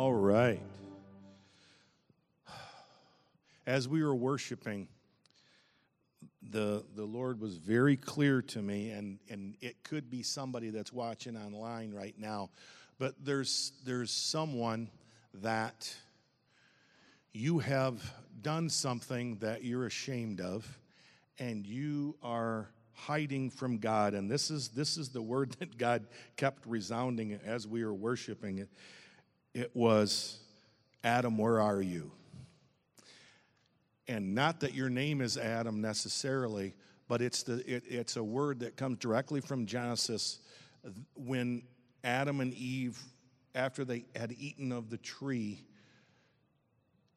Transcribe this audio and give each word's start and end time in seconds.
All 0.00 0.14
right. 0.14 0.62
As 3.66 3.86
we 3.86 4.02
were 4.02 4.14
worshiping, 4.14 4.88
the, 6.40 6.86
the 6.96 7.04
Lord 7.04 7.38
was 7.38 7.56
very 7.56 7.98
clear 7.98 8.40
to 8.40 8.62
me, 8.62 8.92
and, 8.92 9.18
and 9.28 9.58
it 9.60 9.84
could 9.84 10.08
be 10.10 10.22
somebody 10.22 10.70
that's 10.70 10.90
watching 10.90 11.36
online 11.36 11.92
right 11.92 12.14
now, 12.16 12.48
but 12.98 13.14
there's, 13.22 13.72
there's 13.84 14.10
someone 14.10 14.88
that 15.42 15.94
you 17.34 17.58
have 17.58 18.02
done 18.40 18.70
something 18.70 19.36
that 19.40 19.64
you're 19.64 19.84
ashamed 19.84 20.40
of, 20.40 20.78
and 21.38 21.66
you 21.66 22.16
are 22.22 22.70
hiding 22.94 23.50
from 23.50 23.76
God. 23.76 24.14
And 24.14 24.30
this 24.30 24.50
is, 24.50 24.68
this 24.68 24.96
is 24.96 25.10
the 25.10 25.20
word 25.20 25.52
that 25.58 25.76
God 25.76 26.06
kept 26.38 26.64
resounding 26.64 27.38
as 27.44 27.66
we 27.66 27.84
were 27.84 27.92
worshiping 27.92 28.60
it. 28.60 28.70
It 29.54 29.70
was, 29.74 30.38
Adam, 31.02 31.38
where 31.38 31.60
are 31.60 31.82
you? 31.82 32.12
And 34.06 34.34
not 34.34 34.60
that 34.60 34.74
your 34.74 34.90
name 34.90 35.20
is 35.20 35.36
Adam 35.36 35.80
necessarily, 35.80 36.74
but 37.08 37.22
it's, 37.22 37.42
the, 37.42 37.58
it, 37.72 37.84
it's 37.86 38.16
a 38.16 38.24
word 38.24 38.60
that 38.60 38.76
comes 38.76 38.98
directly 38.98 39.40
from 39.40 39.66
Genesis 39.66 40.40
when 41.14 41.62
Adam 42.04 42.40
and 42.40 42.54
Eve, 42.54 42.98
after 43.54 43.84
they 43.84 44.04
had 44.16 44.32
eaten 44.38 44.72
of 44.72 44.90
the 44.90 44.98
tree, 44.98 45.64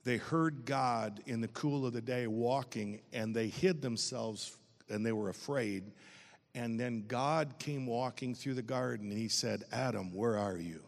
they 0.04 0.18
heard 0.18 0.66
God 0.66 1.22
in 1.26 1.40
the 1.42 1.48
cool 1.50 1.86
of 1.86 1.94
the 1.94 2.02
day 2.02 2.28
walking, 2.28 3.02
and 3.14 3.36
they 3.36 3.48
hid 3.48 3.82
themselves 3.82 4.58
and 4.90 5.06
they 5.06 5.14
were 5.14 5.30
afraid. 5.30 5.92
And 6.56 6.80
then 6.80 7.06
God 7.08 7.56
came 7.58 7.88
walking 7.88 8.36
through 8.36 8.56
the 8.56 8.62
garden 8.62 9.10
and 9.10 9.18
he 9.18 9.30
said, 9.30 9.64
Adam, 9.72 10.14
where 10.14 10.38
are 10.38 10.58
you? 10.58 10.82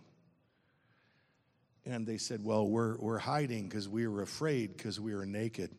And 1.86 2.06
they 2.06 2.18
said, 2.18 2.44
Well, 2.44 2.68
we're, 2.68 2.98
we're 2.98 3.20
hiding 3.20 3.68
because 3.68 3.88
we 3.88 4.08
were 4.08 4.22
afraid 4.22 4.76
because 4.76 5.00
we 5.00 5.16
were 5.16 5.26
naked. 5.26 5.72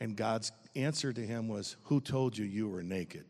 And 0.00 0.16
God's 0.16 0.52
answer 0.74 1.12
to 1.12 1.20
him 1.20 1.48
was, 1.48 1.76
Who 1.84 2.00
told 2.00 2.36
you 2.36 2.44
you 2.44 2.68
were 2.68 2.82
naked? 2.82 3.24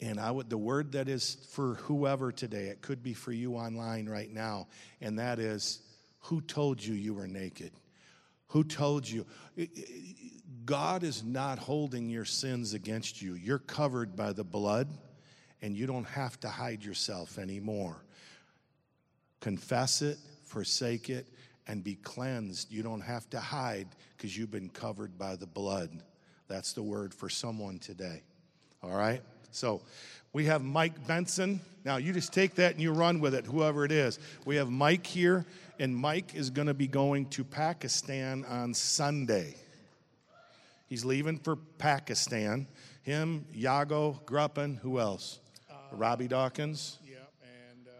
And 0.00 0.20
I 0.20 0.30
would, 0.30 0.50
the 0.50 0.58
word 0.58 0.92
that 0.92 1.08
is 1.08 1.36
for 1.52 1.74
whoever 1.74 2.30
today, 2.30 2.66
it 2.66 2.82
could 2.82 3.02
be 3.02 3.14
for 3.14 3.32
you 3.32 3.54
online 3.54 4.08
right 4.08 4.30
now, 4.30 4.66
and 5.00 5.18
that 5.18 5.38
is, 5.38 5.80
Who 6.22 6.40
told 6.40 6.82
you 6.82 6.94
you 6.94 7.14
were 7.14 7.28
naked? 7.28 7.72
Who 8.48 8.62
told 8.64 9.08
you? 9.08 9.26
God 10.64 11.02
is 11.02 11.24
not 11.24 11.58
holding 11.58 12.08
your 12.08 12.24
sins 12.24 12.74
against 12.74 13.22
you. 13.22 13.34
You're 13.34 13.58
covered 13.58 14.16
by 14.16 14.32
the 14.32 14.44
blood, 14.44 14.88
and 15.62 15.76
you 15.76 15.86
don't 15.86 16.06
have 16.08 16.38
to 16.40 16.48
hide 16.48 16.84
yourself 16.84 17.38
anymore. 17.38 17.96
Confess 19.46 20.02
it, 20.02 20.18
forsake 20.42 21.08
it, 21.08 21.24
and 21.68 21.84
be 21.84 21.94
cleansed. 21.94 22.72
You 22.72 22.82
don't 22.82 23.00
have 23.00 23.30
to 23.30 23.38
hide 23.38 23.86
because 24.16 24.36
you've 24.36 24.50
been 24.50 24.68
covered 24.68 25.16
by 25.16 25.36
the 25.36 25.46
blood. 25.46 26.02
That's 26.48 26.72
the 26.72 26.82
word 26.82 27.14
for 27.14 27.28
someone 27.28 27.78
today. 27.78 28.24
All 28.82 28.90
right? 28.90 29.22
So 29.52 29.82
we 30.32 30.46
have 30.46 30.64
Mike 30.64 31.06
Benson. 31.06 31.60
Now 31.84 31.98
you 31.98 32.12
just 32.12 32.32
take 32.32 32.56
that 32.56 32.72
and 32.72 32.82
you 32.82 32.90
run 32.90 33.20
with 33.20 33.36
it, 33.36 33.46
whoever 33.46 33.84
it 33.84 33.92
is. 33.92 34.18
We 34.44 34.56
have 34.56 34.68
Mike 34.68 35.06
here, 35.06 35.46
and 35.78 35.96
Mike 35.96 36.34
is 36.34 36.50
going 36.50 36.66
to 36.66 36.74
be 36.74 36.88
going 36.88 37.26
to 37.26 37.44
Pakistan 37.44 38.44
on 38.46 38.74
Sunday. 38.74 39.54
He's 40.88 41.04
leaving 41.04 41.38
for 41.38 41.54
Pakistan. 41.54 42.66
Him, 43.02 43.46
Yago, 43.56 44.24
Gruppen, 44.24 44.80
who 44.80 44.98
else? 44.98 45.38
Uh, 45.70 45.74
Robby 45.92 46.26
Dawkins. 46.26 46.98
Yeah, 47.08 47.18
and 47.42 47.86
uh, 47.86 47.92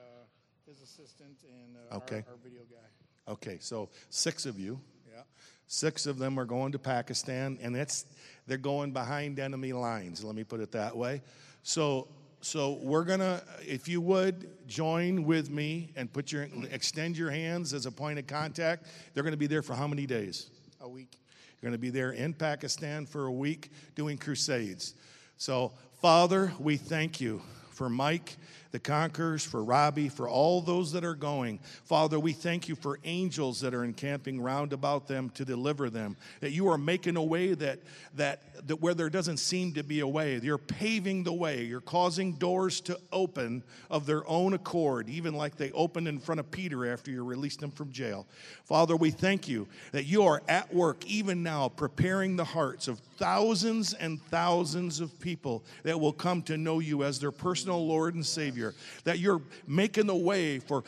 his 0.66 0.80
assistant 0.82 1.38
and 1.44 1.76
uh, 1.76 1.85
Uh, 1.96 2.04
okay. 2.04 2.24
Our, 2.26 2.32
our, 2.32 2.38
video 2.44 2.60
guy. 2.70 3.32
Okay, 3.32 3.58
so 3.60 3.88
six 4.10 4.46
of 4.46 4.58
you. 4.58 4.78
Yeah. 5.12 5.22
Six 5.66 6.06
of 6.06 6.18
them 6.18 6.38
are 6.38 6.44
going 6.44 6.72
to 6.72 6.78
Pakistan, 6.78 7.58
and 7.62 7.74
it's 7.76 8.04
they're 8.46 8.58
going 8.58 8.92
behind 8.92 9.38
enemy 9.38 9.72
lines. 9.72 10.22
Let 10.22 10.34
me 10.34 10.44
put 10.44 10.60
it 10.60 10.72
that 10.72 10.96
way. 10.96 11.22
So, 11.62 12.08
so 12.40 12.78
we're 12.82 13.04
gonna, 13.04 13.42
if 13.66 13.88
you 13.88 14.00
would, 14.00 14.48
join 14.68 15.24
with 15.24 15.50
me 15.50 15.90
and 15.96 16.12
put 16.12 16.30
your 16.30 16.48
extend 16.70 17.16
your 17.16 17.30
hands 17.30 17.72
as 17.72 17.86
a 17.86 17.90
point 17.90 18.18
of 18.18 18.26
contact. 18.26 18.86
They're 19.14 19.24
going 19.24 19.32
to 19.32 19.38
be 19.38 19.48
there 19.48 19.62
for 19.62 19.74
how 19.74 19.88
many 19.88 20.06
days? 20.06 20.50
A 20.80 20.88
week. 20.88 21.18
You're 21.60 21.70
going 21.70 21.72
to 21.72 21.82
be 21.82 21.90
there 21.90 22.12
in 22.12 22.34
Pakistan 22.34 23.06
for 23.06 23.26
a 23.26 23.32
week 23.32 23.70
doing 23.94 24.18
crusades. 24.18 24.94
So, 25.38 25.72
Father, 26.00 26.52
we 26.60 26.76
thank 26.76 27.20
you 27.20 27.40
for 27.70 27.88
Mike 27.88 28.36
the 28.76 28.80
Conquerors, 28.80 29.42
for 29.42 29.64
Robby, 29.64 30.10
for 30.10 30.28
all 30.28 30.60
those 30.60 30.92
that 30.92 31.02
are 31.02 31.14
going. 31.14 31.60
Father, 31.84 32.20
we 32.20 32.34
thank 32.34 32.68
you 32.68 32.74
for 32.74 32.98
angels 33.04 33.58
that 33.62 33.72
are 33.72 33.84
encamping 33.84 34.38
round 34.38 34.74
about 34.74 35.08
them 35.08 35.30
to 35.30 35.46
deliver 35.46 35.88
them. 35.88 36.14
That 36.40 36.50
you 36.50 36.68
are 36.68 36.76
making 36.76 37.16
a 37.16 37.22
way 37.22 37.54
that, 37.54 37.78
that, 38.16 38.42
that 38.66 38.82
where 38.82 38.92
there 38.92 39.08
doesn't 39.08 39.38
seem 39.38 39.72
to 39.74 39.82
be 39.82 40.00
a 40.00 40.06
way. 40.06 40.38
You're 40.42 40.58
paving 40.58 41.24
the 41.24 41.32
way. 41.32 41.64
You're 41.64 41.80
causing 41.80 42.34
doors 42.34 42.82
to 42.82 43.00
open 43.12 43.62
of 43.88 44.04
their 44.04 44.28
own 44.28 44.52
accord, 44.52 45.08
even 45.08 45.32
like 45.32 45.56
they 45.56 45.70
opened 45.72 46.06
in 46.06 46.18
front 46.18 46.38
of 46.38 46.50
Peter 46.50 46.84
after 46.92 47.10
you 47.10 47.24
released 47.24 47.62
him 47.62 47.70
from 47.70 47.90
jail. 47.92 48.26
Father, 48.66 48.94
we 48.94 49.10
thank 49.10 49.48
you 49.48 49.66
that 49.92 50.04
you 50.04 50.22
are 50.24 50.42
at 50.48 50.74
work 50.74 51.02
even 51.06 51.42
now 51.42 51.70
preparing 51.70 52.36
the 52.36 52.44
hearts 52.44 52.88
of 52.88 53.00
thousands 53.16 53.94
and 53.94 54.20
thousands 54.24 55.00
of 55.00 55.18
people 55.18 55.64
that 55.82 55.98
will 55.98 56.12
come 56.12 56.42
to 56.42 56.58
know 56.58 56.80
you 56.80 57.02
as 57.04 57.18
their 57.18 57.30
personal 57.30 57.86
Lord 57.86 58.14
and 58.14 58.26
Savior, 58.26 58.65
that 59.04 59.18
you're 59.18 59.42
making 59.66 60.06
the 60.06 60.16
way 60.16 60.58
for 60.58 60.84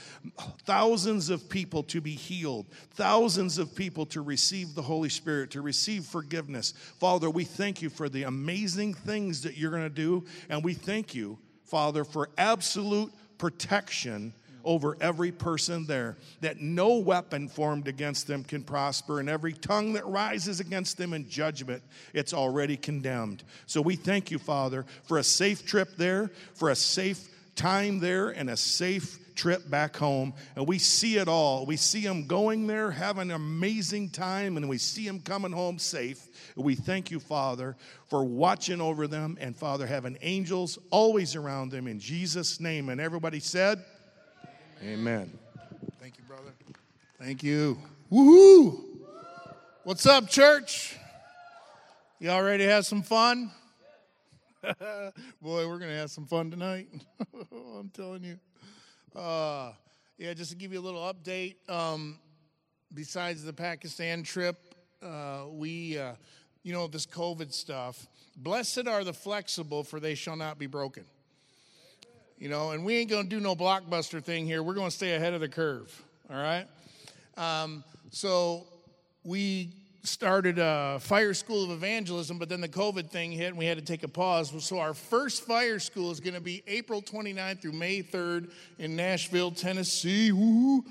thousands 0.64 1.30
of 1.30 1.48
people 1.48 1.82
to 1.84 2.00
be 2.00 2.12
healed, 2.12 2.66
thousands 2.92 3.58
of 3.58 3.74
people 3.74 4.06
to 4.06 4.20
receive 4.22 4.74
the 4.74 4.82
Holy 4.82 5.08
Spirit, 5.08 5.50
to 5.52 5.60
receive 5.60 6.04
forgiveness. 6.04 6.72
Father, 6.98 7.28
we 7.30 7.44
thank 7.44 7.82
you 7.82 7.90
for 7.90 8.08
the 8.08 8.24
amazing 8.24 8.94
things 8.94 9.42
that 9.42 9.56
you're 9.56 9.70
going 9.70 9.82
to 9.82 9.88
do, 9.88 10.24
and 10.48 10.64
we 10.64 10.74
thank 10.74 11.14
you, 11.14 11.38
Father, 11.64 12.04
for 12.04 12.30
absolute 12.38 13.12
protection 13.38 14.32
over 14.64 14.96
every 15.00 15.32
person 15.32 15.86
there, 15.86 16.16
that 16.42 16.60
no 16.60 16.96
weapon 16.96 17.48
formed 17.48 17.88
against 17.88 18.26
them 18.26 18.44
can 18.44 18.62
prosper, 18.62 19.18
and 19.20 19.28
every 19.28 19.52
tongue 19.52 19.94
that 19.94 20.04
rises 20.04 20.60
against 20.60 20.98
them 20.98 21.14
in 21.14 21.26
judgment, 21.28 21.82
it's 22.12 22.34
already 22.34 22.76
condemned. 22.76 23.44
So 23.66 23.80
we 23.80 23.96
thank 23.96 24.30
you, 24.30 24.38
Father, 24.38 24.84
for 25.04 25.16
a 25.16 25.24
safe 25.24 25.64
trip 25.64 25.96
there, 25.96 26.30
for 26.54 26.68
a 26.68 26.76
safe 26.76 27.28
time 27.58 27.98
there, 27.98 28.30
and 28.30 28.48
a 28.48 28.56
safe 28.56 29.18
trip 29.34 29.68
back 29.68 29.96
home. 29.96 30.32
And 30.56 30.66
we 30.66 30.78
see 30.78 31.18
it 31.18 31.28
all. 31.28 31.66
We 31.66 31.76
see 31.76 32.02
them 32.02 32.26
going 32.26 32.66
there, 32.66 32.90
having 32.90 33.30
an 33.30 33.36
amazing 33.36 34.10
time, 34.10 34.56
and 34.56 34.68
we 34.68 34.78
see 34.78 35.06
them 35.06 35.20
coming 35.20 35.52
home 35.52 35.78
safe. 35.78 36.26
We 36.56 36.74
thank 36.74 37.10
you, 37.10 37.20
Father, 37.20 37.76
for 38.06 38.24
watching 38.24 38.80
over 38.80 39.06
them, 39.06 39.36
and 39.40 39.56
Father, 39.56 39.86
having 39.86 40.16
angels 40.22 40.78
always 40.90 41.36
around 41.36 41.70
them 41.70 41.86
in 41.86 42.00
Jesus' 42.00 42.60
name. 42.60 42.88
And 42.88 43.00
everybody 43.00 43.40
said, 43.40 43.84
Amen. 44.82 45.36
Thank 46.00 46.16
you, 46.16 46.24
brother. 46.24 46.52
Thank 47.20 47.42
you. 47.42 47.78
Woohoo! 48.12 48.84
What's 49.82 50.06
up, 50.06 50.28
church? 50.28 50.96
Y'all 52.20 52.42
ready 52.42 52.64
to 52.64 52.70
have 52.70 52.86
some 52.86 53.02
fun? 53.02 53.50
Boy, 55.42 55.66
we're 55.68 55.78
going 55.78 55.90
to 55.90 55.96
have 55.96 56.10
some 56.10 56.26
fun 56.26 56.50
tonight. 56.50 56.88
I'm 57.52 57.90
telling 57.90 58.24
you. 58.24 58.38
Uh, 59.18 59.72
yeah, 60.18 60.34
just 60.34 60.50
to 60.50 60.56
give 60.56 60.72
you 60.72 60.80
a 60.80 60.82
little 60.82 61.00
update. 61.02 61.56
Um, 61.68 62.18
besides 62.94 63.44
the 63.44 63.52
Pakistan 63.52 64.22
trip, 64.22 64.74
uh, 65.02 65.44
we, 65.50 65.98
uh, 65.98 66.12
you 66.62 66.72
know, 66.72 66.86
this 66.86 67.06
COVID 67.06 67.52
stuff. 67.52 68.06
Blessed 68.36 68.86
are 68.86 69.04
the 69.04 69.12
flexible, 69.12 69.84
for 69.84 70.00
they 70.00 70.14
shall 70.14 70.36
not 70.36 70.58
be 70.58 70.66
broken 70.66 71.04
you 72.38 72.48
know, 72.48 72.70
and 72.70 72.84
we 72.84 72.96
ain't 72.96 73.10
going 73.10 73.24
to 73.24 73.28
do 73.28 73.40
no 73.40 73.56
blockbuster 73.56 74.22
thing 74.22 74.46
here. 74.46 74.62
We're 74.62 74.74
going 74.74 74.90
to 74.90 74.96
stay 74.96 75.14
ahead 75.14 75.34
of 75.34 75.40
the 75.40 75.48
curve, 75.48 76.04
all 76.30 76.36
right? 76.36 76.66
Um, 77.36 77.82
so 78.10 78.66
we 79.24 79.72
started 80.08 80.58
a 80.58 80.98
fire 81.00 81.34
school 81.34 81.64
of 81.64 81.70
evangelism, 81.70 82.38
but 82.38 82.48
then 82.48 82.60
the 82.60 82.68
COVID 82.68 83.10
thing 83.10 83.30
hit 83.30 83.48
and 83.48 83.58
we 83.58 83.66
had 83.66 83.78
to 83.78 83.84
take 83.84 84.02
a 84.02 84.08
pause. 84.08 84.52
So 84.64 84.78
our 84.78 84.94
first 84.94 85.42
fire 85.44 85.78
school 85.78 86.10
is 86.10 86.20
going 86.20 86.34
to 86.34 86.40
be 86.40 86.62
April 86.66 87.02
29th 87.02 87.60
through 87.60 87.72
May 87.72 88.02
3rd 88.02 88.50
in 88.78 88.96
Nashville, 88.96 89.50
Tennessee. 89.50 90.32
Woo! 90.32 90.84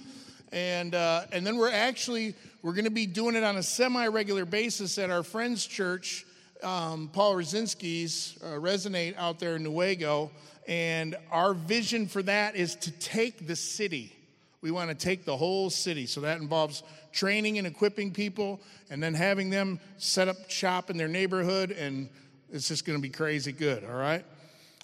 And, 0.51 0.95
uh, 0.95 1.23
and 1.31 1.45
then 1.45 1.57
we're 1.57 1.71
actually, 1.71 2.35
we're 2.61 2.73
going 2.73 2.85
to 2.85 2.91
be 2.91 3.05
doing 3.05 3.35
it 3.35 3.43
on 3.43 3.57
a 3.57 3.63
semi-regular 3.63 4.45
basis 4.45 4.97
at 4.97 5.09
our 5.09 5.23
friend's 5.23 5.65
church, 5.65 6.25
um, 6.63 7.09
Paul 7.11 7.35
Rosinski's, 7.35 8.37
uh, 8.43 8.59
Resonate 8.59 9.17
out 9.17 9.39
there 9.39 9.55
in 9.55 9.63
Newaygo. 9.63 10.31
And 10.67 11.15
our 11.31 11.53
vision 11.53 12.07
for 12.07 12.21
that 12.23 12.55
is 12.55 12.75
to 12.75 12.91
take 12.91 13.47
the 13.47 13.55
city. 13.55 14.16
We 14.61 14.71
want 14.71 14.89
to 14.89 14.95
take 14.95 15.25
the 15.25 15.37
whole 15.37 15.69
city. 15.69 16.05
So 16.05 16.21
that 16.21 16.39
involves 16.39 16.83
training 17.11 17.57
and 17.57 17.67
equipping 17.67 18.11
people 18.11 18.59
and 18.89 19.01
then 19.01 19.13
having 19.13 19.49
them 19.49 19.79
set 19.97 20.27
up 20.27 20.49
shop 20.49 20.89
in 20.89 20.97
their 20.97 21.07
neighborhood. 21.07 21.71
And 21.71 22.09
it's 22.51 22.67
just 22.67 22.85
going 22.85 22.97
to 22.97 23.01
be 23.01 23.09
crazy 23.09 23.51
good, 23.51 23.83
all 23.83 23.95
right? 23.95 24.25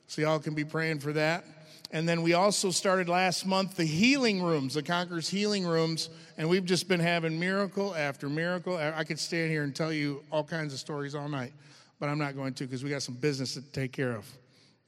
So 0.08 0.22
y'all 0.22 0.40
can 0.40 0.54
be 0.54 0.66
praying 0.66 1.00
for 1.00 1.14
that. 1.14 1.46
And 1.92 2.10
then 2.10 2.24
we 2.24 2.34
also 2.34 2.72
started 2.72 3.08
last 3.08 3.46
month 3.46 3.76
the 3.76 3.86
healing 3.86 4.42
rooms, 4.42 4.74
the 4.74 4.82
Conquerors 4.82 5.30
healing 5.30 5.66
rooms. 5.66 6.10
And 6.38 6.50
we've 6.50 6.66
just 6.66 6.88
been 6.88 7.00
having 7.00 7.40
miracle 7.40 7.94
after 7.96 8.28
miracle. 8.28 8.78
I 8.78 9.04
could 9.04 9.20
stand 9.20 9.52
here 9.52 9.64
and 9.64 9.76
tell 9.76 9.94
you 9.94 10.24
all 10.32 10.44
kinds 10.44 10.74
of 10.74 10.80
stories 10.80 11.14
all 11.14 11.30
night, 11.30 11.54
but 12.00 12.10
I'm 12.10 12.18
not 12.18 12.36
going 12.36 12.56
to 12.56 12.66
because 12.66 12.84
we 12.84 12.90
got 12.90 13.04
some 13.04 13.14
business 13.16 13.54
to 13.54 13.62
take 13.62 13.92
care 13.92 14.16
of. 14.16 14.28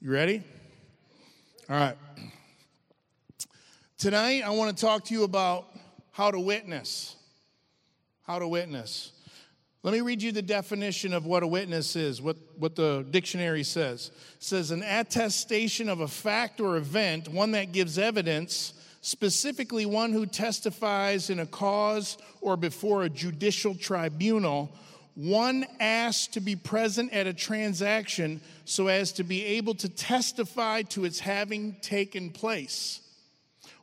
You 0.02 0.12
ready? 0.12 0.44
All 1.70 1.78
right. 1.78 1.98
Tonight, 4.06 4.44
I 4.46 4.52
want 4.52 4.78
to 4.78 4.86
talk 4.86 5.06
to 5.06 5.16
you 5.16 5.24
about 5.24 5.66
how 6.12 6.30
to 6.30 6.40
witness. 6.40 7.16
How 8.22 8.38
to 8.38 8.48
witness. 8.48 9.12
Let 9.82 9.96
me 9.96 10.02
read 10.02 10.22
you 10.22 10.32
the 10.32 10.44
definition 10.44 11.12
of 11.12 11.26
what 11.26 11.42
a 11.42 11.48
witness 11.48 11.96
is, 11.96 12.22
what, 12.22 12.38
what 12.60 12.76
the 12.76 13.04
dictionary 13.10 13.64
says. 13.64 14.12
It 14.36 14.44
says 14.44 14.70
an 14.70 14.84
attestation 14.84 15.90
of 15.90 16.02
a 16.02 16.08
fact 16.08 16.62
or 16.62 16.78
event, 16.78 17.30
one 17.30 17.54
that 17.54 17.72
gives 17.72 17.98
evidence, 17.98 18.76
specifically 19.02 19.88
one 19.88 20.12
who 20.12 20.28
testifies 20.28 21.32
in 21.32 21.40
a 21.40 21.48
cause 21.48 22.20
or 22.42 22.58
before 22.58 23.06
a 23.06 23.10
judicial 23.10 23.74
tribunal, 23.74 24.72
one 25.16 25.66
asked 25.80 26.34
to 26.34 26.42
be 26.42 26.56
present 26.56 27.12
at 27.12 27.26
a 27.26 27.34
transaction 27.34 28.40
so 28.66 28.86
as 28.86 29.14
to 29.14 29.24
be 29.24 29.44
able 29.44 29.74
to 29.74 29.90
testify 29.90 30.84
to 30.84 31.06
its 31.06 31.20
having 31.20 31.76
taken 31.82 32.30
place 32.30 33.02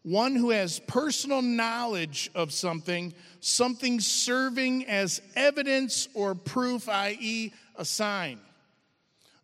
one 0.02 0.34
who 0.34 0.50
has 0.50 0.80
personal 0.80 1.42
knowledge 1.42 2.30
of 2.34 2.52
something, 2.52 3.14
something 3.40 4.00
serving 4.00 4.86
as 4.86 5.22
evidence 5.36 6.08
or 6.14 6.34
proof, 6.34 6.88
i.e., 6.88 7.52
a 7.76 7.84
sign. 7.84 8.40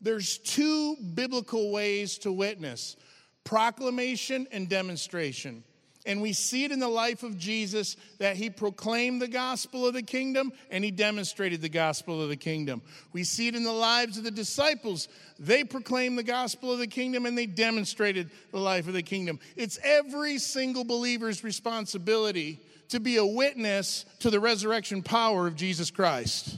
There's 0.00 0.38
two 0.38 0.96
biblical 1.14 1.70
ways 1.70 2.18
to 2.18 2.32
witness 2.32 2.96
proclamation 3.44 4.46
and 4.52 4.68
demonstration. 4.68 5.64
And 6.08 6.22
we 6.22 6.32
see 6.32 6.64
it 6.64 6.72
in 6.72 6.80
the 6.80 6.88
life 6.88 7.22
of 7.22 7.36
Jesus 7.36 7.94
that 8.18 8.34
he 8.34 8.48
proclaimed 8.48 9.20
the 9.20 9.28
gospel 9.28 9.86
of 9.86 9.92
the 9.92 10.02
kingdom 10.02 10.54
and 10.70 10.82
he 10.82 10.90
demonstrated 10.90 11.60
the 11.60 11.68
gospel 11.68 12.22
of 12.22 12.30
the 12.30 12.36
kingdom. 12.36 12.80
We 13.12 13.24
see 13.24 13.46
it 13.46 13.54
in 13.54 13.62
the 13.62 13.72
lives 13.72 14.16
of 14.16 14.24
the 14.24 14.30
disciples. 14.30 15.08
They 15.38 15.64
proclaimed 15.64 16.16
the 16.16 16.22
gospel 16.22 16.72
of 16.72 16.78
the 16.78 16.86
kingdom 16.86 17.26
and 17.26 17.36
they 17.36 17.44
demonstrated 17.44 18.30
the 18.52 18.58
life 18.58 18.88
of 18.88 18.94
the 18.94 19.02
kingdom. 19.02 19.38
It's 19.54 19.78
every 19.84 20.38
single 20.38 20.82
believer's 20.82 21.44
responsibility 21.44 22.58
to 22.88 23.00
be 23.00 23.18
a 23.18 23.26
witness 23.26 24.06
to 24.20 24.30
the 24.30 24.40
resurrection 24.40 25.02
power 25.02 25.46
of 25.46 25.56
Jesus 25.56 25.90
Christ. 25.90 26.56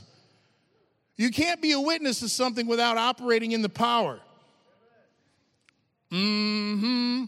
You 1.17 1.29
can't 1.29 1.61
be 1.61 1.73
a 1.73 1.81
witness 1.81 2.21
to 2.21 2.29
something 2.29 2.67
without 2.67 2.97
operating 2.97 3.51
in 3.51 3.61
the 3.61 3.69
power. 3.69 4.21
Mm 6.09 6.79
hmm. 6.79 7.23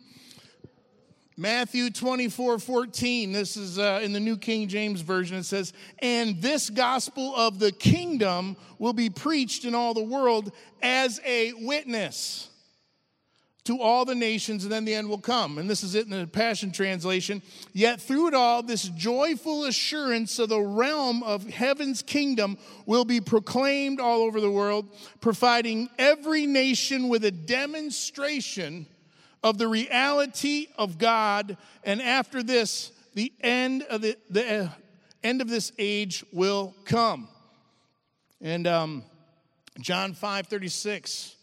Matthew 1.35 1.89
24, 1.89 2.59
14. 2.59 3.31
This 3.31 3.57
is 3.57 3.79
uh, 3.79 4.01
in 4.03 4.13
the 4.13 4.19
New 4.19 4.37
King 4.37 4.67
James 4.67 5.01
Version. 5.01 5.37
It 5.37 5.45
says, 5.45 5.73
And 5.99 6.39
this 6.41 6.69
gospel 6.69 7.35
of 7.35 7.57
the 7.57 7.71
kingdom 7.71 8.55
will 8.77 8.93
be 8.93 9.09
preached 9.09 9.65
in 9.65 9.73
all 9.73 9.95
the 9.95 10.03
world 10.03 10.51
as 10.83 11.19
a 11.25 11.53
witness 11.53 12.49
to 13.63 13.81
all 13.81 14.03
the 14.03 14.13
nations, 14.13 14.63
and 14.63 14.71
then 14.71 14.85
the 14.85 14.93
end 14.93 15.09
will 15.09 15.17
come. 15.17 15.57
And 15.57 15.69
this 15.69 15.83
is 15.83 15.95
it 15.95 16.05
in 16.05 16.11
the 16.11 16.27
Passion 16.27 16.71
Translation. 16.71 17.41
Yet 17.71 17.99
through 18.01 18.27
it 18.27 18.33
all, 18.33 18.61
this 18.61 18.89
joyful 18.89 19.65
assurance 19.65 20.37
of 20.37 20.49
the 20.49 20.61
realm 20.61 21.23
of 21.23 21.49
heaven's 21.49 22.01
kingdom 22.01 22.57
will 22.85 23.05
be 23.05 23.21
proclaimed 23.21 23.99
all 23.99 24.21
over 24.21 24.41
the 24.41 24.51
world, 24.51 24.87
providing 25.21 25.89
every 25.97 26.45
nation 26.45 27.07
with 27.07 27.23
a 27.23 27.31
demonstration 27.31 28.85
of 29.43 29.57
the 29.57 29.67
reality 29.67 30.67
of 30.77 30.97
God, 30.97 31.57
and 31.83 32.01
after 32.01 32.41
this, 32.41 32.91
the 33.13 33.31
end 33.41 33.83
of 33.83 34.01
the, 34.01 34.17
the 34.29 34.63
uh, 34.63 34.69
end 35.21 35.41
of 35.41 35.49
this 35.49 35.71
age 35.77 36.23
will 36.31 36.73
come. 36.85 37.27
And 38.41 38.65
um, 38.65 39.03
John 39.79 40.13
5 40.13 40.47
36, 40.47 41.35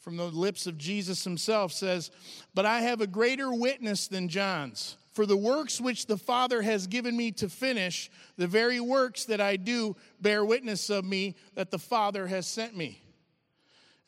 from 0.00 0.16
the 0.16 0.24
lips 0.24 0.66
of 0.66 0.78
Jesus 0.78 1.22
himself, 1.22 1.72
says, 1.72 2.10
But 2.54 2.66
I 2.66 2.80
have 2.80 3.00
a 3.00 3.06
greater 3.06 3.52
witness 3.52 4.08
than 4.08 4.28
John's. 4.28 4.96
For 5.12 5.26
the 5.26 5.36
works 5.36 5.78
which 5.78 6.06
the 6.06 6.16
Father 6.16 6.62
has 6.62 6.86
given 6.86 7.14
me 7.14 7.32
to 7.32 7.50
finish, 7.50 8.10
the 8.38 8.46
very 8.46 8.80
works 8.80 9.26
that 9.26 9.42
I 9.42 9.56
do 9.56 9.94
bear 10.22 10.42
witness 10.42 10.88
of 10.88 11.04
me 11.04 11.36
that 11.54 11.70
the 11.70 11.78
Father 11.78 12.26
has 12.26 12.46
sent 12.46 12.74
me 12.74 13.01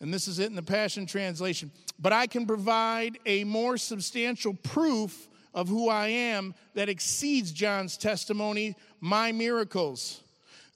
and 0.01 0.13
this 0.13 0.29
is 0.29 0.39
it 0.39 0.47
in 0.47 0.55
the 0.55 0.63
Passion 0.63 1.07
Translation. 1.07 1.71
But 1.99 2.13
I 2.13 2.27
can 2.27 2.47
provide 2.47 3.19
a 3.27 3.45
more 3.45 3.77
substantial 3.77 4.55
proof 4.55 5.29
of 5.55 5.69
who 5.69 5.89
I 5.89 6.09
am 6.09 6.55
that 6.75 6.89
exceeds 6.89 7.53
John's 7.53 7.97
testimony, 7.97 8.75
my 9.01 9.33
miracles. 9.33 10.21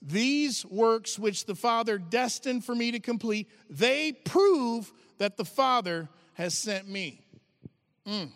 These 0.01 0.65
works 0.65 1.19
which 1.19 1.45
the 1.45 1.55
Father 1.55 1.97
destined 1.97 2.63
for 2.63 2.73
me 2.73 2.91
to 2.91 2.99
complete, 2.99 3.49
they 3.69 4.13
prove 4.13 4.91
that 5.17 5.35
the 5.35 5.45
Father 5.45 6.07
has 6.35 6.57
sent 6.57 6.87
me. 6.87 7.21
Mm. 8.07 8.31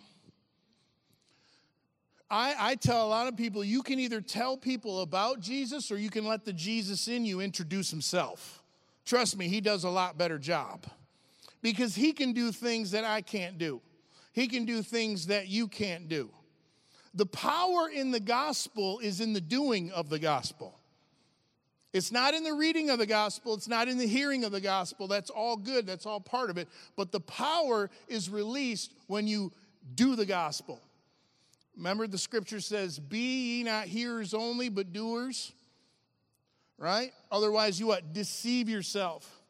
I, 2.30 2.54
I 2.58 2.74
tell 2.74 3.06
a 3.06 3.08
lot 3.08 3.28
of 3.28 3.36
people 3.36 3.64
you 3.64 3.82
can 3.82 3.98
either 3.98 4.20
tell 4.20 4.56
people 4.56 5.00
about 5.00 5.40
Jesus 5.40 5.90
or 5.90 5.96
you 5.96 6.10
can 6.10 6.26
let 6.26 6.44
the 6.44 6.52
Jesus 6.52 7.08
in 7.08 7.24
you 7.24 7.40
introduce 7.40 7.90
himself. 7.90 8.63
Trust 9.04 9.36
me, 9.36 9.48
he 9.48 9.60
does 9.60 9.84
a 9.84 9.90
lot 9.90 10.16
better 10.16 10.38
job 10.38 10.86
because 11.62 11.94
he 11.94 12.12
can 12.12 12.32
do 12.32 12.52
things 12.52 12.90
that 12.92 13.04
I 13.04 13.20
can't 13.20 13.58
do. 13.58 13.80
He 14.32 14.48
can 14.48 14.64
do 14.64 14.82
things 14.82 15.26
that 15.26 15.48
you 15.48 15.68
can't 15.68 16.08
do. 16.08 16.30
The 17.14 17.26
power 17.26 17.88
in 17.88 18.10
the 18.10 18.20
gospel 18.20 18.98
is 18.98 19.20
in 19.20 19.32
the 19.32 19.40
doing 19.40 19.92
of 19.92 20.08
the 20.08 20.18
gospel. 20.18 20.78
It's 21.92 22.10
not 22.10 22.34
in 22.34 22.42
the 22.42 22.52
reading 22.52 22.90
of 22.90 22.98
the 22.98 23.06
gospel, 23.06 23.54
it's 23.54 23.68
not 23.68 23.86
in 23.86 23.98
the 23.98 24.06
hearing 24.06 24.42
of 24.42 24.50
the 24.50 24.60
gospel. 24.60 25.06
That's 25.06 25.30
all 25.30 25.56
good, 25.56 25.86
that's 25.86 26.06
all 26.06 26.18
part 26.18 26.50
of 26.50 26.58
it. 26.58 26.68
But 26.96 27.12
the 27.12 27.20
power 27.20 27.88
is 28.08 28.28
released 28.28 28.92
when 29.06 29.28
you 29.28 29.52
do 29.94 30.16
the 30.16 30.26
gospel. 30.26 30.80
Remember, 31.76 32.08
the 32.08 32.18
scripture 32.18 32.60
says, 32.60 32.98
Be 32.98 33.58
ye 33.58 33.62
not 33.62 33.84
hearers 33.86 34.34
only, 34.34 34.68
but 34.68 34.92
doers 34.92 35.52
right? 36.78 37.12
Otherwise, 37.30 37.78
you 37.78 37.86
what? 37.86 38.12
Deceive 38.12 38.68
yourself. 38.68 39.42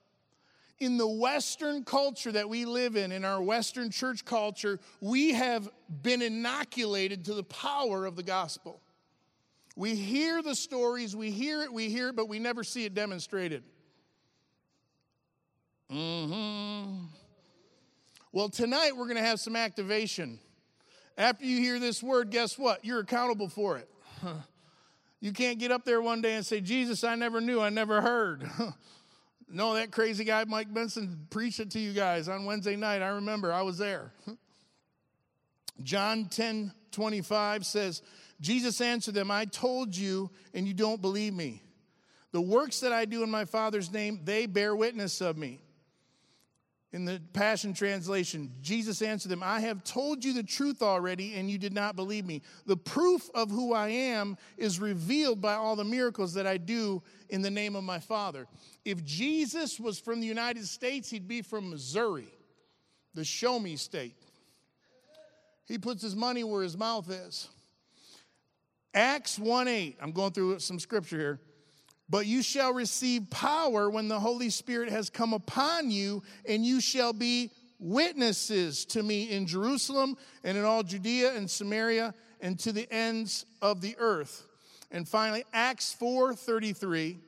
In 0.80 0.98
the 0.98 1.08
Western 1.08 1.84
culture 1.84 2.32
that 2.32 2.48
we 2.48 2.64
live 2.64 2.96
in, 2.96 3.12
in 3.12 3.24
our 3.24 3.40
Western 3.40 3.90
church 3.90 4.24
culture, 4.24 4.80
we 5.00 5.32
have 5.32 5.68
been 6.02 6.20
inoculated 6.20 7.24
to 7.26 7.34
the 7.34 7.44
power 7.44 8.06
of 8.06 8.16
the 8.16 8.22
gospel. 8.22 8.80
We 9.76 9.94
hear 9.94 10.42
the 10.42 10.54
stories, 10.54 11.16
we 11.16 11.30
hear 11.30 11.62
it, 11.62 11.72
we 11.72 11.88
hear 11.88 12.08
it, 12.08 12.16
but 12.16 12.28
we 12.28 12.38
never 12.38 12.64
see 12.64 12.84
it 12.84 12.94
demonstrated. 12.94 13.64
Mm-hmm. 15.90 17.06
Well, 18.32 18.48
tonight 18.48 18.96
we're 18.96 19.06
going 19.06 19.16
to 19.16 19.22
have 19.22 19.38
some 19.40 19.54
activation. 19.54 20.40
After 21.16 21.44
you 21.44 21.58
hear 21.58 21.78
this 21.78 22.02
word, 22.02 22.30
guess 22.30 22.58
what? 22.58 22.84
You're 22.84 23.00
accountable 23.00 23.48
for 23.48 23.78
it. 23.78 23.88
You 25.24 25.32
can't 25.32 25.58
get 25.58 25.72
up 25.72 25.86
there 25.86 26.02
one 26.02 26.20
day 26.20 26.34
and 26.34 26.44
say, 26.44 26.60
Jesus, 26.60 27.02
I 27.02 27.14
never 27.14 27.40
knew, 27.40 27.58
I 27.58 27.70
never 27.70 28.02
heard. 28.02 28.46
no, 29.48 29.72
that 29.72 29.90
crazy 29.90 30.22
guy 30.22 30.44
Mike 30.44 30.70
Benson 30.70 31.26
preached 31.30 31.60
it 31.60 31.70
to 31.70 31.80
you 31.80 31.94
guys 31.94 32.28
on 32.28 32.44
Wednesday 32.44 32.76
night. 32.76 33.00
I 33.00 33.08
remember, 33.08 33.50
I 33.50 33.62
was 33.62 33.78
there. 33.78 34.12
John 35.82 36.26
10 36.26 36.74
25 36.90 37.64
says, 37.64 38.02
Jesus 38.38 38.82
answered 38.82 39.14
them, 39.14 39.30
I 39.30 39.46
told 39.46 39.96
you, 39.96 40.30
and 40.52 40.68
you 40.68 40.74
don't 40.74 41.00
believe 41.00 41.32
me. 41.32 41.62
The 42.32 42.42
works 42.42 42.80
that 42.80 42.92
I 42.92 43.06
do 43.06 43.22
in 43.22 43.30
my 43.30 43.46
Father's 43.46 43.90
name, 43.90 44.20
they 44.24 44.44
bear 44.44 44.76
witness 44.76 45.22
of 45.22 45.38
me. 45.38 45.62
In 46.94 47.04
the 47.04 47.20
Passion 47.32 47.74
Translation, 47.74 48.52
Jesus 48.62 49.02
answered 49.02 49.28
them, 49.30 49.42
I 49.42 49.58
have 49.58 49.82
told 49.82 50.24
you 50.24 50.32
the 50.32 50.44
truth 50.44 50.80
already, 50.80 51.34
and 51.34 51.50
you 51.50 51.58
did 51.58 51.74
not 51.74 51.96
believe 51.96 52.24
me. 52.24 52.40
The 52.66 52.76
proof 52.76 53.28
of 53.34 53.50
who 53.50 53.74
I 53.74 53.88
am 53.88 54.38
is 54.56 54.78
revealed 54.78 55.40
by 55.40 55.54
all 55.54 55.74
the 55.74 55.82
miracles 55.82 56.34
that 56.34 56.46
I 56.46 56.56
do 56.56 57.02
in 57.30 57.42
the 57.42 57.50
name 57.50 57.74
of 57.74 57.82
my 57.82 57.98
Father. 57.98 58.46
If 58.84 59.04
Jesus 59.04 59.80
was 59.80 59.98
from 59.98 60.20
the 60.20 60.28
United 60.28 60.68
States, 60.68 61.10
he'd 61.10 61.26
be 61.26 61.42
from 61.42 61.68
Missouri, 61.68 62.32
the 63.12 63.24
show 63.24 63.58
me 63.58 63.74
state. 63.74 64.14
He 65.64 65.78
puts 65.78 66.00
his 66.00 66.14
money 66.14 66.44
where 66.44 66.62
his 66.62 66.78
mouth 66.78 67.10
is. 67.10 67.48
Acts 68.94 69.36
1 69.36 69.66
8, 69.66 69.96
I'm 70.00 70.12
going 70.12 70.30
through 70.30 70.60
some 70.60 70.78
scripture 70.78 71.18
here. 71.18 71.40
But 72.08 72.26
you 72.26 72.42
shall 72.42 72.72
receive 72.72 73.30
power 73.30 73.88
when 73.88 74.08
the 74.08 74.20
Holy 74.20 74.50
Spirit 74.50 74.90
has 74.90 75.08
come 75.08 75.32
upon 75.32 75.90
you, 75.90 76.22
and 76.46 76.64
you 76.64 76.80
shall 76.80 77.12
be 77.12 77.50
witnesses 77.78 78.84
to 78.86 79.02
me 79.02 79.30
in 79.30 79.46
Jerusalem 79.46 80.16
and 80.42 80.56
in 80.56 80.64
all 80.64 80.82
Judea 80.82 81.34
and 81.34 81.50
Samaria 81.50 82.14
and 82.40 82.58
to 82.60 82.72
the 82.72 82.90
ends 82.92 83.46
of 83.62 83.80
the 83.80 83.96
earth. 83.98 84.46
And 84.90 85.08
finally, 85.08 85.44
Acts 85.52 85.92
4 85.94 86.34
33. 86.34 87.18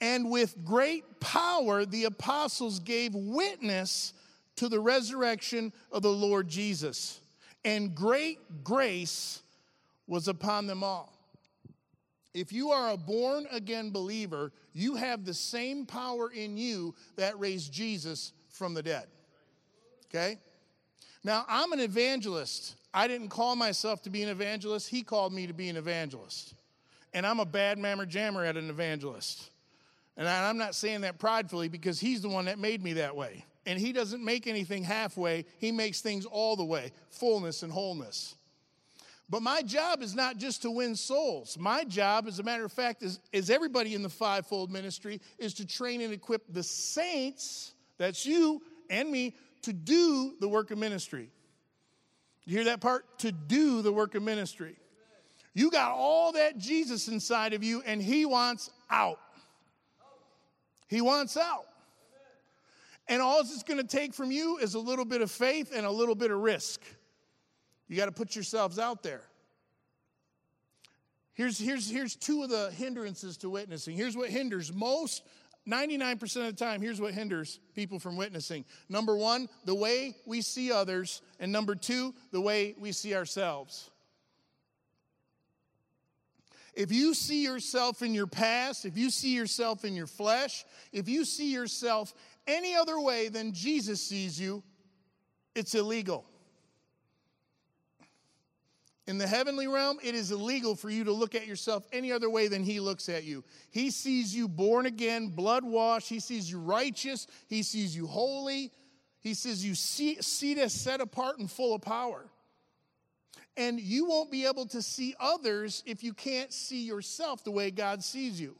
And 0.00 0.30
with 0.30 0.64
great 0.64 1.20
power, 1.20 1.84
the 1.84 2.04
apostles 2.04 2.80
gave 2.80 3.14
witness 3.14 4.12
to 4.56 4.68
the 4.68 4.80
resurrection 4.80 5.72
of 5.92 6.02
the 6.02 6.10
Lord 6.10 6.48
Jesus. 6.48 7.20
And 7.64 7.94
great 7.94 8.38
grace 8.64 9.40
was 10.06 10.28
upon 10.28 10.66
them 10.66 10.82
all. 10.82 11.13
If 12.34 12.52
you 12.52 12.72
are 12.72 12.90
a 12.90 12.96
born 12.96 13.46
again 13.52 13.90
believer, 13.90 14.52
you 14.72 14.96
have 14.96 15.24
the 15.24 15.32
same 15.32 15.86
power 15.86 16.30
in 16.30 16.56
you 16.56 16.94
that 17.16 17.38
raised 17.38 17.72
Jesus 17.72 18.32
from 18.48 18.74
the 18.74 18.82
dead. 18.82 19.06
Okay? 20.06 20.38
Now, 21.22 21.44
I'm 21.48 21.72
an 21.72 21.80
evangelist. 21.80 22.74
I 22.92 23.08
didn't 23.08 23.28
call 23.28 23.54
myself 23.56 24.02
to 24.02 24.10
be 24.10 24.22
an 24.22 24.28
evangelist, 24.28 24.88
he 24.88 25.02
called 25.02 25.32
me 25.32 25.46
to 25.46 25.54
be 25.54 25.68
an 25.68 25.76
evangelist. 25.76 26.54
And 27.12 27.24
I'm 27.24 27.38
a 27.38 27.46
bad 27.46 27.78
mammer 27.78 28.04
jammer 28.04 28.44
at 28.44 28.56
an 28.56 28.68
evangelist. 28.68 29.50
And 30.16 30.28
I'm 30.28 30.58
not 30.58 30.74
saying 30.74 31.02
that 31.02 31.18
pridefully 31.18 31.68
because 31.68 31.98
he's 32.00 32.20
the 32.20 32.28
one 32.28 32.44
that 32.44 32.58
made 32.58 32.82
me 32.82 32.94
that 32.94 33.16
way. 33.16 33.44
And 33.66 33.78
he 33.78 33.92
doesn't 33.92 34.24
make 34.24 34.46
anything 34.46 34.84
halfway, 34.84 35.46
he 35.58 35.72
makes 35.72 36.00
things 36.00 36.26
all 36.26 36.56
the 36.56 36.64
way 36.64 36.92
fullness 37.10 37.62
and 37.62 37.72
wholeness. 37.72 38.34
But 39.28 39.42
my 39.42 39.62
job 39.62 40.02
is 40.02 40.14
not 40.14 40.36
just 40.36 40.62
to 40.62 40.70
win 40.70 40.94
souls. 40.94 41.56
My 41.58 41.84
job, 41.84 42.26
as 42.26 42.38
a 42.38 42.42
matter 42.42 42.64
of 42.64 42.72
fact, 42.72 43.02
is, 43.02 43.20
is 43.32 43.48
everybody 43.48 43.94
in 43.94 44.02
the 44.02 44.08
fivefold 44.10 44.70
ministry, 44.70 45.20
is 45.38 45.54
to 45.54 45.66
train 45.66 46.02
and 46.02 46.12
equip 46.12 46.42
the 46.52 46.62
saints, 46.62 47.72
that's 47.96 48.26
you 48.26 48.62
and 48.90 49.10
me, 49.10 49.34
to 49.62 49.72
do 49.72 50.34
the 50.40 50.48
work 50.48 50.70
of 50.70 50.78
ministry. 50.78 51.30
You 52.44 52.56
hear 52.56 52.64
that 52.64 52.80
part? 52.80 53.18
To 53.20 53.32
do 53.32 53.80
the 53.80 53.92
work 53.92 54.14
of 54.14 54.22
ministry. 54.22 54.76
You 55.54 55.70
got 55.70 55.92
all 55.92 56.32
that 56.32 56.58
Jesus 56.58 57.08
inside 57.08 57.54
of 57.54 57.64
you, 57.64 57.82
and 57.86 58.02
He 58.02 58.26
wants 58.26 58.70
out. 58.90 59.20
He 60.88 61.00
wants 61.00 61.36
out. 61.36 61.66
And 63.08 63.22
all 63.22 63.40
it's 63.40 63.62
going 63.62 63.80
to 63.80 63.86
take 63.86 64.14
from 64.14 64.30
you 64.30 64.58
is 64.58 64.74
a 64.74 64.78
little 64.78 65.04
bit 65.04 65.22
of 65.22 65.30
faith 65.30 65.72
and 65.74 65.86
a 65.86 65.90
little 65.90 66.14
bit 66.14 66.30
of 66.30 66.40
risk. 66.40 66.80
You 67.88 67.96
got 67.96 68.06
to 68.06 68.12
put 68.12 68.34
yourselves 68.34 68.78
out 68.78 69.02
there. 69.02 69.22
Here's, 71.34 71.58
here's, 71.58 71.90
here's 71.90 72.14
two 72.14 72.42
of 72.44 72.50
the 72.50 72.70
hindrances 72.70 73.36
to 73.38 73.50
witnessing. 73.50 73.96
Here's 73.96 74.16
what 74.16 74.30
hinders 74.30 74.72
most 74.72 75.22
99% 75.68 76.22
of 76.22 76.42
the 76.44 76.52
time, 76.52 76.82
here's 76.82 77.00
what 77.00 77.14
hinders 77.14 77.58
people 77.74 77.98
from 77.98 78.16
witnessing. 78.16 78.64
Number 78.88 79.16
one, 79.16 79.48
the 79.64 79.74
way 79.74 80.14
we 80.26 80.42
see 80.42 80.70
others. 80.70 81.22
And 81.40 81.50
number 81.52 81.74
two, 81.74 82.14
the 82.32 82.40
way 82.40 82.74
we 82.78 82.92
see 82.92 83.14
ourselves. 83.14 83.90
If 86.74 86.92
you 86.92 87.14
see 87.14 87.42
yourself 87.42 88.02
in 88.02 88.14
your 88.14 88.26
past, 88.26 88.84
if 88.84 88.98
you 88.98 89.08
see 89.08 89.34
yourself 89.34 89.84
in 89.84 89.94
your 89.94 90.08
flesh, 90.08 90.64
if 90.92 91.08
you 91.08 91.24
see 91.24 91.52
yourself 91.52 92.12
any 92.46 92.74
other 92.74 93.00
way 93.00 93.28
than 93.28 93.52
Jesus 93.52 94.02
sees 94.02 94.38
you, 94.38 94.62
it's 95.54 95.74
illegal. 95.74 96.26
In 99.06 99.18
the 99.18 99.26
heavenly 99.26 99.66
realm, 99.66 99.98
it 100.02 100.14
is 100.14 100.30
illegal 100.30 100.74
for 100.74 100.88
you 100.88 101.04
to 101.04 101.12
look 101.12 101.34
at 101.34 101.46
yourself 101.46 101.86
any 101.92 102.10
other 102.10 102.30
way 102.30 102.48
than 102.48 102.62
He 102.62 102.80
looks 102.80 103.10
at 103.10 103.24
you. 103.24 103.44
He 103.70 103.90
sees 103.90 104.34
you 104.34 104.48
born 104.48 104.86
again, 104.86 105.28
blood 105.28 105.62
washed. 105.62 106.08
He 106.08 106.20
sees 106.20 106.50
you 106.50 106.58
righteous. 106.58 107.26
He 107.46 107.62
sees 107.62 107.94
you 107.94 108.06
holy. 108.06 108.72
He 109.20 109.34
sees 109.34 109.64
you 109.64 109.74
seated, 109.74 110.70
set 110.70 111.00
apart, 111.00 111.38
and 111.38 111.50
full 111.50 111.74
of 111.74 111.82
power. 111.82 112.26
And 113.56 113.78
you 113.78 114.06
won't 114.06 114.30
be 114.30 114.46
able 114.46 114.66
to 114.66 114.82
see 114.82 115.14
others 115.20 115.82
if 115.86 116.02
you 116.02 116.12
can't 116.14 116.52
see 116.52 116.84
yourself 116.84 117.44
the 117.44 117.50
way 117.50 117.70
God 117.70 118.02
sees 118.02 118.40
you. 118.40 118.56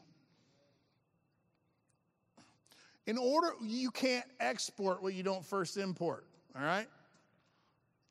In 3.06 3.18
order, 3.18 3.52
you 3.62 3.90
can't 3.90 4.24
export 4.40 5.02
what 5.02 5.14
you 5.14 5.22
don't 5.22 5.44
first 5.44 5.76
import, 5.76 6.26
all 6.56 6.62
right? 6.62 6.86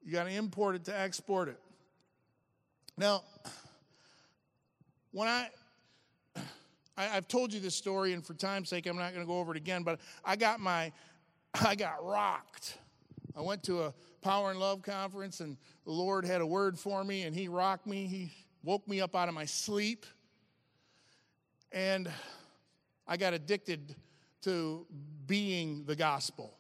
You 0.04 0.12
got 0.12 0.26
to 0.26 0.32
import 0.32 0.76
it 0.76 0.86
to 0.86 1.00
export 1.00 1.48
it. 1.48 1.60
Now, 2.98 3.24
when 5.12 5.28
I, 5.28 5.50
I 6.96 7.04
have 7.06 7.28
told 7.28 7.52
you 7.52 7.60
this 7.60 7.76
story, 7.76 8.14
and 8.14 8.26
for 8.26 8.34
time's 8.36 8.70
sake, 8.70 8.86
I'm 8.86 8.98
not 8.98 9.14
going 9.14 9.26
to 9.26 9.28
go 9.28 9.40
over 9.40 9.52
it 9.52 9.58
again. 9.58 9.84
But 9.84 10.00
I 10.24 10.36
got 10.36 10.60
my, 10.60 10.92
I 11.60 11.76
got 11.76 12.06
rocked. 12.06 12.78
I 13.36 13.42
went 13.42 13.64
to 13.64 13.84
a 13.84 13.94
Power 14.22 14.52
and 14.52 14.60
Love 14.60 14.84
conference, 14.84 15.40
and 15.40 15.58
the 15.86 15.92
Lord 15.92 16.24
had 16.24 16.42
a 16.42 16.46
word 16.46 16.78
for 16.78 17.04
me, 17.04 17.24
and 17.24 17.36
He 17.36 17.48
rocked 17.48 17.88
me. 17.88 18.06
He 18.06 18.32
woke 18.64 18.88
me 18.88 19.02
up 19.02 19.16
out 19.16 19.28
of 19.28 19.34
my 19.34 19.46
sleep, 19.46 20.06
and 21.72 22.10
I 23.08 23.18
got 23.18 23.34
addicted 23.34 23.96
to 24.44 24.86
being 25.26 25.84
the 25.86 25.96
gospel. 25.96 26.58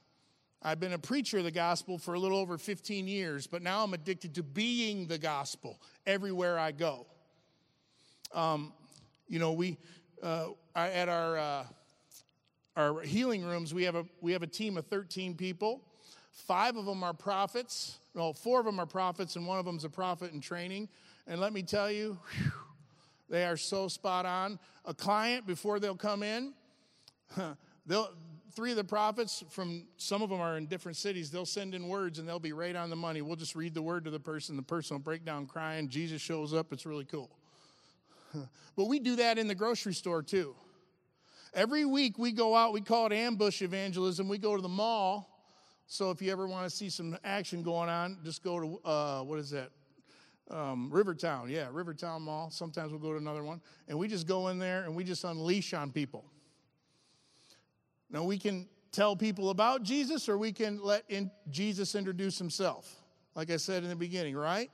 I've 0.66 0.80
been 0.80 0.94
a 0.94 1.00
preacher 1.00 1.40
of 1.40 1.44
the 1.44 1.52
gospel 1.52 1.98
for 1.98 2.14
a 2.14 2.20
little 2.20 2.38
over 2.38 2.58
15 2.58 3.06
years, 3.06 3.48
but 3.48 3.62
now 3.62 3.84
I'm 3.84 3.94
addicted 3.94 4.36
to 4.36 4.44
being 4.44 5.08
the 5.08 5.18
gospel 5.18 5.82
everywhere 6.08 6.58
I 6.58 6.72
go. 6.72 7.06
Um, 8.34 8.72
you 9.28 9.40
know, 9.40 9.52
we 9.52 9.78
uh, 10.22 10.48
at 10.74 11.10
our 11.10 11.38
uh, 11.38 11.64
our 12.78 13.02
healing 13.02 13.44
rooms 13.44 13.74
we 13.74 13.84
have 13.84 13.96
a 13.96 14.06
we 14.22 14.32
have 14.32 14.42
a 14.42 14.48
team 14.48 14.78
of 14.78 14.88
13 14.88 15.36
people. 15.36 15.82
Five 16.32 16.78
of 16.78 16.86
them 16.86 17.04
are 17.04 17.14
prophets. 17.14 18.00
Well, 18.16 18.34
four 18.34 18.62
of 18.62 18.66
them 18.66 18.80
are 18.80 18.86
prophets, 18.86 19.36
and 19.36 19.46
one 19.46 19.60
of 19.60 19.66
them's 19.66 19.84
a 19.84 19.90
prophet 19.90 20.32
in 20.32 20.40
training. 20.40 20.88
And 21.28 21.42
let 21.42 21.52
me 21.52 21.62
tell 21.62 21.92
you, 21.92 22.18
whew, 22.38 22.52
they 23.30 23.44
are 23.44 23.58
so 23.58 23.90
spot 23.90 24.26
on. 24.26 24.60
A 24.86 24.94
client 24.94 25.46
before 25.46 25.80
they'll 25.80 25.96
come 25.96 26.24
in, 26.24 26.54
they'll 27.86 28.14
three 28.56 28.72
of 28.72 28.78
the 28.78 28.84
prophets 28.84 29.44
from 29.50 29.86
some 29.98 30.22
of 30.22 30.30
them 30.30 30.40
are 30.40 30.58
in 30.58 30.68
different 30.68 30.98
cities 30.98 31.32
they'll 31.32 31.46
send 31.46 31.74
in 31.74 31.88
words 31.88 32.20
and 32.20 32.28
they'll 32.28 32.40
be 32.40 32.54
right 32.54 32.76
on 32.76 32.90
the 32.90 32.96
money. 32.96 33.22
We'll 33.22 33.36
just 33.36 33.56
read 33.56 33.74
the 33.74 33.82
word 33.82 34.06
to 34.06 34.12
the 34.12 34.20
person 34.20 34.56
the 34.56 34.62
person 34.62 34.96
will 34.96 35.02
break 35.02 35.26
down 35.26 35.48
crying 35.48 35.90
jesus 35.90 36.22
shows 36.22 36.54
up 36.54 36.72
it's 36.72 36.86
really 36.86 37.06
cool. 37.06 37.30
But 38.76 38.86
we 38.86 38.98
do 38.98 39.18
that 39.18 39.38
in 39.38 39.48
the 39.48 39.54
grocery 39.54 39.94
store 39.94 40.24
too. 40.24 40.56
Every 41.54 41.86
week 41.86 42.18
we 42.18 42.32
go 42.32 42.56
out 42.56 42.74
we 42.74 42.82
call 42.82 43.08
it 43.08 43.14
ambush 43.14 43.62
evangelism 43.62 44.28
we 44.28 44.38
go 44.38 44.56
to 44.56 44.62
the 44.62 44.70
mall. 44.70 45.30
So 45.86 46.10
if 46.12 46.22
you 46.22 46.32
ever 46.32 46.48
want 46.48 46.70
to 46.70 46.76
see 46.76 46.90
some 46.90 47.18
action 47.24 47.62
going 47.62 47.90
on 47.90 48.18
just 48.24 48.44
go 48.44 48.60
to 48.60 48.88
uh, 48.88 49.22
what 49.22 49.40
is 49.40 49.50
that? 49.52 49.70
Um, 50.52 50.90
rivertown 50.92 51.50
yeah 51.50 51.68
rivertown 51.72 52.22
mall 52.22 52.52
sometimes 52.52 52.92
we'll 52.92 53.02
go 53.02 53.12
to 53.12 53.18
another 53.18 53.44
one. 53.44 53.62
And 53.88 53.98
we 53.98 54.08
just 54.08 54.28
go 54.28 54.50
in 54.50 54.60
there 54.60 54.84
and 54.84 54.96
we 54.96 55.04
just 55.04 55.24
unleash 55.24 55.74
on 55.74 55.92
people 55.92 56.26
now, 58.14 58.24
we 58.24 58.38
can 58.38 58.68
tell 58.92 59.16
people 59.16 59.50
about 59.50 59.82
Jesus 59.82 60.30
or 60.30 60.38
we 60.38 60.54
can 60.54 60.80
let 60.84 61.04
in 61.10 61.32
Jesus 61.50 61.96
introduce 61.96 62.38
himself, 62.38 63.02
like 63.34 63.50
I 63.50 63.58
said 63.58 63.82
in 63.82 63.90
the 63.90 63.96
beginning, 63.96 64.36
right? 64.36 64.70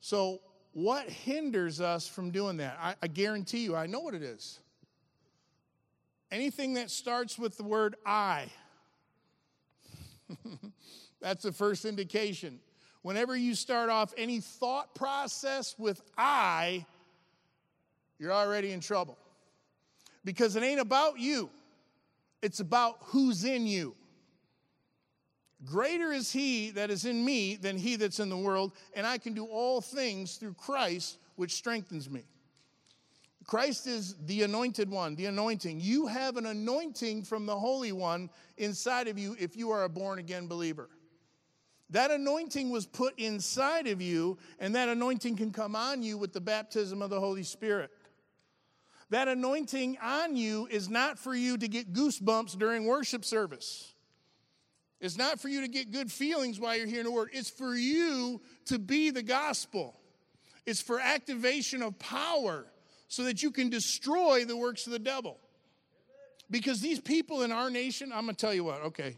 So, 0.00 0.40
what 0.72 1.10
hinders 1.10 1.80
us 1.80 2.06
from 2.06 2.30
doing 2.30 2.58
that? 2.58 2.78
I, 2.80 2.94
I 3.02 3.08
guarantee 3.08 3.64
you, 3.64 3.74
I 3.74 3.86
know 3.86 3.98
what 3.98 4.14
it 4.14 4.22
is. 4.22 4.60
Anything 6.30 6.74
that 6.74 6.90
starts 6.90 7.36
with 7.36 7.56
the 7.56 7.64
word 7.64 7.96
I, 8.06 8.48
that's 11.20 11.42
the 11.42 11.52
first 11.52 11.84
indication. 11.84 12.60
Whenever 13.02 13.34
you 13.34 13.56
start 13.56 13.90
off 13.90 14.14
any 14.16 14.38
thought 14.38 14.94
process 14.94 15.74
with 15.76 16.00
I, 16.16 16.86
you're 18.20 18.32
already 18.32 18.70
in 18.70 18.78
trouble. 18.78 19.18
Because 20.24 20.54
it 20.54 20.62
ain't 20.62 20.80
about 20.80 21.18
you. 21.18 21.50
It's 22.42 22.60
about 22.60 22.98
who's 23.06 23.44
in 23.44 23.66
you. 23.66 23.94
Greater 25.64 26.12
is 26.12 26.30
he 26.30 26.70
that 26.70 26.90
is 26.90 27.04
in 27.04 27.24
me 27.24 27.56
than 27.56 27.76
he 27.76 27.96
that's 27.96 28.20
in 28.20 28.28
the 28.28 28.36
world, 28.36 28.72
and 28.94 29.06
I 29.06 29.18
can 29.18 29.34
do 29.34 29.44
all 29.44 29.80
things 29.80 30.36
through 30.36 30.54
Christ, 30.54 31.18
which 31.34 31.54
strengthens 31.54 32.08
me. 32.08 32.22
Christ 33.44 33.86
is 33.86 34.14
the 34.26 34.42
anointed 34.42 34.90
one, 34.90 35.16
the 35.16 35.26
anointing. 35.26 35.80
You 35.80 36.06
have 36.06 36.36
an 36.36 36.46
anointing 36.46 37.24
from 37.24 37.46
the 37.46 37.58
Holy 37.58 37.92
One 37.92 38.30
inside 38.58 39.08
of 39.08 39.18
you 39.18 39.36
if 39.40 39.56
you 39.56 39.70
are 39.70 39.84
a 39.84 39.88
born 39.88 40.18
again 40.18 40.46
believer. 40.46 40.90
That 41.90 42.10
anointing 42.10 42.68
was 42.68 42.86
put 42.86 43.18
inside 43.18 43.86
of 43.86 44.02
you, 44.02 44.36
and 44.60 44.74
that 44.74 44.90
anointing 44.90 45.36
can 45.36 45.50
come 45.50 45.74
on 45.74 46.02
you 46.02 46.18
with 46.18 46.34
the 46.34 46.40
baptism 46.40 47.00
of 47.00 47.08
the 47.08 47.18
Holy 47.18 47.42
Spirit. 47.42 47.90
That 49.10 49.28
anointing 49.28 49.98
on 50.02 50.36
you 50.36 50.68
is 50.70 50.88
not 50.88 51.18
for 51.18 51.34
you 51.34 51.56
to 51.56 51.68
get 51.68 51.92
goosebumps 51.92 52.58
during 52.58 52.84
worship 52.84 53.24
service. 53.24 53.94
It's 55.00 55.16
not 55.16 55.40
for 55.40 55.48
you 55.48 55.60
to 55.62 55.68
get 55.68 55.92
good 55.92 56.10
feelings 56.10 56.58
while 56.58 56.76
you're 56.76 56.86
hearing 56.86 57.04
the 57.04 57.12
word. 57.12 57.30
It's 57.32 57.48
for 57.48 57.74
you 57.74 58.40
to 58.66 58.78
be 58.78 59.10
the 59.10 59.22
gospel. 59.22 59.94
It's 60.66 60.82
for 60.82 61.00
activation 61.00 61.82
of 61.82 61.98
power 61.98 62.66
so 63.06 63.24
that 63.24 63.42
you 63.42 63.50
can 63.50 63.70
destroy 63.70 64.44
the 64.44 64.56
works 64.56 64.86
of 64.86 64.92
the 64.92 64.98
devil. 64.98 65.38
Because 66.50 66.80
these 66.80 67.00
people 67.00 67.42
in 67.42 67.52
our 67.52 67.70
nation, 67.70 68.12
I'm 68.12 68.24
going 68.24 68.34
to 68.34 68.40
tell 68.40 68.52
you 68.52 68.64
what, 68.64 68.82
okay. 68.82 69.16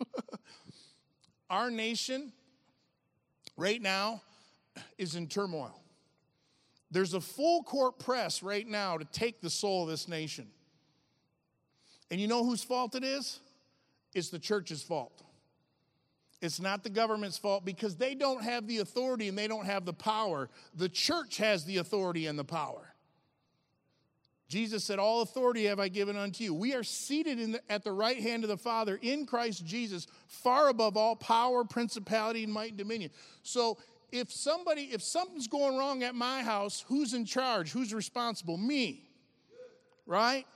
our 1.50 1.70
nation 1.70 2.32
right 3.56 3.80
now 3.80 4.22
is 4.98 5.14
in 5.14 5.26
turmoil. 5.26 5.78
There's 6.96 7.12
a 7.12 7.20
full 7.20 7.62
court 7.62 7.98
press 7.98 8.42
right 8.42 8.66
now 8.66 8.96
to 8.96 9.04
take 9.04 9.42
the 9.42 9.50
soul 9.50 9.82
of 9.82 9.90
this 9.90 10.08
nation. 10.08 10.46
And 12.10 12.18
you 12.18 12.26
know 12.26 12.42
whose 12.42 12.64
fault 12.64 12.94
it 12.94 13.04
is? 13.04 13.38
It's 14.14 14.30
the 14.30 14.38
church's 14.38 14.82
fault. 14.82 15.22
It's 16.40 16.58
not 16.58 16.84
the 16.84 16.88
government's 16.88 17.36
fault 17.36 17.66
because 17.66 17.96
they 17.96 18.14
don't 18.14 18.42
have 18.42 18.66
the 18.66 18.78
authority 18.78 19.28
and 19.28 19.36
they 19.36 19.46
don't 19.46 19.66
have 19.66 19.84
the 19.84 19.92
power. 19.92 20.48
The 20.74 20.88
church 20.88 21.36
has 21.36 21.66
the 21.66 21.76
authority 21.76 22.28
and 22.28 22.38
the 22.38 22.44
power. 22.44 22.94
Jesus 24.48 24.82
said, 24.82 24.98
All 24.98 25.20
authority 25.20 25.66
have 25.66 25.78
I 25.78 25.88
given 25.88 26.16
unto 26.16 26.44
you. 26.44 26.54
We 26.54 26.72
are 26.72 26.82
seated 26.82 27.52
the, 27.52 27.60
at 27.70 27.84
the 27.84 27.92
right 27.92 28.22
hand 28.22 28.42
of 28.42 28.48
the 28.48 28.56
Father 28.56 28.98
in 29.02 29.26
Christ 29.26 29.66
Jesus, 29.66 30.06
far 30.28 30.70
above 30.70 30.96
all 30.96 31.14
power, 31.14 31.62
principality, 31.62 32.42
and 32.42 32.52
might 32.54 32.70
and 32.70 32.78
dominion. 32.78 33.10
So 33.42 33.76
if 34.16 34.32
somebody, 34.32 34.82
if 34.92 35.02
something's 35.02 35.48
going 35.48 35.76
wrong 35.76 36.02
at 36.02 36.14
my 36.14 36.42
house, 36.42 36.84
who's 36.88 37.14
in 37.14 37.24
charge? 37.24 37.70
Who's 37.72 37.92
responsible? 37.94 38.56
Me. 38.56 39.02
Right? 40.06 40.46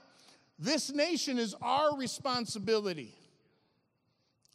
This 0.57 0.91
nation 0.91 1.39
is 1.39 1.55
our 1.61 1.97
responsibility. 1.97 3.15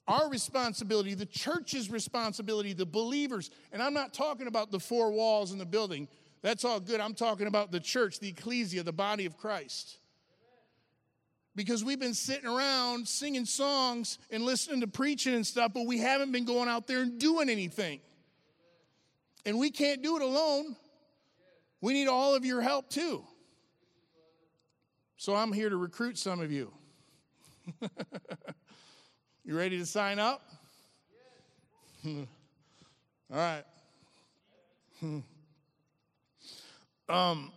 Our 0.09 0.31
responsibility, 0.31 1.15
the 1.15 1.27
church's 1.27 1.91
responsibility, 1.91 2.73
the 2.73 2.87
believers. 2.87 3.51
And 3.73 3.83
I'm 3.83 3.93
not 3.93 4.15
talking 4.15 4.47
about 4.47 4.71
the 4.71 4.79
four 4.79 5.11
walls 5.11 5.51
in 5.51 5.59
the 5.59 5.67
building. 5.67 6.07
That's 6.43 6.65
all 6.65 6.79
good. 6.79 7.01
I'm 7.01 7.15
talking 7.15 7.49
about 7.49 7.73
the 7.73 7.81
church, 7.81 8.21
the 8.21 8.29
ecclesia, 8.29 8.85
the 8.85 8.93
body 8.93 9.27
of 9.27 9.37
Christ. 9.37 9.99
Because 11.57 11.83
we've 11.83 11.99
been 11.99 12.15
sitting 12.15 12.47
around 12.47 13.09
singing 13.09 13.47
songs 13.47 14.19
and 14.31 14.45
listening 14.45 14.81
to 14.83 14.87
preaching 14.87 15.35
and 15.35 15.45
stuff, 15.45 15.73
but 15.75 15.87
we 15.87 15.99
haven't 15.99 16.31
been 16.31 16.45
going 16.45 16.69
out 16.69 16.87
there 16.87 17.01
and 17.01 17.19
doing 17.19 17.49
anything. 17.49 17.99
And 19.47 19.61
we 19.61 19.71
can't 19.71 20.03
do 20.03 20.17
it 20.17 20.23
alone. 20.23 20.75
We 21.81 21.93
need 21.93 22.09
all 22.09 22.35
of 22.35 22.45
your 22.45 22.61
help 22.61 22.91
too. 22.91 23.23
So 25.17 25.37
I'm 25.37 25.53
here 25.53 25.71
to 25.71 25.76
recruit 25.76 26.19
some 26.19 26.41
of 26.41 26.50
you. 26.50 26.73
you 29.45 29.57
ready 29.57 29.79
to 29.79 29.87
sign 29.87 30.19
up? 30.19 30.43
all 32.07 32.26
right. 33.31 33.65
Um, 37.09 37.53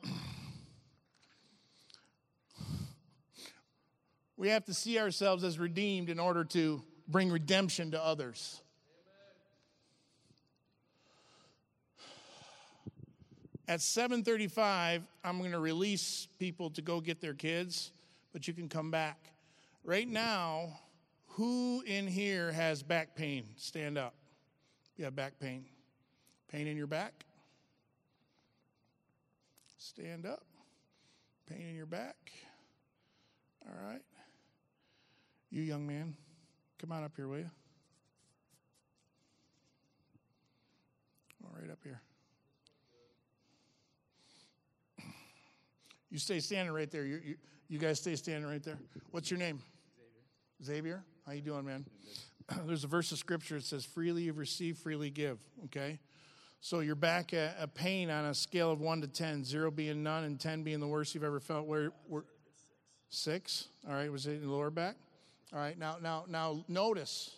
we 4.38 4.50
have 4.50 4.63
to 4.65 4.75
see 4.75 5.00
ourselves 5.00 5.43
as 5.43 5.58
redeemed 5.58 6.12
in 6.12 6.19
order 6.19 6.43
to 6.43 6.84
bring 7.08 7.31
redemption 7.31 7.89
to 7.91 8.03
others. 8.03 8.62
At 13.69 13.81
7:35, 13.81 15.03
I'm 15.23 15.38
going 15.38 15.51
to 15.51 15.59
release 15.59 16.27
people 16.39 16.71
to 16.71 16.81
go 16.81 16.99
get 16.99 17.21
their 17.21 17.35
kids, 17.35 17.91
but 18.33 18.47
you 18.47 18.53
can 18.55 18.67
come 18.67 18.89
back. 18.89 19.31
Right 19.83 20.07
now, 20.07 20.79
who 21.27 21.83
in 21.85 22.07
here 22.07 22.51
has 22.51 22.81
back 22.81 23.15
pain? 23.15 23.45
Stand 23.57 23.95
up. 23.95 24.15
You 24.97 25.05
have 25.05 25.15
back 25.15 25.39
pain. 25.39 25.65
Pain 26.51 26.65
in 26.65 26.77
your 26.77 26.88
back? 26.88 27.27
Stand 29.77 30.25
up. 30.25 30.43
Pain 31.47 31.67
in 31.69 31.75
your 31.75 31.85
back? 31.85 32.15
All 33.67 33.88
right. 33.88 34.01
You 35.51 35.61
young 35.61 35.85
man, 35.85 36.15
come 36.79 36.91
on 36.91 37.03
up 37.03 37.11
here, 37.15 37.27
will 37.27 37.38
you? 37.38 37.51
All 41.43 41.55
right, 41.59 41.69
up 41.69 41.79
here. 41.83 42.01
You 46.09 46.17
stay 46.17 46.39
standing 46.39 46.73
right 46.73 46.89
there. 46.89 47.05
You, 47.05 47.21
you, 47.23 47.35
you 47.67 47.77
guys 47.77 47.99
stay 47.99 48.15
standing 48.15 48.49
right 48.49 48.63
there. 48.63 48.79
What's 49.11 49.29
your 49.29 49.39
name? 49.39 49.61
Xavier. 50.63 50.75
Xavier? 50.75 51.03
How 51.25 51.33
you 51.33 51.41
doing, 51.41 51.65
man? 51.65 51.85
There's 52.65 52.83
a 52.83 52.87
verse 52.87 53.11
of 53.11 53.19
scripture 53.19 53.55
that 53.55 53.65
says, 53.65 53.85
freely 53.85 54.23
you've 54.23 54.37
received, 54.39 54.79
freely 54.79 55.11
give, 55.11 55.37
okay? 55.65 55.99
So 56.61 56.79
you're 56.79 56.95
back 56.95 57.33
at 57.33 57.55
a 57.59 57.67
pain 57.67 58.09
on 58.09 58.25
a 58.25 58.33
scale 58.33 58.71
of 58.71 58.81
1 58.81 59.01
to 59.01 59.07
10, 59.07 59.45
0 59.45 59.71
being 59.71 60.03
none 60.03 60.23
and 60.23 60.39
10 60.39 60.63
being 60.63 60.79
the 60.79 60.87
worst 60.87 61.13
you've 61.13 61.23
ever 61.23 61.39
felt. 61.39 61.67
Where, 61.67 61.91
where 62.07 62.23
six? 63.09 63.67
All 63.87 63.93
right, 63.93 64.11
was 64.11 64.27
it 64.27 64.33
in 64.33 64.41
the 64.41 64.51
lower 64.51 64.69
back? 64.69 64.95
All 65.53 65.59
right, 65.59 65.77
now, 65.77 65.98
now, 66.01 66.25
now 66.27 66.63
notice. 66.67 67.31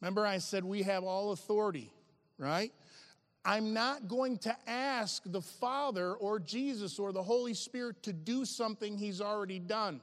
Remember 0.00 0.26
I 0.26 0.38
said 0.38 0.64
we 0.64 0.82
have 0.82 1.04
all 1.04 1.32
authority, 1.32 1.92
right? 2.38 2.72
I'm 3.46 3.72
not 3.72 4.08
going 4.08 4.38
to 4.38 4.56
ask 4.66 5.22
the 5.24 5.40
Father 5.40 6.14
or 6.14 6.40
Jesus 6.40 6.98
or 6.98 7.12
the 7.12 7.22
Holy 7.22 7.54
Spirit 7.54 8.02
to 8.02 8.12
do 8.12 8.44
something 8.44 8.98
He's 8.98 9.20
already 9.20 9.60
done. 9.60 10.00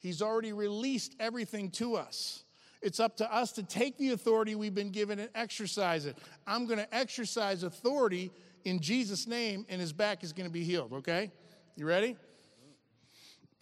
He's 0.00 0.20
already 0.20 0.52
released 0.52 1.16
everything 1.18 1.70
to 1.72 1.96
us. 1.96 2.44
It's 2.82 3.00
up 3.00 3.16
to 3.16 3.34
us 3.34 3.52
to 3.52 3.62
take 3.62 3.96
the 3.96 4.10
authority 4.10 4.54
we've 4.54 4.74
been 4.74 4.90
given 4.90 5.18
and 5.18 5.30
exercise 5.34 6.04
it. 6.04 6.18
I'm 6.46 6.66
going 6.66 6.78
to 6.78 6.94
exercise 6.94 7.62
authority 7.62 8.30
in 8.66 8.80
Jesus' 8.80 9.26
name, 9.26 9.64
and 9.70 9.80
his 9.80 9.94
back 9.94 10.22
is 10.22 10.34
going 10.34 10.46
to 10.46 10.52
be 10.52 10.62
healed, 10.62 10.92
okay? 10.92 11.32
You 11.74 11.86
ready? 11.86 12.18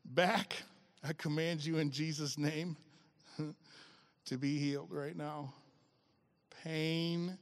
back, 0.06 0.56
I 1.04 1.14
command 1.14 1.64
you 1.64 1.78
in 1.78 1.92
Jesus' 1.92 2.40
name 2.40 2.76
to 4.28 4.38
be 4.38 4.58
healed 4.58 4.92
right 4.92 5.16
now. 5.16 5.54
Pain, 6.64 7.38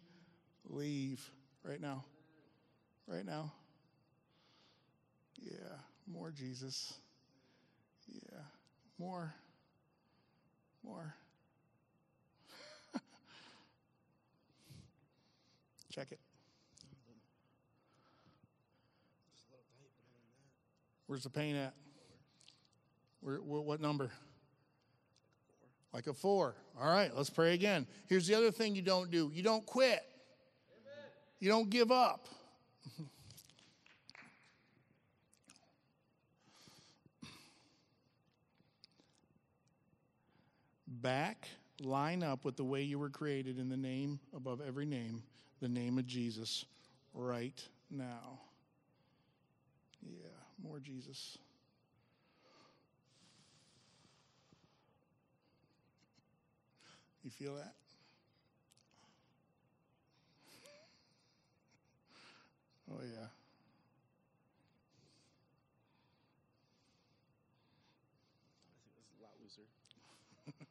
leave 0.66 1.30
right 1.64 1.82
now. 1.82 2.06
Right 3.08 3.26
now. 3.26 3.52
Yeah, 5.42 5.78
more 6.08 6.32
Jesus. 6.32 6.94
Yeah, 8.08 8.40
more. 9.00 9.34
More. 10.84 11.16
Check 15.92 16.12
it. 16.12 16.20
Where's 21.08 21.24
the 21.24 21.30
pain 21.30 21.56
at? 21.56 21.74
Where, 23.22 23.38
what 23.38 23.82
number? 23.82 24.12
Like 25.96 26.08
a 26.08 26.14
four. 26.14 26.56
All 26.78 26.92
right, 26.92 27.10
let's 27.16 27.30
pray 27.30 27.54
again. 27.54 27.88
Here's 28.08 28.28
the 28.28 28.36
other 28.36 28.52
thing 28.52 28.76
you 28.76 28.82
don't 28.82 29.10
do 29.10 29.32
you 29.34 29.42
don't 29.42 29.66
quit, 29.66 30.04
Amen. 30.84 31.06
you 31.40 31.48
don't 31.48 31.70
give 31.70 31.90
up. 31.90 32.28
Back, 40.86 41.48
line 41.80 42.24
up 42.24 42.44
with 42.44 42.58
the 42.58 42.66
way 42.66 42.82
you 42.82 43.00
were 43.00 43.10
created 43.10 43.58
in 43.58 43.70
the 43.70 43.78
name 43.78 44.20
above 44.36 44.60
every 44.68 44.86
name, 44.86 45.24
the 45.62 45.70
name 45.70 45.98
of 45.98 46.06
Jesus, 46.06 46.66
right 47.14 47.66
now. 47.90 48.42
Yeah, 50.02 50.28
more 50.62 50.82
Jesus. 50.82 51.38
You 57.26 57.32
feel 57.32 57.56
that? 57.56 57.74
Oh, 62.92 63.02
yeah. 63.02 63.26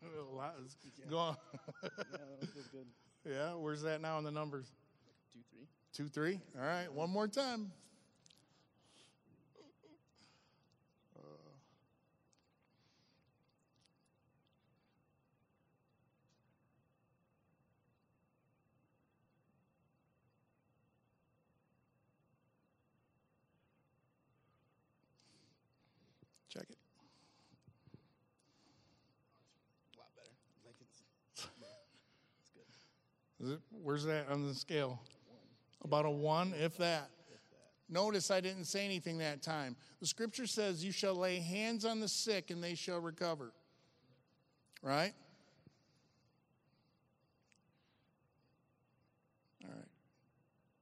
That 0.01 0.11
was 0.17 0.29
a 0.31 0.37
lot 0.37 0.55
is 0.62 0.77
yeah. 0.97 1.11
gone. 1.11 1.37
yeah, 1.83 1.88
that 2.40 2.49
feels 2.53 2.69
good. 2.69 2.87
Yeah, 3.29 3.55
where's 3.55 3.83
that 3.83 4.01
now 4.01 4.19
in 4.19 4.25
the 4.25 4.31
numbers? 4.31 4.67
Two, 5.33 5.40
three. 5.51 5.67
Two, 5.93 6.09
three. 6.09 6.40
All 6.57 6.64
right, 6.64 6.93
one 6.93 7.11
more 7.11 7.27
time. 7.27 7.73
Check 26.55 26.71
it. 26.71 26.79
A 29.90 29.99
lot 29.99 30.14
better. 30.14 30.31
Like 30.64 30.77
it's, 30.81 31.03
it's 31.35 32.51
good. 32.55 32.62
It, 33.51 33.61
where's 33.83 34.05
that 34.05 34.29
on 34.29 34.47
the 34.47 34.55
scale? 34.55 35.01
About 35.83 36.07
a 36.07 36.11
one, 36.11 36.55
if 36.59 36.77
that. 36.79 37.11
Notice 37.89 38.31
I 38.31 38.41
didn't 38.41 38.65
say 38.65 38.85
anything 38.85 39.19
that 39.19 39.43
time. 39.43 39.77
The 40.01 40.07
scripture 40.07 40.47
says, 40.47 40.85
You 40.85 40.93
shall 40.93 41.15
lay 41.15 41.39
hands 41.39 41.85
on 41.85 42.01
the 42.01 42.09
sick 42.09 42.51
and 42.51 42.65
they 42.65 42.75
shall 42.75 42.99
recover. 42.99 43.53
Right? 44.83 45.13
All 49.65 49.71
right. 49.71 49.89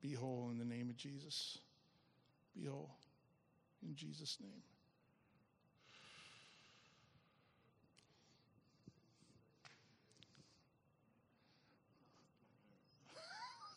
Be 0.00 0.12
whole 0.12 0.50
in 0.52 0.58
the 0.58 0.64
name 0.64 0.88
of 0.88 0.96
Jesus. 0.96 1.58
Be 2.54 2.66
whole 2.66 2.94
in 3.86 3.96
Jesus' 3.96 4.38
name. 4.40 4.62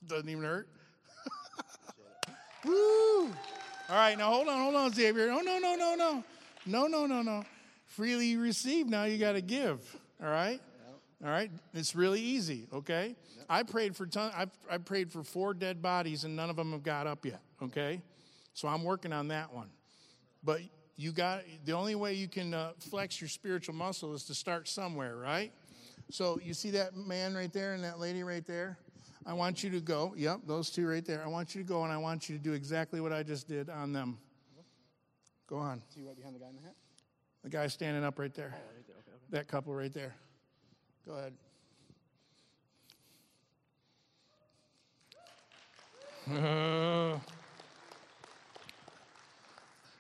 Doesn't 0.08 0.30
even 0.30 0.44
hurt. 0.44 0.68
Woo! 2.66 3.26
All 3.88 3.96
right, 3.96 4.18
now 4.18 4.32
hold 4.32 4.48
on, 4.48 4.60
hold 4.60 4.76
on, 4.76 4.94
Xavier. 4.94 5.28
No, 5.28 5.42
no, 5.42 5.60
no, 5.60 5.76
no, 5.76 5.96
no. 5.96 6.24
No, 6.66 6.88
no, 6.88 7.06
no, 7.06 7.22
no. 7.22 7.44
Freely 7.86 8.28
you 8.28 8.42
receive, 8.42 8.88
now 8.88 9.04
you 9.04 9.18
got 9.18 9.34
to 9.34 9.42
give. 9.42 9.80
All 10.22 10.30
right? 10.30 10.60
All 11.24 11.30
right? 11.30 11.52
It's 11.74 11.96
really 11.96 12.20
easy, 12.20 12.68
okay? 12.74 13.16
I 13.48 13.64
prayed 13.64 13.96
for 13.96 14.06
ton, 14.08 14.32
I've, 14.36 14.52
I 14.70 14.80
prayed 14.80 15.12
for 15.12 15.24
four 15.24 15.54
dead 15.54 15.82
bodies 15.82 16.24
and 16.24 16.36
none 16.36 16.50
of 16.50 16.56
them 16.56 16.72
have 16.72 16.84
got 16.84 17.06
up 17.08 17.26
yet, 17.26 17.42
okay? 17.62 18.02
So 18.54 18.68
I'm 18.68 18.84
working 18.84 19.14
on 19.14 19.28
that 19.30 19.54
one. 19.54 19.70
But 20.44 20.62
you 20.98 21.12
got 21.12 21.44
the 21.66 21.74
only 21.74 21.96
way 21.96 22.14
you 22.14 22.28
can 22.28 22.54
uh, 22.54 22.72
flex 22.80 23.20
your 23.22 23.28
spiritual 23.28 23.76
muscle 23.76 24.14
is 24.14 24.24
to 24.26 24.36
start 24.36 24.68
somewhere, 24.68 25.16
right? 25.16 25.52
So 26.10 26.40
you 26.44 26.54
see 26.54 26.72
that 26.72 26.96
man 26.96 27.36
right 27.36 27.52
there 27.52 27.74
and 27.74 27.84
that 27.84 28.00
lady 28.00 28.24
right 28.24 28.46
there? 28.46 28.78
I 29.26 29.34
want 29.34 29.64
you 29.64 29.72
to 29.72 29.82
go. 29.82 30.14
Yep, 30.16 30.42
those 30.46 30.70
two 30.70 30.88
right 30.88 31.04
there. 31.04 31.24
I 31.24 31.28
want 31.28 31.56
you 31.56 31.64
to 31.64 31.68
go 31.68 31.84
and 31.84 31.92
I 31.92 31.98
want 31.98 32.30
you 32.30 32.38
to 32.38 32.44
do 32.44 32.54
exactly 32.54 33.02
what 33.02 33.12
I 33.12 33.24
just 33.24 33.48
did 33.48 33.70
on 33.70 33.92
them. 33.92 34.20
Go 35.48 35.58
on. 35.58 35.82
See 35.94 36.04
right 36.04 36.16
behind 36.16 36.36
the 36.36 36.40
guy 36.40 36.50
in 36.50 36.56
the 36.56 36.62
hat? 36.62 36.76
The 37.44 37.50
guy 37.50 37.68
standing 37.68 38.04
up 38.04 38.20
right 38.20 38.34
there. 38.34 38.54
Oh, 38.54 38.58
right 38.76 38.88
there. 38.88 38.96
Okay, 38.98 39.12
okay. 39.12 39.26
That 39.32 39.48
couple 39.48 39.74
right 39.74 39.94
there. 39.94 40.16
Go 41.08 41.14
ahead. 41.14 41.34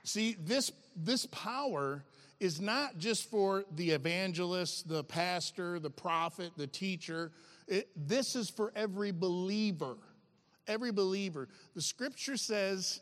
See, 0.03 0.35
this, 0.39 0.71
this 0.95 1.27
power 1.27 2.03
is 2.39 2.59
not 2.59 2.97
just 2.97 3.29
for 3.29 3.63
the 3.75 3.91
evangelist, 3.91 4.87
the 4.87 5.03
pastor, 5.03 5.79
the 5.79 5.91
prophet, 5.91 6.51
the 6.57 6.67
teacher. 6.67 7.31
It, 7.67 7.89
this 7.95 8.35
is 8.35 8.49
for 8.49 8.71
every 8.75 9.11
believer. 9.11 9.97
Every 10.67 10.91
believer. 10.91 11.47
The 11.75 11.81
scripture 11.81 12.37
says, 12.37 13.01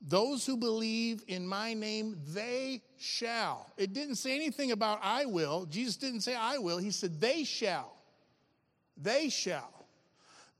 those 0.00 0.46
who 0.46 0.56
believe 0.56 1.22
in 1.28 1.46
my 1.46 1.74
name, 1.74 2.16
they 2.28 2.82
shall. 2.98 3.70
It 3.76 3.92
didn't 3.92 4.14
say 4.14 4.34
anything 4.34 4.72
about 4.72 5.00
I 5.02 5.26
will. 5.26 5.66
Jesus 5.66 5.96
didn't 5.96 6.22
say 6.22 6.34
I 6.34 6.58
will. 6.58 6.78
He 6.78 6.90
said 6.90 7.20
they 7.20 7.44
shall. 7.44 7.92
They 8.96 9.28
shall. 9.28 9.86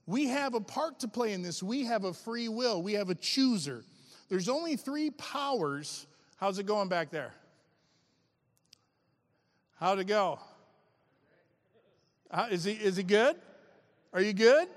We 0.05 0.27
have 0.27 0.53
a 0.53 0.61
part 0.61 0.99
to 0.99 1.07
play 1.07 1.33
in 1.33 1.41
this. 1.41 1.63
We 1.63 1.85
have 1.85 2.03
a 2.03 2.13
free 2.13 2.49
will. 2.49 2.83
We 2.83 2.93
have 2.93 3.09
a 3.09 3.15
chooser. 3.15 3.83
There's 4.29 4.49
only 4.49 4.75
three 4.75 5.09
powers. 5.11 6.05
How's 6.37 6.59
it 6.59 6.65
going 6.65 6.89
back 6.89 7.09
there? 7.09 7.33
How'd 9.79 9.99
it 9.99 10.05
go? 10.05 10.39
Uh, 12.31 12.47
is 12.49 12.63
he 12.63 12.71
is 12.71 12.95
he 12.95 13.03
good? 13.03 13.35
Are 14.13 14.21
you 14.21 14.31
good? 14.31 14.67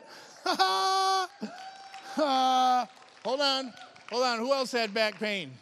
uh, 0.45 1.27
hold 3.25 3.41
on, 3.41 3.73
hold 4.11 4.23
on. 4.25 4.39
Who 4.41 4.53
else 4.53 4.73
had 4.73 4.93
back 4.93 5.21
pain? 5.21 5.53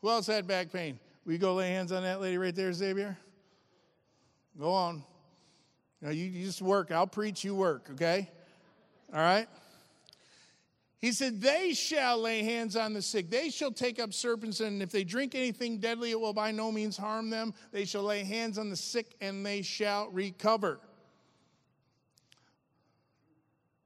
Who 0.00 0.08
else 0.08 0.26
had 0.26 0.46
back 0.46 0.72
pain? 0.72 0.98
We 1.26 1.36
go 1.36 1.54
lay 1.54 1.70
hands 1.70 1.92
on 1.92 2.04
that 2.04 2.22
lady 2.22 2.38
right 2.38 2.54
there, 2.54 2.72
Xavier? 2.72 3.18
Go 4.58 4.72
on. 4.72 5.02
Now 6.00 6.10
you, 6.10 6.24
you 6.24 6.46
just 6.46 6.62
work. 6.62 6.90
I'll 6.90 7.06
preach. 7.06 7.44
You 7.44 7.54
work. 7.54 7.88
Okay. 7.92 8.30
All 9.12 9.20
right. 9.20 9.46
He 11.00 11.12
said, 11.12 11.40
They 11.40 11.74
shall 11.74 12.18
lay 12.18 12.42
hands 12.42 12.74
on 12.76 12.92
the 12.92 13.02
sick. 13.02 13.30
They 13.30 13.50
shall 13.50 13.70
take 13.70 14.00
up 14.00 14.12
serpents, 14.12 14.60
and 14.60 14.82
if 14.82 14.90
they 14.90 15.04
drink 15.04 15.34
anything 15.34 15.78
deadly, 15.78 16.10
it 16.10 16.20
will 16.20 16.32
by 16.32 16.50
no 16.50 16.72
means 16.72 16.96
harm 16.96 17.30
them. 17.30 17.54
They 17.70 17.84
shall 17.84 18.02
lay 18.02 18.24
hands 18.24 18.58
on 18.58 18.68
the 18.68 18.76
sick, 18.76 19.14
and 19.20 19.46
they 19.46 19.62
shall 19.62 20.08
recover. 20.10 20.80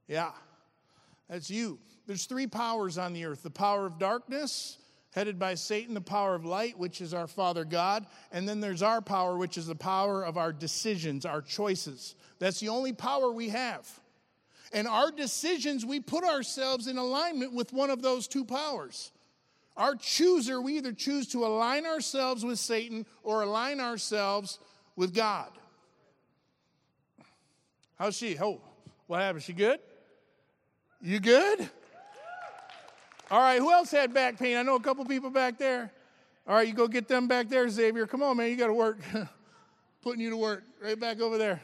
Yeah, 0.07 0.31
that's 1.29 1.49
you. 1.49 1.79
There's 2.07 2.25
three 2.25 2.47
powers 2.47 2.97
on 2.97 3.13
the 3.13 3.25
earth 3.25 3.43
the 3.43 3.49
power 3.49 3.85
of 3.85 3.99
darkness, 3.99 4.79
headed 5.11 5.37
by 5.37 5.53
Satan, 5.53 5.93
the 5.93 6.01
power 6.01 6.33
of 6.33 6.45
light, 6.45 6.77
which 6.77 6.99
is 6.99 7.13
our 7.13 7.27
Father 7.27 7.63
God, 7.63 8.07
and 8.31 8.49
then 8.49 8.59
there's 8.59 8.81
our 8.81 9.01
power, 9.01 9.37
which 9.37 9.57
is 9.57 9.67
the 9.67 9.75
power 9.75 10.23
of 10.23 10.35
our 10.35 10.51
decisions, 10.51 11.25
our 11.25 11.41
choices. 11.41 12.15
That's 12.39 12.59
the 12.59 12.69
only 12.69 12.91
power 12.91 13.31
we 13.31 13.49
have. 13.49 13.87
And 14.73 14.87
our 14.87 15.11
decisions, 15.11 15.85
we 15.85 15.99
put 15.99 16.23
ourselves 16.23 16.87
in 16.87 16.97
alignment 16.97 17.53
with 17.53 17.71
one 17.71 17.91
of 17.91 18.01
those 18.01 18.27
two 18.27 18.43
powers. 18.43 19.11
Our 19.77 19.95
chooser, 19.95 20.59
we 20.61 20.77
either 20.77 20.91
choose 20.91 21.27
to 21.29 21.45
align 21.45 21.85
ourselves 21.85 22.43
with 22.43 22.59
Satan 22.59 23.05
or 23.21 23.43
align 23.43 23.79
ourselves 23.79 24.59
with 24.95 25.13
God. 25.13 25.49
How's 27.97 28.17
she? 28.17 28.37
Oh, 28.39 28.61
what 29.07 29.21
happened? 29.21 29.43
She 29.43 29.53
good? 29.53 29.79
You 31.01 31.19
good? 31.19 31.69
All 33.29 33.39
right, 33.39 33.59
who 33.59 33.71
else 33.71 33.91
had 33.91 34.13
back 34.13 34.37
pain? 34.37 34.57
I 34.57 34.63
know 34.63 34.75
a 34.75 34.79
couple 34.79 35.05
people 35.05 35.29
back 35.29 35.57
there. 35.57 35.91
All 36.47 36.55
right, 36.55 36.67
you 36.67 36.73
go 36.73 36.87
get 36.87 37.07
them 37.07 37.27
back 37.27 37.47
there, 37.47 37.67
Xavier. 37.69 38.05
Come 38.05 38.21
on, 38.21 38.37
man, 38.37 38.49
you 38.49 38.55
got 38.55 38.67
to 38.67 38.73
work. 38.73 38.99
Putting 40.01 40.21
you 40.21 40.31
to 40.31 40.37
work 40.37 40.63
right 40.81 40.99
back 40.99 41.21
over 41.21 41.37
there. 41.37 41.61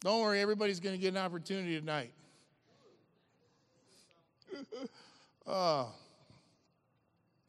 Don't 0.00 0.20
worry, 0.20 0.40
everybody's 0.40 0.78
going 0.78 0.94
to 0.94 1.00
get 1.00 1.08
an 1.08 1.16
opportunity 1.16 1.78
tonight. 1.78 2.12
uh, 5.46 5.86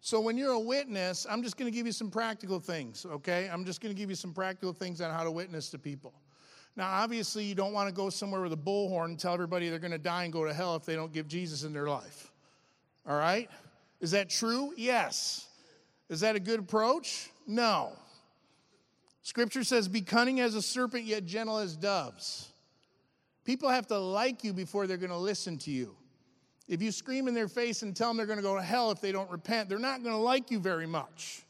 so, 0.00 0.20
when 0.20 0.36
you're 0.36 0.52
a 0.52 0.60
witness, 0.60 1.26
I'm 1.28 1.42
just 1.42 1.56
going 1.56 1.70
to 1.70 1.76
give 1.76 1.86
you 1.86 1.92
some 1.92 2.10
practical 2.10 2.60
things, 2.60 3.04
okay? 3.04 3.50
I'm 3.52 3.64
just 3.64 3.80
going 3.80 3.94
to 3.94 4.00
give 4.00 4.08
you 4.08 4.16
some 4.16 4.32
practical 4.32 4.72
things 4.72 5.00
on 5.00 5.12
how 5.12 5.24
to 5.24 5.30
witness 5.32 5.68
to 5.70 5.78
people. 5.78 6.12
Now, 6.76 6.88
obviously, 6.88 7.44
you 7.44 7.56
don't 7.56 7.72
want 7.72 7.88
to 7.88 7.94
go 7.94 8.08
somewhere 8.08 8.40
with 8.40 8.52
a 8.52 8.56
bullhorn 8.56 9.06
and 9.06 9.18
tell 9.18 9.34
everybody 9.34 9.68
they're 9.68 9.80
going 9.80 9.90
to 9.90 9.98
die 9.98 10.24
and 10.24 10.32
go 10.32 10.44
to 10.44 10.54
hell 10.54 10.76
if 10.76 10.84
they 10.84 10.94
don't 10.94 11.12
give 11.12 11.26
Jesus 11.26 11.64
in 11.64 11.72
their 11.72 11.88
life. 11.88 12.30
All 13.06 13.18
right? 13.18 13.50
Is 14.00 14.12
that 14.12 14.30
true? 14.30 14.72
Yes. 14.76 15.48
Is 16.08 16.20
that 16.20 16.36
a 16.36 16.40
good 16.40 16.60
approach? 16.60 17.30
No. 17.46 17.92
Scripture 19.22 19.64
says, 19.64 19.88
Be 19.88 20.00
cunning 20.00 20.40
as 20.40 20.54
a 20.54 20.62
serpent, 20.62 21.04
yet 21.04 21.26
gentle 21.26 21.58
as 21.58 21.76
doves. 21.76 22.48
People 23.44 23.68
have 23.68 23.86
to 23.88 23.98
like 23.98 24.44
you 24.44 24.52
before 24.52 24.86
they're 24.86 24.96
going 24.96 25.10
to 25.10 25.16
listen 25.16 25.58
to 25.58 25.70
you. 25.70 25.96
If 26.68 26.82
you 26.82 26.92
scream 26.92 27.26
in 27.26 27.34
their 27.34 27.48
face 27.48 27.82
and 27.82 27.96
tell 27.96 28.08
them 28.08 28.16
they're 28.16 28.26
going 28.26 28.38
to 28.38 28.44
go 28.44 28.54
to 28.54 28.62
hell 28.62 28.90
if 28.90 29.00
they 29.00 29.12
don't 29.12 29.30
repent, 29.30 29.68
they're 29.68 29.78
not 29.78 30.02
going 30.02 30.14
to 30.14 30.20
like 30.20 30.50
you 30.50 30.60
very 30.60 30.86
much. 30.86 31.42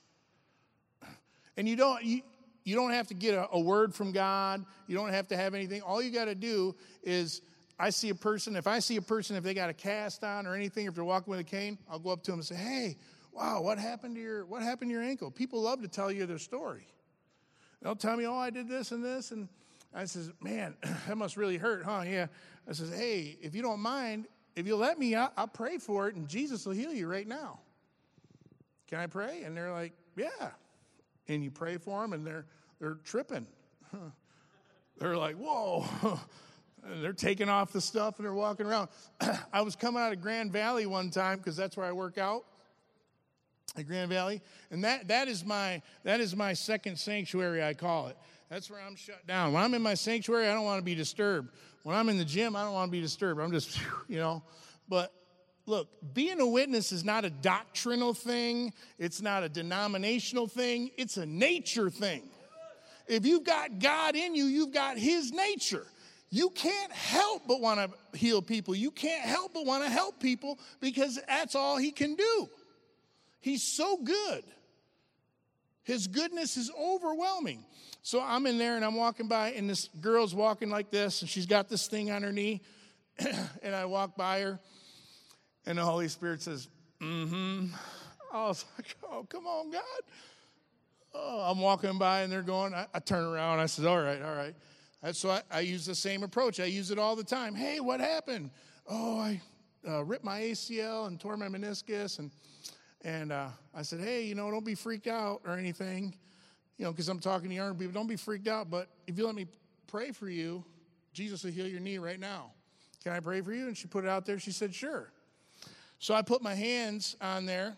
And 1.57 1.69
you 1.69 1.77
don't, 1.77 2.03
you, 2.03 2.23
you 2.65 2.75
don't 2.75 2.93
have 2.93 3.09
to 3.09 3.15
get 3.15 3.35
a, 3.35 3.49
a 3.53 3.61
word 3.61 3.95
from 3.95 4.13
God. 4.13 4.65
You 4.87 4.97
don't 4.97 5.11
have 5.11 5.29
to 5.29 5.37
have 5.37 5.55
anything. 5.55 5.83
All 5.83 6.01
you 6.01 6.11
got 6.11 6.25
to 6.25 6.35
do 6.35 6.75
is 7.03 7.43
I 7.79 7.91
see 7.91 8.09
a 8.09 8.15
person, 8.15 8.57
if 8.57 8.67
I 8.67 8.79
see 8.79 8.97
a 8.97 9.03
person, 9.03 9.37
if 9.37 9.45
they 9.45 9.53
got 9.53 9.69
a 9.69 9.75
cast 9.75 10.25
on 10.25 10.47
or 10.47 10.55
anything, 10.55 10.87
if 10.87 10.95
they're 10.95 11.05
walking 11.05 11.31
with 11.31 11.41
a 11.41 11.45
cane, 11.45 11.79
I'll 11.91 11.99
go 11.99 12.11
up 12.11 12.23
to 12.25 12.31
them 12.31 12.41
and 12.41 12.47
say, 12.47 12.55
Hey, 12.55 12.97
wow, 13.33 13.61
what 13.63 13.79
happened 13.79 14.15
to 14.17 14.21
your 14.23 14.47
what 14.47 14.63
happened 14.63 14.91
to 14.91 14.95
your 14.95 15.03
ankle? 15.03 15.31
People 15.31 15.63
love 15.63 15.83
to 15.83 15.89
tell 15.89 16.11
you 16.11 16.27
their 16.27 16.39
story. 16.39 16.87
They'll 17.83 17.97
tell 17.97 18.17
me, 18.17 18.27
oh, 18.27 18.37
I 18.37 18.51
did 18.51 18.69
this 18.69 18.93
and 18.93 19.05
this. 19.05 19.31
And 19.31 19.49
I 19.95 20.05
says, 20.05 20.31
man, 20.41 20.77
that 21.07 21.17
must 21.17 21.37
really 21.37 21.57
hurt, 21.57 21.85
huh? 21.85 22.03
Yeah. 22.07 22.27
I 22.69 22.73
says, 22.73 22.93
hey, 22.95 23.39
if 23.41 23.55
you 23.55 23.63
don't 23.63 23.81
mind, 23.81 24.27
if 24.55 24.67
you 24.67 24.77
let 24.77 24.99
me, 24.99 25.15
I'll, 25.15 25.33
I'll 25.37 25.49
pray 25.49 25.79
for 25.79 26.09
it 26.09 26.15
and 26.15 26.29
Jesus 26.29 26.67
will 26.67 26.75
heal 26.75 26.93
you 26.93 27.07
right 27.07 27.27
now. 27.27 27.61
Can 28.89 28.99
I 28.99 29.07
pray? 29.07 29.43
And 29.45 29.57
they're 29.57 29.73
like, 29.73 29.93
yeah. 30.17 30.51
And 31.29 31.43
you 31.43 31.51
pray 31.51 31.79
for 31.79 32.03
them 32.03 32.13
and 32.13 32.27
they're, 32.27 32.47
they're 32.81 32.99
tripping. 33.05 33.47
they're 34.99 35.17
like, 35.17 35.37
whoa. 35.37 35.87
they're 37.01 37.13
taking 37.13 37.49
off 37.49 37.73
the 37.73 37.81
stuff 37.81 38.19
and 38.19 38.27
they're 38.27 38.35
walking 38.35 38.67
around. 38.67 38.89
I 39.53 39.63
was 39.63 39.77
coming 39.77 40.03
out 40.03 40.13
of 40.13 40.21
Grand 40.21 40.53
Valley 40.53 40.87
one 40.87 41.11
time 41.11 41.39
because 41.39 41.57
that's 41.57 41.77
where 41.77 41.87
I 41.87 41.93
work 41.93 42.19
out 42.19 42.45
at 43.77 43.87
Grand 43.87 44.11
Valley, 44.11 44.43
and 44.71 44.85
that 44.85 45.09
that 45.09 45.29
is 45.29 45.45
my 45.45 45.83
that 46.05 46.21
is 46.21 46.35
my 46.35 46.53
second 46.53 46.99
sanctuary. 46.99 47.63
I 47.63 47.75
call 47.75 48.09
it. 48.09 48.17
That's 48.51 48.69
where 48.69 48.81
I'm 48.81 48.97
shut 48.97 49.27
down. 49.29 49.53
When 49.53 49.63
I'm 49.63 49.75
in 49.75 49.83
my 49.83 49.95
sanctuary, 49.95 50.49
I 50.49 50.55
don't 50.55 50.65
want 50.65 50.81
to 50.81 50.85
be 50.85 50.97
disturbed. 50.97 51.51
When 51.85 51.97
I'm 51.97 52.09
in 52.09 52.19
the 52.19 52.25
gym, 52.25 52.57
I 52.57 52.65
don't 52.65 52.75
want 52.75 52.89
to 52.89 52.93
be 52.93 53.01
disturbed. 53.01 53.41
I'm 53.41 53.53
just, 53.53 53.79
you 54.09 54.19
know. 54.19 54.43
But 54.89 55.13
look, 55.67 55.89
being 56.13 56.41
a 56.41 56.47
witness 56.47 56.91
is 56.91 57.05
not 57.05 57.25
a 57.25 57.31
doctrinal 57.31 58.13
thing. 58.13 58.73
It's 58.99 59.23
not 59.23 59.45
a 59.45 59.49
denominational 59.49 60.49
thing. 60.49 60.91
It's 60.97 61.17
a 61.17 61.25
nature 61.25 61.91
thing. 61.91 62.23
If 63.07 63.25
you've 63.25 63.45
got 63.45 63.79
God 63.79 64.17
in 64.17 64.35
you, 64.35 64.45
you've 64.45 64.73
got 64.73 64.99
His 64.99 65.33
nature. 65.33 65.87
You 66.29 66.51
can't 66.51 66.93
help 66.93 67.43
but 67.47 67.61
want 67.61 67.81
to 67.81 68.19
heal 68.19 68.43
people. 68.43 68.75
You 68.75 68.91
can't 68.91 69.25
help 69.25 69.55
but 69.55 69.65
want 69.65 69.85
to 69.85 69.91
help 69.91 70.21
people 70.21 70.59
because 70.81 71.21
that's 71.27 71.55
all 71.55 71.77
He 71.77 71.93
can 71.93 72.17
do. 72.17 72.49
He's 73.41 73.63
so 73.63 73.97
good. 73.97 74.45
His 75.83 76.07
goodness 76.07 76.57
is 76.57 76.71
overwhelming. 76.79 77.65
So 78.03 78.23
I'm 78.23 78.47
in 78.47 78.59
there 78.59 78.77
and 78.77 78.85
I'm 78.85 78.95
walking 78.95 79.29
by, 79.29 79.53
and 79.53 79.69
this 79.69 79.89
girl's 80.01 80.35
walking 80.35 80.71
like 80.71 80.91
this, 80.91 81.23
and 81.23 81.29
she's 81.29 81.47
got 81.47 81.69
this 81.69 81.87
thing 81.87 82.11
on 82.11 82.23
her 82.23 82.33
knee. 82.33 82.63
and 83.63 83.75
I 83.75 83.85
walk 83.87 84.17
by 84.17 84.41
her, 84.41 84.61
and 85.67 85.79
the 85.79 85.85
Holy 85.85 86.09
Spirit 86.09 86.43
says, 86.43 86.69
Mm 87.01 87.29
hmm. 87.29 87.67
I 88.33 88.47
was 88.47 88.65
like, 88.77 88.95
Oh, 89.11 89.27
come 89.29 89.47
on, 89.47 89.71
God. 89.71 89.83
Oh, 91.13 91.41
I'm 91.51 91.59
walking 91.59 91.99
by, 91.99 92.21
and 92.21 92.33
they're 92.33 92.43
going. 92.43 92.73
I, 92.73 92.87
I 92.95 93.01
turn 93.01 93.25
around. 93.25 93.59
I 93.59 93.67
said, 93.67 93.87
All 93.87 94.01
right, 94.01 94.23
all 94.23 94.35
right. 94.35 94.55
That's 95.03 95.19
so 95.19 95.31
I, 95.31 95.43
I 95.51 95.61
use 95.61 95.87
the 95.87 95.95
same 95.95 96.23
approach. 96.23 96.61
I 96.61 96.67
use 96.67 96.91
it 96.91 96.99
all 96.99 97.17
the 97.17 97.25
time. 97.25 97.55
Hey, 97.55 97.81
what 97.81 98.01
happened? 98.01 98.51
Oh, 98.89 99.19
I 99.19 99.41
uh, 99.89 100.05
ripped 100.05 100.25
my 100.25 100.41
ACL 100.41 101.07
and 101.07 101.19
tore 101.19 101.37
my 101.37 101.49
meniscus, 101.49 102.19
and 102.19 102.31
and 103.03 103.33
uh, 103.33 103.49
I 103.75 103.83
said, 103.83 104.01
hey, 104.01 104.25
you 104.25 104.35
know, 104.35 104.51
don't 104.51 104.65
be 104.65 104.75
freaked 104.75 105.07
out 105.07 105.41
or 105.47 105.57
anything, 105.57 106.15
you 106.77 106.85
know, 106.85 106.93
because 106.93 107.09
I'm 107.09 107.19
talking 107.19 107.49
to 107.49 107.55
young 107.55 107.75
people. 107.77 107.93
Don't 107.93 108.09
be 108.09 108.17
freaked 108.17 108.49
out, 108.49 108.71
but 108.71 108.89
if 109.07 109.17
you 109.17 109.27
let 109.27 109.35
me 109.35 109.47
pray 109.87 110.13
for 110.13 110.29
you, 110.29 110.65
Jesus 111.13 111.43
will 111.43 111.51
heal 111.51 111.67
your 111.67 111.81
knee 111.81 111.99
right 111.99 112.21
now. 112.21 112.53
Can 113.03 113.13
I 113.13 113.21
pray 113.21 113.41
for 113.41 113.53
you? 113.53 113.67
And 113.67 113.77
she 113.77 113.87
put 113.87 114.05
it 114.05 114.11
out 114.11 114.27
there. 114.27 114.39
She 114.39 114.53
said, 114.53 114.75
sure. 114.75 115.11
So 115.99 116.15
I 116.15 116.23
put 116.23 116.43
my 116.43 116.55
hands 116.55 117.17
on 117.21 117.47
there, 117.47 117.77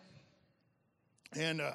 and 1.37 1.61
uh, 1.61 1.73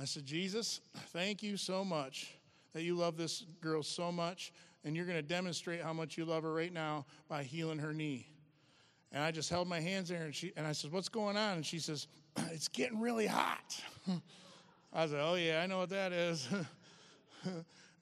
I 0.00 0.04
said, 0.04 0.24
Jesus, 0.24 0.80
thank 1.12 1.42
you 1.42 1.56
so 1.56 1.84
much 1.84 2.32
that 2.72 2.82
you 2.82 2.96
love 2.96 3.16
this 3.16 3.44
girl 3.60 3.82
so 3.82 4.12
much, 4.12 4.52
and 4.84 4.96
you're 4.96 5.06
going 5.06 5.18
to 5.18 5.22
demonstrate 5.22 5.80
how 5.82 5.92
much 5.92 6.18
you 6.18 6.24
love 6.24 6.42
her 6.42 6.52
right 6.52 6.72
now 6.72 7.06
by 7.28 7.42
healing 7.42 7.78
her 7.78 7.92
knee. 7.92 8.28
And 9.10 9.22
I 9.22 9.30
just 9.30 9.48
held 9.48 9.68
my 9.68 9.80
hands 9.80 10.08
there, 10.08 10.24
and 10.24 10.34
she 10.34 10.52
and 10.56 10.66
I 10.66 10.72
said, 10.72 10.90
"What's 10.90 11.08
going 11.08 11.36
on?" 11.36 11.56
And 11.56 11.66
she 11.66 11.78
says, 11.78 12.08
"It's 12.52 12.68
getting 12.68 13.00
really 13.00 13.26
hot." 13.26 13.80
I 14.92 15.06
said, 15.06 15.20
"Oh 15.20 15.34
yeah, 15.34 15.62
I 15.62 15.66
know 15.66 15.78
what 15.78 15.90
that 15.90 16.12
is." 16.12 16.48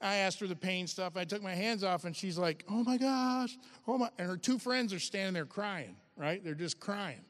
I 0.01 0.15
asked 0.15 0.39
her 0.41 0.47
the 0.47 0.55
pain 0.55 0.85
stuff. 0.85 1.15
I 1.15 1.23
took 1.23 1.41
my 1.41 1.55
hands 1.55 1.83
off, 1.83 2.03
and 2.03 2.15
she's 2.15 2.37
like, 2.37 2.65
"Oh 2.69 2.83
my 2.83 2.97
gosh, 2.97 3.57
oh 3.87 3.97
my!" 3.97 4.09
And 4.17 4.27
her 4.27 4.37
two 4.37 4.59
friends 4.59 4.93
are 4.93 4.99
standing 4.99 5.33
there 5.33 5.45
crying. 5.45 5.95
Right? 6.15 6.43
They're 6.43 6.53
just 6.53 6.79
crying. 6.79 7.21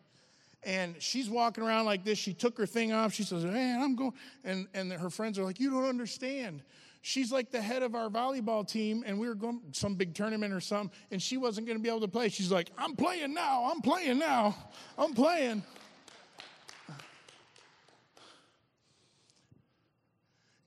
And 0.63 0.95
she's 1.01 1.29
walking 1.29 1.63
around 1.63 1.85
like 1.85 2.03
this. 2.03 2.17
She 2.17 2.33
took 2.33 2.57
her 2.57 2.65
thing 2.65 2.91
off. 2.91 3.13
She 3.13 3.23
says, 3.23 3.45
"Man, 3.45 3.81
I'm 3.81 3.95
going." 3.95 4.13
And 4.43 4.67
and 4.73 4.91
her 4.91 5.09
friends 5.09 5.37
are 5.37 5.43
like, 5.43 5.59
"You 5.59 5.69
don't 5.69 5.87
understand." 5.87 6.63
She's 7.05 7.33
like 7.33 7.51
the 7.51 7.61
head 7.61 7.83
of 7.83 7.95
our 7.95 8.09
volleyball 8.09 8.65
team, 8.65 9.03
and 9.05 9.19
we 9.19 9.27
were 9.27 9.35
going 9.35 9.59
some 9.73 9.95
big 9.95 10.13
tournament 10.13 10.53
or 10.53 10.61
something, 10.61 10.97
and 11.11 11.21
she 11.21 11.35
wasn't 11.35 11.67
going 11.67 11.77
to 11.77 11.83
be 11.83 11.89
able 11.89 11.99
to 11.99 12.07
play. 12.07 12.29
She's 12.29 12.51
like, 12.51 12.71
"I'm 12.77 12.95
playing 12.95 13.33
now. 13.33 13.69
I'm 13.71 13.81
playing 13.81 14.19
now. 14.19 14.55
I'm 14.97 15.13
playing." 15.13 15.63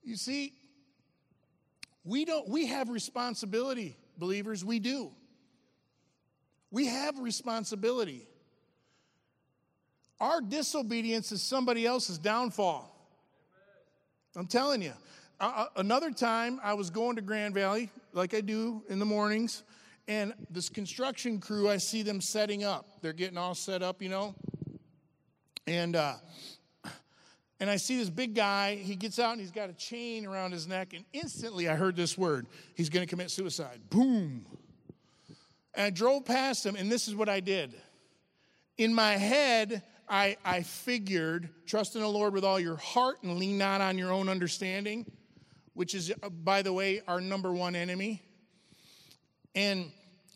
You 0.07 0.15
see, 0.15 0.53
we 2.05 2.23
don't. 2.23 2.47
We 2.47 2.67
have 2.67 2.87
responsibility, 2.87 3.97
believers. 4.17 4.63
We 4.63 4.79
do. 4.79 5.11
We 6.71 6.85
have 6.85 7.19
responsibility. 7.19 8.25
Our 10.21 10.39
disobedience 10.39 11.33
is 11.33 11.41
somebody 11.41 11.85
else's 11.85 12.17
downfall. 12.17 12.95
I'm 14.37 14.47
telling 14.47 14.81
you. 14.81 14.93
Uh, 15.41 15.65
another 15.75 16.11
time, 16.11 16.61
I 16.63 16.73
was 16.73 16.89
going 16.89 17.17
to 17.17 17.21
Grand 17.21 17.53
Valley, 17.53 17.91
like 18.13 18.33
I 18.33 18.39
do 18.39 18.83
in 18.87 18.99
the 18.99 19.05
mornings, 19.05 19.63
and 20.07 20.33
this 20.49 20.69
construction 20.69 21.41
crew, 21.41 21.69
I 21.69 21.77
see 21.77 22.01
them 22.01 22.21
setting 22.21 22.63
up. 22.63 23.01
They're 23.01 23.11
getting 23.11 23.37
all 23.37 23.55
set 23.55 23.83
up, 23.83 24.01
you 24.01 24.07
know. 24.07 24.35
And 25.67 25.97
uh, 25.97 26.13
and 27.59 27.69
I 27.69 27.77
see 27.77 27.97
this 27.97 28.09
big 28.09 28.35
guy. 28.35 28.75
He 28.75 28.95
gets 28.95 29.19
out 29.19 29.31
and 29.31 29.41
he's 29.41 29.51
got 29.51 29.69
a 29.69 29.73
chain 29.73 30.25
around 30.25 30.51
his 30.51 30.67
neck, 30.67 30.93
and 30.93 31.05
instantly 31.13 31.67
I 31.69 31.75
heard 31.75 31.95
this 31.95 32.17
word: 32.17 32.47
he's 32.75 32.89
to 32.89 33.05
commit 33.05 33.31
suicide. 33.31 33.81
Boom. 33.89 34.45
And 35.73 35.85
I 35.85 35.89
drove 35.89 36.25
past 36.25 36.65
him, 36.65 36.75
and 36.75 36.91
this 36.91 37.07
is 37.07 37.15
what 37.15 37.29
I 37.29 37.39
did. 37.39 37.75
In 38.77 38.93
my 38.93 39.11
head, 39.11 39.83
I, 40.09 40.37
I 40.43 40.63
figured, 40.63 41.49
trust 41.67 41.95
in 41.95 42.01
the 42.01 42.07
Lord 42.07 42.33
with 42.33 42.43
all 42.43 42.59
your 42.59 42.77
heart 42.77 43.17
and 43.21 43.37
lean 43.37 43.57
not 43.57 43.81
on 43.81 43.97
your 43.97 44.11
own 44.11 44.27
understanding 44.27 45.05
which 45.77 45.93
is, 45.93 46.11
uh, 46.23 46.29
by 46.29 46.63
the 46.63 46.73
way, 46.73 47.01
our 47.07 47.21
number 47.21 47.53
one 47.53 47.75
enemy. 47.75 48.23
And 49.53 49.91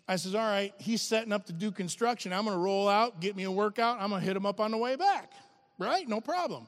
I 0.08 0.16
says, 0.18 0.36
All 0.36 0.48
right, 0.48 0.72
he's 0.78 1.02
setting 1.02 1.34
up 1.34 1.48
to 1.48 1.54
do 1.54 1.72
construction. 1.72 2.32
I'm 2.32 2.46
going 2.46 2.56
to 2.56 2.62
roll 2.62 2.88
out, 2.88 3.20
get 3.20 3.36
me 3.36 3.44
a 3.44 3.52
workout. 3.52 4.00
I'm 4.00 4.12
going 4.12 4.22
to 4.22 4.28
hit 4.28 4.38
him 4.38 4.46
up 4.46 4.60
on 4.60 4.70
the 4.70 4.78
way 4.78 4.96
back. 4.96 5.32
Right? 5.80 6.08
No 6.08 6.22
problem. 6.22 6.68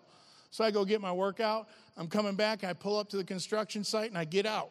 So 0.54 0.64
I 0.64 0.70
go 0.70 0.86
get 0.86 1.02
my 1.02 1.12
workout. 1.12 1.68
I'm 1.98 2.08
coming 2.08 2.36
back. 2.36 2.64
I 2.64 2.74
pull 2.74 3.00
up 3.00 3.10
to 3.10 3.18
the 3.18 3.24
construction 3.24 3.84
site 3.84 4.10
and 4.10 4.18
I 4.20 4.24
get 4.24 4.46
out. 4.46 4.70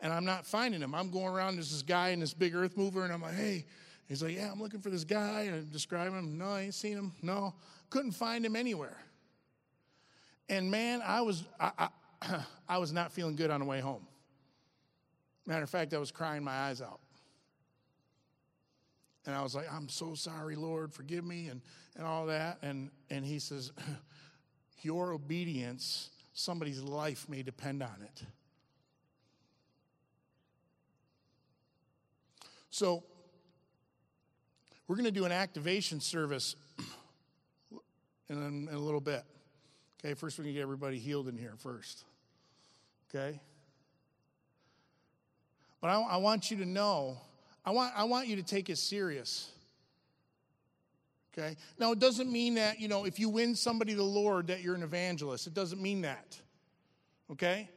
And 0.00 0.12
I'm 0.12 0.24
not 0.24 0.46
finding 0.46 0.80
him. 0.80 0.94
I'm 0.94 1.10
going 1.10 1.26
around. 1.26 1.56
There's 1.56 1.72
this 1.72 1.82
guy 1.82 2.10
in 2.10 2.20
this 2.20 2.32
big 2.32 2.54
earth 2.54 2.76
mover. 2.76 3.02
And 3.02 3.12
I'm 3.12 3.20
like, 3.20 3.34
Hey, 3.34 3.64
he's 4.06 4.22
like, 4.22 4.36
Yeah, 4.36 4.48
I'm 4.52 4.62
looking 4.62 4.78
for 4.78 4.90
this 4.90 5.02
guy. 5.02 5.40
And 5.48 5.56
I 5.56 5.72
describe 5.72 6.12
him. 6.12 6.38
No, 6.38 6.50
I 6.50 6.60
ain't 6.60 6.74
seen 6.74 6.96
him. 6.96 7.12
No, 7.20 7.52
couldn't 7.90 8.12
find 8.12 8.46
him 8.46 8.54
anywhere. 8.54 8.96
And 10.48 10.70
man, 10.70 11.02
I 11.04 11.20
was, 11.22 11.42
I, 11.58 11.88
I 12.22 12.44
I 12.68 12.78
was 12.78 12.92
not 12.92 13.10
feeling 13.10 13.34
good 13.34 13.50
on 13.50 13.58
the 13.58 13.66
way 13.66 13.80
home. 13.80 14.06
Matter 15.46 15.64
of 15.64 15.70
fact, 15.70 15.94
I 15.94 15.98
was 15.98 16.12
crying 16.12 16.44
my 16.44 16.54
eyes 16.54 16.80
out. 16.80 17.00
And 19.26 19.34
I 19.34 19.42
was 19.42 19.56
like, 19.56 19.66
I'm 19.68 19.88
so 19.88 20.14
sorry, 20.14 20.54
Lord, 20.54 20.92
forgive 20.92 21.24
me, 21.24 21.48
and, 21.48 21.60
and 21.96 22.06
all 22.06 22.26
that. 22.26 22.58
And, 22.62 22.90
and 23.10 23.24
he 23.24 23.40
says, 23.40 23.72
Your 24.86 25.10
obedience, 25.10 26.10
somebody's 26.32 26.80
life 26.80 27.28
may 27.28 27.42
depend 27.42 27.82
on 27.82 27.96
it. 28.04 28.22
So, 32.70 33.02
we're 34.86 34.94
going 34.94 35.06
to 35.06 35.10
do 35.10 35.24
an 35.24 35.32
activation 35.32 35.98
service 35.98 36.54
in, 38.28 38.68
in 38.68 38.68
a 38.72 38.78
little 38.78 39.00
bit. 39.00 39.24
Okay, 39.98 40.14
first 40.14 40.38
we 40.38 40.44
can 40.44 40.54
get 40.54 40.62
everybody 40.62 41.00
healed 41.00 41.26
in 41.26 41.36
here 41.36 41.54
first. 41.58 42.04
Okay? 43.10 43.40
But 45.80 45.88
I, 45.88 46.00
I, 46.00 46.16
want 46.18 46.48
you 46.52 46.58
to 46.58 46.64
know, 46.64 47.18
I 47.64 47.72
want, 47.72 47.92
I 47.96 48.04
want 48.04 48.28
you 48.28 48.36
to 48.36 48.44
take 48.44 48.70
it 48.70 48.78
serious. 48.78 49.50
Okay? 51.36 51.56
Now, 51.78 51.92
it 51.92 51.98
doesn't 51.98 52.30
mean 52.30 52.54
that, 52.54 52.80
you 52.80 52.88
know, 52.88 53.04
if 53.04 53.18
you 53.18 53.28
win 53.28 53.54
somebody 53.54 53.92
to 53.92 53.98
the 53.98 54.02
Lord, 54.02 54.46
that 54.46 54.62
you're 54.62 54.74
an 54.74 54.82
evangelist. 54.82 55.46
It 55.46 55.54
doesn't 55.54 55.80
mean 55.80 56.02
that. 56.02 56.40
Okay? 57.30 57.68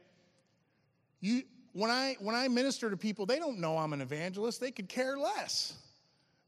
You, 1.20 1.42
when, 1.72 1.90
I, 1.90 2.16
when 2.20 2.34
I 2.34 2.48
minister 2.48 2.88
to 2.88 2.96
people, 2.96 3.26
they 3.26 3.38
don't 3.38 3.58
know 3.58 3.76
I'm 3.76 3.92
an 3.92 4.00
evangelist. 4.00 4.60
They 4.60 4.70
could 4.70 4.88
care 4.88 5.18
less. 5.18 5.74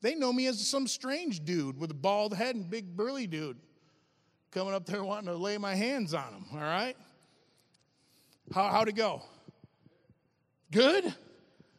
They 0.01 0.15
know 0.15 0.33
me 0.33 0.47
as 0.47 0.67
some 0.67 0.87
strange 0.87 1.45
dude 1.45 1.79
with 1.79 1.91
a 1.91 1.95
bald 1.95 2.35
head 2.35 2.57
and 2.57 2.69
big 2.69 2.97
burly 2.97 3.27
dude 3.27 3.59
coming 4.51 4.75
up 4.75 4.87
there 4.87 5.05
wanting 5.05 5.27
to 5.27 5.35
lay 5.35 5.59
my 5.59 5.75
hands 5.75 6.15
on 6.15 6.33
them, 6.33 6.47
all 6.53 6.61
right? 6.61 6.97
How, 8.55 8.69
how'd 8.69 8.89
it 8.89 8.97
go? 8.97 9.23
Good? 10.71 11.15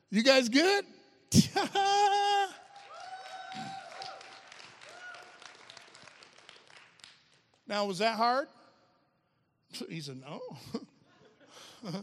You 0.09 0.23
guys 0.23 0.49
good? 0.49 0.85
now, 7.67 7.85
was 7.85 7.99
that 7.99 8.15
hard? 8.15 8.47
He 9.89 10.01
said, 10.01 10.21
No. 10.21 10.41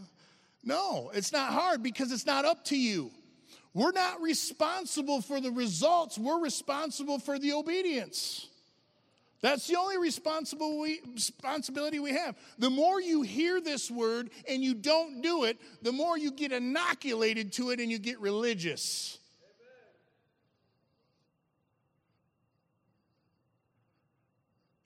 no, 0.64 1.11
it's 1.14 1.33
not 1.33 1.53
hard 1.53 1.83
because 1.83 2.12
it's 2.12 2.27
not 2.27 2.44
up 2.44 2.64
to 2.66 2.77
you. 2.77 3.11
We're 3.73 3.92
not 3.92 4.20
responsible 4.20 5.23
for 5.23 5.40
the 5.40 5.51
results, 5.51 6.18
we're 6.18 6.40
responsible 6.40 7.18
for 7.18 7.38
the 7.38 7.53
obedience. 7.53 8.46
That's 9.42 9.66
the 9.66 9.77
only 9.77 9.96
responsibility 9.96 11.99
we 11.99 12.11
have. 12.11 12.37
The 12.59 12.68
more 12.68 13.01
you 13.01 13.23
hear 13.23 13.59
this 13.59 13.90
word 13.90 14.29
and 14.46 14.62
you 14.62 14.75
don't 14.75 15.23
do 15.23 15.44
it, 15.44 15.59
the 15.81 15.92
more 15.92 16.18
you 16.18 16.31
get 16.31 16.53
inoculated 16.53 17.55
to 17.55 17.70
it 17.70 17.81
and 17.81 17.90
you 17.90 17.99
get 17.99 18.20
religious. 18.20 19.18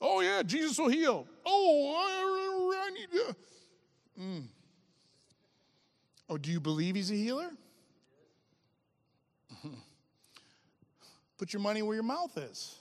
Oh, 0.06 0.20
yeah, 0.20 0.42
Jesus 0.42 0.78
will 0.78 0.90
heal. 0.90 1.26
Oh, 1.46 1.94
I, 1.96 2.86
I 2.86 2.90
need 2.90 3.10
to. 3.10 3.36
Mm. 4.20 4.44
Oh, 6.28 6.36
do 6.36 6.50
you 6.50 6.60
believe 6.60 6.94
he's 6.94 7.10
a 7.10 7.14
healer? 7.14 7.48
Put 11.38 11.54
your 11.54 11.62
money 11.62 11.80
where 11.80 11.94
your 11.94 12.04
mouth 12.04 12.36
is. 12.36 12.76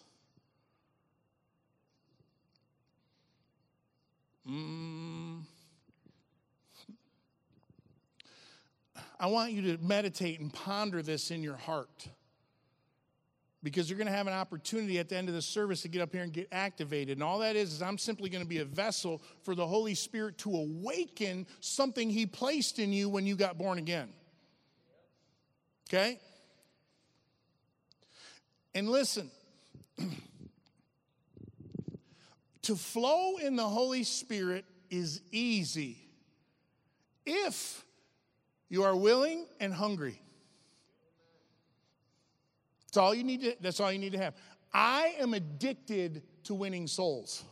Mm. 4.45 5.43
I 9.17 9.27
want 9.27 9.53
you 9.53 9.77
to 9.77 9.81
meditate 9.81 10.41
and 10.41 10.51
ponder 10.51 11.01
this 11.01 11.31
in 11.31 11.41
your 11.41 11.55
heart 11.55 12.09
because 13.63 13.89
you're 13.89 13.97
going 13.97 14.07
to 14.07 14.13
have 14.13 14.27
an 14.27 14.33
opportunity 14.33 14.99
at 14.99 15.07
the 15.07 15.15
end 15.15 15.29
of 15.29 15.35
the 15.35 15.41
service 15.41 15.81
to 15.83 15.87
get 15.87 16.01
up 16.01 16.11
here 16.11 16.21
and 16.21 16.33
get 16.33 16.49
activated. 16.51 17.17
And 17.17 17.23
all 17.23 17.39
that 17.39 17.55
is, 17.55 17.73
is 17.73 17.81
I'm 17.81 17.97
simply 17.97 18.29
going 18.29 18.43
to 18.43 18.49
be 18.49 18.59
a 18.59 18.65
vessel 18.65 19.21
for 19.43 19.55
the 19.55 19.65
Holy 19.65 19.95
Spirit 19.95 20.37
to 20.39 20.53
awaken 20.55 21.47
something 21.61 22.09
He 22.09 22.25
placed 22.25 22.77
in 22.77 22.91
you 22.91 23.07
when 23.07 23.25
you 23.25 23.35
got 23.35 23.57
born 23.57 23.77
again. 23.77 24.09
Okay? 25.89 26.19
And 28.75 28.89
listen. 28.89 29.31
To 32.63 32.77
flow 32.77 33.35
in 33.43 33.57
the 33.57 33.67
Holy 33.67 34.03
Spirit 34.03 34.63
is 34.89 35.19
easy 35.33 35.97
if 37.25 37.83
You 38.69 38.83
are 38.83 38.95
willing 38.95 39.45
and 39.59 39.73
hungry. 39.73 40.22
That's 42.93 42.99
all 42.99 43.15
you 43.15 43.23
need 43.23 43.41
to, 43.41 43.55
that's 43.59 43.79
all 43.79 43.91
you 43.91 43.97
need 43.97 44.11
to 44.11 44.19
have. 44.19 44.35
I 44.71 45.15
am 45.17 45.33
addicted 45.33 46.21
to 46.43 46.53
winning 46.53 46.85
souls. 46.85 47.43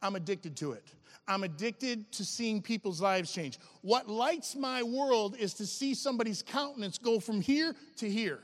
I'm 0.00 0.14
addicted 0.14 0.56
to 0.58 0.72
it. 0.72 0.84
I'm 1.26 1.42
addicted 1.42 2.12
to 2.12 2.24
seeing 2.24 2.62
people's 2.62 3.00
lives 3.00 3.32
change. 3.32 3.58
What 3.82 4.08
lights 4.08 4.54
my 4.54 4.84
world 4.84 5.34
is 5.40 5.54
to 5.54 5.66
see 5.66 5.92
somebody's 5.92 6.40
countenance 6.40 6.98
go 6.98 7.18
from 7.18 7.40
here 7.40 7.74
to 7.96 8.08
here. 8.08 8.38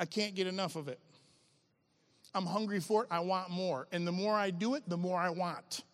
I 0.00 0.04
can't 0.04 0.34
get 0.34 0.48
enough 0.48 0.74
of 0.74 0.88
it. 0.88 0.98
I'm 2.34 2.44
hungry 2.46 2.80
for 2.80 3.04
it. 3.04 3.08
I 3.08 3.20
want 3.20 3.50
more. 3.50 3.86
And 3.92 4.04
the 4.04 4.10
more 4.10 4.34
I 4.34 4.50
do 4.50 4.74
it, 4.74 4.82
the 4.88 4.96
more 4.96 5.20
I 5.20 5.30
want. 5.30 5.84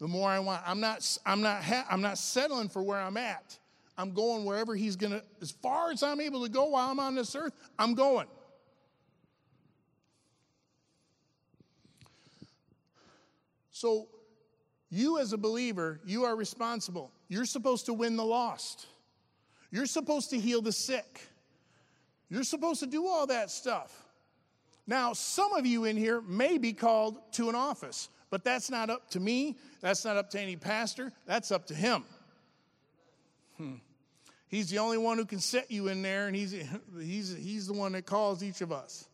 The 0.00 0.08
more 0.08 0.28
I 0.28 0.40
want. 0.40 0.62
I'm 0.66 0.80
not, 0.80 1.16
I'm 1.24 1.42
not, 1.42 1.62
ha- 1.62 1.86
I'm 1.88 2.00
not 2.00 2.18
settling 2.18 2.68
for 2.68 2.82
where 2.82 2.98
I'm 2.98 3.16
at. 3.16 3.56
I'm 3.96 4.12
going 4.12 4.44
wherever 4.44 4.74
He's 4.74 4.96
going 4.96 5.12
to, 5.12 5.22
as 5.40 5.50
far 5.50 5.90
as 5.90 6.02
I'm 6.02 6.20
able 6.20 6.42
to 6.42 6.48
go 6.48 6.66
while 6.66 6.90
I'm 6.90 7.00
on 7.00 7.14
this 7.14 7.34
earth, 7.34 7.52
I'm 7.78 7.94
going. 7.94 8.26
So, 13.70 14.08
you 14.90 15.18
as 15.18 15.32
a 15.32 15.38
believer, 15.38 16.00
you 16.04 16.24
are 16.24 16.36
responsible. 16.36 17.10
You're 17.28 17.44
supposed 17.44 17.86
to 17.86 17.94
win 17.94 18.16
the 18.16 18.24
lost. 18.24 18.86
You're 19.70 19.86
supposed 19.86 20.30
to 20.30 20.38
heal 20.38 20.62
the 20.62 20.70
sick. 20.70 21.20
You're 22.30 22.44
supposed 22.44 22.80
to 22.80 22.86
do 22.86 23.06
all 23.06 23.26
that 23.26 23.50
stuff. 23.50 24.04
Now, 24.86 25.12
some 25.12 25.52
of 25.54 25.66
you 25.66 25.84
in 25.84 25.96
here 25.96 26.20
may 26.20 26.58
be 26.58 26.72
called 26.72 27.18
to 27.32 27.48
an 27.48 27.54
office, 27.54 28.08
but 28.30 28.44
that's 28.44 28.70
not 28.70 28.90
up 28.90 29.10
to 29.10 29.20
me. 29.20 29.56
That's 29.80 30.04
not 30.04 30.16
up 30.16 30.30
to 30.30 30.40
any 30.40 30.56
pastor. 30.56 31.12
That's 31.26 31.50
up 31.50 31.66
to 31.66 31.74
him. 31.74 32.04
Hmm. 33.56 33.74
He's 34.48 34.70
the 34.70 34.78
only 34.78 34.98
one 34.98 35.18
who 35.18 35.24
can 35.24 35.40
set 35.40 35.70
you 35.70 35.88
in 35.88 36.02
there, 36.02 36.26
and 36.26 36.36
he's, 36.36 36.54
he's, 37.00 37.36
he's 37.36 37.66
the 37.66 37.72
one 37.72 37.92
that 37.92 38.06
calls 38.06 38.42
each 38.42 38.60
of 38.60 38.70
us. 38.70 39.08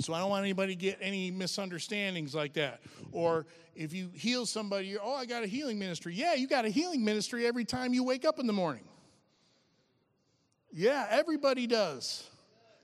So 0.00 0.12
I 0.12 0.18
don't 0.18 0.28
want 0.28 0.44
anybody 0.44 0.74
to 0.74 0.80
get 0.80 0.98
any 1.00 1.30
misunderstandings 1.30 2.34
like 2.34 2.54
that. 2.54 2.80
Or 3.12 3.46
if 3.74 3.92
you 3.92 4.10
heal 4.12 4.44
somebody, 4.44 4.96
oh, 4.98 5.14
I 5.14 5.24
got 5.24 5.42
a 5.42 5.46
healing 5.46 5.78
ministry. 5.78 6.14
Yeah, 6.14 6.34
you 6.34 6.48
got 6.48 6.64
a 6.64 6.68
healing 6.68 7.04
ministry 7.04 7.46
every 7.46 7.64
time 7.64 7.94
you 7.94 8.04
wake 8.04 8.24
up 8.24 8.38
in 8.38 8.46
the 8.46 8.52
morning. 8.52 8.84
Yeah, 10.72 11.06
everybody 11.08 11.66
does. 11.66 12.28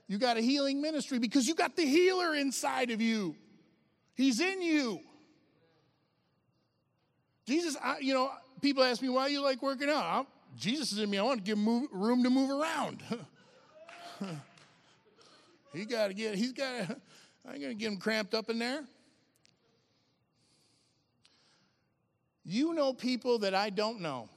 You 0.07 0.17
got 0.17 0.37
a 0.37 0.41
healing 0.41 0.81
ministry 0.81 1.19
because 1.19 1.47
you 1.47 1.53
got 1.53 1.75
the 1.75 1.85
healer 1.85 2.33
inside 2.33 2.89
of 2.89 3.01
you. 3.01 3.35
He's 4.15 4.39
in 4.39 4.61
you. 4.61 4.99
Jesus, 7.45 7.75
I, 7.83 7.99
you 7.99 8.13
know, 8.13 8.31
people 8.61 8.83
ask 8.83 9.01
me 9.01 9.09
why 9.09 9.27
you 9.27 9.41
like 9.41 9.61
working 9.61 9.89
out. 9.89 10.03
I'm, 10.03 10.25
Jesus 10.57 10.91
is 10.91 10.99
in 10.99 11.09
me. 11.09 11.17
I 11.17 11.23
want 11.23 11.39
to 11.39 11.43
give 11.43 11.57
him 11.57 11.87
room 11.91 12.23
to 12.23 12.29
move 12.29 12.49
around. 12.49 13.01
he 15.73 15.85
got 15.85 16.07
to 16.07 16.13
get. 16.13 16.35
He's 16.35 16.53
got. 16.53 16.87
to. 16.87 16.97
I 17.47 17.53
ain't 17.53 17.61
gonna 17.61 17.73
get 17.73 17.91
him 17.91 17.97
cramped 17.97 18.33
up 18.33 18.49
in 18.49 18.59
there. 18.59 18.83
You 22.45 22.73
know 22.73 22.93
people 22.93 23.39
that 23.39 23.55
I 23.55 23.69
don't 23.69 24.01
know. 24.01 24.29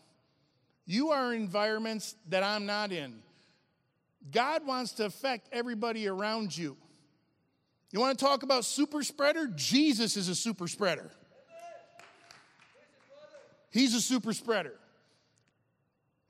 You 0.86 1.10
are 1.10 1.34
environments 1.34 2.14
that 2.28 2.42
I'm 2.42 2.64
not 2.66 2.92
in. 2.92 3.20
God 4.30 4.66
wants 4.66 4.92
to 4.92 5.06
affect 5.06 5.48
everybody 5.52 6.06
around 6.06 6.56
you. 6.56 6.76
You 7.92 8.00
want 8.00 8.18
to 8.18 8.24
talk 8.24 8.42
about 8.42 8.64
super 8.64 9.02
spreader? 9.02 9.48
Jesus 9.54 10.16
is 10.16 10.28
a 10.28 10.34
super 10.34 10.68
spreader. 10.68 11.10
He's 13.76 13.94
a 13.94 14.00
super 14.00 14.32
spreader. 14.32 14.72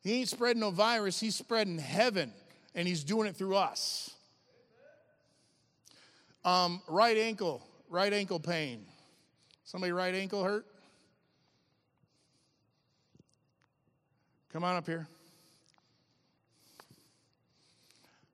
He 0.03 0.15
ain't 0.15 0.29
spreading 0.29 0.59
no 0.59 0.71
virus, 0.73 1.21
he's 1.21 1.37
spreading 1.37 1.79
heaven, 1.79 2.33
and 2.75 2.89
he's 2.89 3.05
doing 3.05 3.29
it 3.29 3.37
through 3.37 3.55
us. 3.55 4.11
Um, 6.45 6.83
right 6.89 7.17
ankle, 7.17 7.65
right 7.89 8.13
ankle 8.13 8.41
pain. 8.41 8.85
Somebody 9.65 9.93
right 9.93 10.13
ankle 10.13 10.43
hurt? 10.43 10.67
Come 14.53 14.65
on 14.65 14.75
up 14.75 14.87
here. 14.87 15.07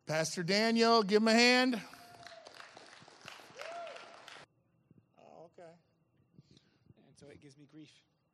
Pastor 0.06 0.42
Daniel, 0.42 1.02
give 1.02 1.20
him 1.20 1.28
a 1.28 1.34
hand. 1.34 1.78
Oh, 5.18 5.50
okay. 5.58 5.68
And 5.68 7.16
so 7.20 7.26
it 7.30 7.42
gives 7.42 7.58
me 7.58 7.66
grief. 7.70 7.90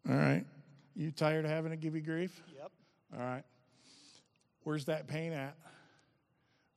All 0.08 0.14
right. 0.14 0.44
You 0.98 1.10
tired 1.12 1.44
of 1.44 1.50
having 1.52 1.70
to 1.70 1.76
give 1.76 1.94
you 1.94 2.00
grief? 2.00 2.42
Yep. 2.56 2.72
All 3.14 3.20
right. 3.20 3.44
Where's 4.64 4.84
that 4.86 5.06
pain 5.06 5.32
at 5.32 5.56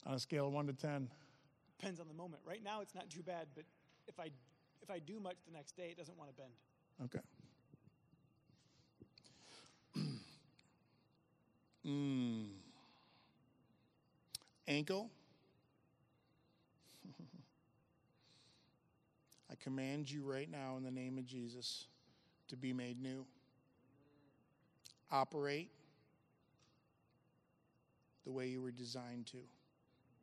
on 0.05 0.13
a 0.13 0.19
scale 0.19 0.45
of 0.45 0.53
1 0.53 0.67
to 0.67 0.73
10? 0.73 1.09
Depends 1.79 1.99
on 1.99 2.07
the 2.07 2.13
moment. 2.13 2.43
Right 2.45 2.63
now, 2.63 2.81
it's 2.81 2.93
not 2.93 3.09
too 3.09 3.23
bad, 3.23 3.47
but 3.55 3.63
if 4.07 4.19
I 4.19 4.29
if 4.83 4.91
I 4.91 4.99
do 4.99 5.19
much 5.19 5.37
the 5.47 5.51
next 5.51 5.75
day, 5.75 5.87
it 5.89 5.97
doesn't 5.97 6.15
want 6.19 6.29
to 6.29 6.35
bend. 6.35 6.51
Okay. 7.03 7.19
mm. 11.87 12.45
Ankle. 14.67 15.09
I 19.49 19.55
command 19.55 20.11
you 20.11 20.21
right 20.23 20.49
now 20.49 20.77
in 20.77 20.83
the 20.83 20.91
name 20.91 21.17
of 21.17 21.25
Jesus 21.25 21.87
to 22.49 22.55
be 22.55 22.71
made 22.71 23.01
new. 23.01 23.25
Operate 25.11 25.69
the 28.25 28.31
way 28.31 28.47
you 28.47 28.61
were 28.61 28.71
designed 28.71 29.27
to. 29.27 29.37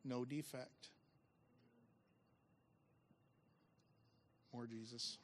No 0.03 0.25
defect. 0.25 0.89
More 4.53 4.65
Jesus. 4.65 5.17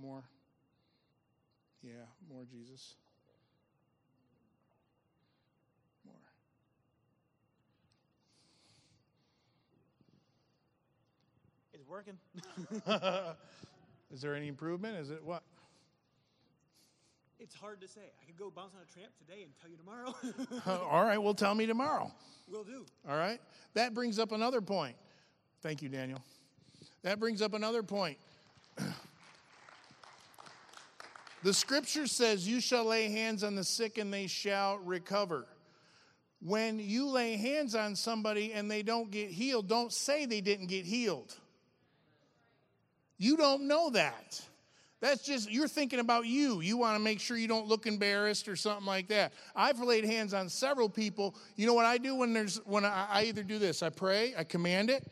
More. 0.00 0.22
Yeah, 1.82 1.90
more 2.32 2.44
Jesus. 2.44 2.94
More. 6.04 6.14
It's 11.72 11.86
working. 11.88 12.18
Is 14.12 14.20
there 14.20 14.34
any 14.34 14.48
improvement? 14.48 14.96
Is 14.98 15.10
it 15.10 15.24
what? 15.24 15.42
It's 17.38 17.54
hard 17.54 17.80
to 17.80 17.88
say. 17.88 18.00
I 18.20 18.24
could 18.26 18.36
go 18.36 18.50
bounce 18.54 18.74
on 18.74 18.82
a 18.82 18.92
tramp 18.92 19.12
today 19.18 19.42
and 19.42 19.52
tell 19.60 19.70
you 19.70 19.76
tomorrow. 19.76 20.14
Uh, 20.70 20.84
all 20.84 21.04
right, 21.04 21.16
well, 21.16 21.32
tell 21.32 21.54
me 21.54 21.64
tomorrow. 21.64 22.12
Will 22.50 22.64
do. 22.64 22.84
All 23.08 23.16
right? 23.16 23.40
That 23.74 23.94
brings 23.94 24.18
up 24.18 24.32
another 24.32 24.60
point. 24.60 24.94
Thank 25.62 25.80
you, 25.80 25.88
Daniel. 25.88 26.22
That 27.02 27.18
brings 27.18 27.40
up 27.40 27.54
another 27.54 27.82
point. 27.82 28.18
the 31.42 31.54
scripture 31.54 32.06
says, 32.06 32.46
You 32.46 32.60
shall 32.60 32.84
lay 32.84 33.10
hands 33.10 33.42
on 33.42 33.54
the 33.54 33.64
sick 33.64 33.96
and 33.96 34.12
they 34.12 34.26
shall 34.26 34.78
recover. 34.78 35.46
When 36.42 36.78
you 36.78 37.08
lay 37.08 37.36
hands 37.36 37.74
on 37.74 37.96
somebody 37.96 38.52
and 38.52 38.70
they 38.70 38.82
don't 38.82 39.10
get 39.10 39.30
healed, 39.30 39.68
don't 39.68 39.92
say 39.92 40.26
they 40.26 40.40
didn't 40.40 40.66
get 40.66 40.84
healed. 40.84 41.36
You 43.20 43.36
don't 43.36 43.68
know 43.68 43.90
that. 43.90 44.40
That's 45.00 45.22
just, 45.22 45.52
you're 45.52 45.68
thinking 45.68 45.98
about 45.98 46.24
you. 46.24 46.62
You 46.62 46.78
want 46.78 46.96
to 46.96 47.04
make 47.04 47.20
sure 47.20 47.36
you 47.36 47.48
don't 47.48 47.66
look 47.66 47.86
embarrassed 47.86 48.48
or 48.48 48.56
something 48.56 48.86
like 48.86 49.08
that. 49.08 49.34
I've 49.54 49.78
laid 49.78 50.06
hands 50.06 50.32
on 50.32 50.48
several 50.48 50.88
people. 50.88 51.34
You 51.54 51.66
know 51.66 51.74
what 51.74 51.84
I 51.84 51.98
do 51.98 52.14
when 52.14 52.32
there's, 52.32 52.56
when 52.64 52.86
I, 52.86 53.06
I 53.10 53.24
either 53.24 53.42
do 53.42 53.58
this, 53.58 53.82
I 53.82 53.90
pray, 53.90 54.32
I 54.38 54.44
command 54.44 54.88
it, 54.88 55.06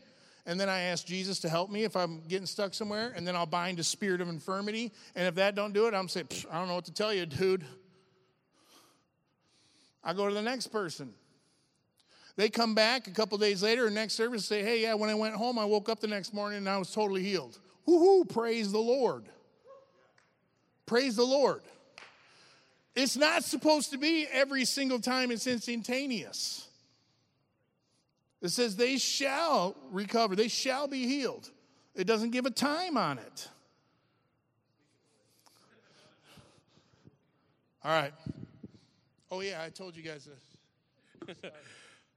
and 0.47 0.59
then 0.59 0.69
I 0.69 0.79
ask 0.81 1.05
Jesus 1.05 1.39
to 1.41 1.49
help 1.49 1.69
me 1.69 1.83
if 1.83 1.95
I'm 1.95 2.21
getting 2.27 2.47
stuck 2.47 2.73
somewhere, 2.73 3.13
and 3.15 3.27
then 3.27 3.35
I'll 3.35 3.45
bind 3.45 3.77
a 3.77 3.83
spirit 3.83 4.21
of 4.21 4.27
infirmity. 4.27 4.91
And 5.15 5.27
if 5.27 5.35
that 5.35 5.53
don't 5.53 5.71
do 5.71 5.85
it, 5.85 5.93
I'm 5.93 6.07
saying, 6.07 6.29
I 6.51 6.57
don't 6.57 6.67
know 6.67 6.75
what 6.75 6.85
to 6.85 6.93
tell 6.93 7.13
you, 7.13 7.27
dude. 7.27 7.63
I 10.03 10.13
go 10.13 10.27
to 10.27 10.33
the 10.33 10.41
next 10.41 10.67
person. 10.67 11.13
They 12.37 12.49
come 12.49 12.73
back 12.73 13.05
a 13.05 13.11
couple 13.11 13.37
days 13.37 13.61
later, 13.61 13.87
next 13.91 14.13
service, 14.13 14.47
say, 14.47 14.63
hey, 14.63 14.81
yeah, 14.81 14.95
when 14.95 15.11
I 15.11 15.15
went 15.15 15.35
home, 15.35 15.59
I 15.59 15.65
woke 15.65 15.89
up 15.89 15.99
the 15.99 16.07
next 16.07 16.33
morning 16.33 16.57
and 16.57 16.69
I 16.69 16.79
was 16.79 16.91
totally 16.91 17.21
healed. 17.21 17.59
Woohoo, 17.89 18.29
praise 18.29 18.71
the 18.71 18.79
Lord. 18.79 19.25
Praise 20.85 21.15
the 21.15 21.23
Lord. 21.23 21.61
It's 22.95 23.17
not 23.17 23.43
supposed 23.43 23.91
to 23.91 23.97
be 23.97 24.27
every 24.31 24.65
single 24.65 24.99
time 24.99 25.31
it's 25.31 25.47
instantaneous. 25.47 26.67
It 28.41 28.49
says 28.49 28.75
they 28.75 28.97
shall 28.97 29.75
recover, 29.91 30.35
they 30.35 30.47
shall 30.47 30.87
be 30.87 31.07
healed. 31.07 31.49
It 31.95 32.05
doesn't 32.05 32.31
give 32.31 32.45
a 32.45 32.51
time 32.51 32.95
on 32.95 33.17
it. 33.17 33.47
All 37.83 37.91
right. 37.91 38.13
Oh, 39.31 39.41
yeah, 39.41 39.61
I 39.63 39.69
told 39.69 39.95
you 39.95 40.03
guys 40.03 40.27
this. 41.25 41.37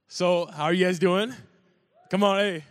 So, 0.09 0.45
how 0.45 0.65
are 0.65 0.73
you 0.73 0.85
guys 0.85 0.99
doing? 0.99 1.33
Come 2.11 2.23
on, 2.23 2.37
hey. 2.37 2.63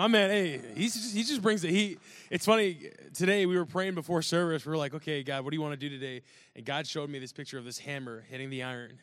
My 0.00 0.06
man, 0.06 0.30
hey, 0.30 0.62
he's 0.76 0.94
just, 0.94 1.14
he 1.14 1.22
just 1.22 1.42
brings 1.42 1.60
the 1.60 1.68
heat. 1.68 2.00
It's 2.30 2.46
funny. 2.46 2.88
Today 3.12 3.44
we 3.44 3.58
were 3.58 3.66
praying 3.66 3.94
before 3.94 4.22
service. 4.22 4.64
We 4.64 4.70
were 4.70 4.78
like, 4.78 4.94
okay, 4.94 5.22
God, 5.22 5.44
what 5.44 5.50
do 5.50 5.58
you 5.58 5.60
want 5.60 5.78
to 5.78 5.88
do 5.88 5.90
today? 5.90 6.22
And 6.56 6.64
God 6.64 6.86
showed 6.86 7.10
me 7.10 7.18
this 7.18 7.34
picture 7.34 7.58
of 7.58 7.66
this 7.66 7.78
hammer 7.78 8.24
hitting 8.30 8.48
the 8.48 8.62
iron. 8.62 8.98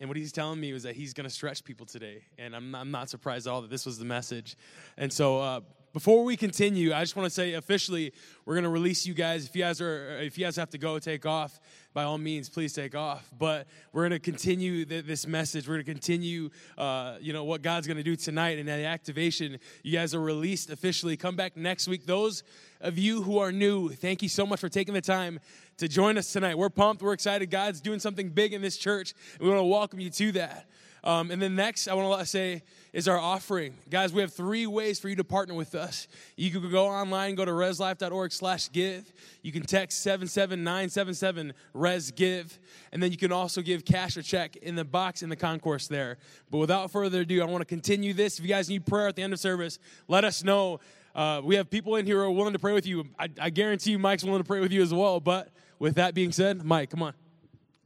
And 0.00 0.10
what 0.10 0.16
he's 0.16 0.32
telling 0.32 0.58
me 0.58 0.72
was 0.72 0.82
that 0.82 0.96
he's 0.96 1.14
going 1.14 1.22
to 1.22 1.32
stretch 1.32 1.62
people 1.62 1.86
today. 1.86 2.24
And 2.36 2.56
I'm, 2.56 2.74
I'm 2.74 2.90
not 2.90 3.10
surprised 3.10 3.46
at 3.46 3.52
all 3.52 3.62
that 3.62 3.70
this 3.70 3.86
was 3.86 3.96
the 3.96 4.04
message. 4.04 4.56
And 4.96 5.12
so, 5.12 5.38
uh, 5.38 5.60
before 5.94 6.24
we 6.24 6.36
continue, 6.36 6.92
I 6.92 7.02
just 7.02 7.14
want 7.14 7.26
to 7.26 7.30
say 7.30 7.52
officially, 7.52 8.12
we're 8.44 8.54
going 8.54 8.64
to 8.64 8.68
release 8.70 9.06
you 9.06 9.14
guys. 9.14 9.46
If 9.46 9.54
you 9.54 9.62
guys 9.62 9.80
are, 9.80 10.18
if 10.18 10.36
you 10.36 10.44
guys 10.44 10.56
have 10.56 10.70
to 10.70 10.78
go, 10.78 10.98
take 10.98 11.24
off. 11.24 11.60
By 11.94 12.02
all 12.02 12.18
means, 12.18 12.48
please 12.48 12.72
take 12.72 12.96
off. 12.96 13.30
But 13.38 13.68
we're 13.92 14.02
going 14.02 14.10
to 14.10 14.18
continue 14.18 14.84
this 14.84 15.24
message. 15.28 15.68
We're 15.68 15.74
going 15.74 15.84
to 15.84 15.92
continue, 15.92 16.50
uh, 16.76 17.18
you 17.20 17.32
know, 17.32 17.44
what 17.44 17.62
God's 17.62 17.86
going 17.86 17.96
to 17.96 18.02
do 18.02 18.16
tonight 18.16 18.58
and 18.58 18.68
the 18.68 18.84
activation. 18.84 19.58
You 19.84 19.92
guys 19.92 20.16
are 20.16 20.20
released 20.20 20.68
officially. 20.68 21.16
Come 21.16 21.36
back 21.36 21.56
next 21.56 21.86
week. 21.86 22.06
Those 22.06 22.42
of 22.80 22.98
you 22.98 23.22
who 23.22 23.38
are 23.38 23.52
new, 23.52 23.90
thank 23.90 24.20
you 24.20 24.28
so 24.28 24.44
much 24.44 24.58
for 24.58 24.68
taking 24.68 24.94
the 24.94 25.00
time 25.00 25.38
to 25.76 25.86
join 25.86 26.18
us 26.18 26.32
tonight. 26.32 26.58
We're 26.58 26.70
pumped. 26.70 27.02
We're 27.02 27.12
excited. 27.12 27.52
God's 27.52 27.80
doing 27.80 28.00
something 28.00 28.30
big 28.30 28.52
in 28.52 28.62
this 28.62 28.76
church. 28.76 29.14
We 29.38 29.48
want 29.48 29.60
to 29.60 29.64
welcome 29.64 30.00
you 30.00 30.10
to 30.10 30.32
that. 30.32 30.66
Um, 31.04 31.30
and 31.30 31.40
then 31.40 31.54
next, 31.54 31.86
I 31.86 31.92
want 31.92 32.18
to 32.18 32.26
say 32.26 32.62
is 32.94 33.08
our 33.08 33.18
offering. 33.18 33.76
Guys, 33.90 34.10
we 34.10 34.22
have 34.22 34.32
three 34.32 34.66
ways 34.66 34.98
for 34.98 35.10
you 35.10 35.16
to 35.16 35.24
partner 35.24 35.52
with 35.52 35.74
us. 35.74 36.08
You 36.34 36.50
can 36.50 36.70
go 36.70 36.86
online, 36.86 37.34
go 37.34 37.44
to 37.44 37.50
reslife.org 37.50 38.32
slash 38.32 38.72
give. 38.72 39.12
You 39.42 39.52
can 39.52 39.64
text 39.64 40.02
77977 40.02 41.52
res 41.74 42.10
give. 42.10 42.58
And 42.90 43.02
then 43.02 43.10
you 43.10 43.18
can 43.18 43.32
also 43.32 43.60
give 43.60 43.84
cash 43.84 44.16
or 44.16 44.22
check 44.22 44.56
in 44.56 44.76
the 44.76 44.84
box 44.84 45.22
in 45.22 45.28
the 45.28 45.36
concourse 45.36 45.88
there. 45.88 46.16
But 46.50 46.56
without 46.58 46.90
further 46.90 47.20
ado, 47.20 47.42
I 47.42 47.44
want 47.44 47.60
to 47.60 47.66
continue 47.66 48.14
this. 48.14 48.38
If 48.38 48.44
you 48.44 48.48
guys 48.48 48.70
need 48.70 48.86
prayer 48.86 49.08
at 49.08 49.14
the 49.16 49.22
end 49.22 49.34
of 49.34 49.40
service, 49.40 49.78
let 50.08 50.24
us 50.24 50.42
know. 50.42 50.80
Uh, 51.14 51.42
we 51.44 51.56
have 51.56 51.68
people 51.68 51.96
in 51.96 52.06
here 52.06 52.16
who 52.16 52.22
are 52.22 52.30
willing 52.30 52.54
to 52.54 52.58
pray 52.58 52.72
with 52.72 52.86
you. 52.86 53.04
I, 53.18 53.28
I 53.38 53.50
guarantee 53.50 53.90
you 53.90 53.98
Mike's 53.98 54.24
willing 54.24 54.40
to 54.40 54.46
pray 54.46 54.60
with 54.60 54.72
you 54.72 54.80
as 54.80 54.94
well. 54.94 55.20
But 55.20 55.50
with 55.78 55.96
that 55.96 56.14
being 56.14 56.32
said, 56.32 56.64
Mike, 56.64 56.88
come 56.88 57.02
on. 57.02 57.12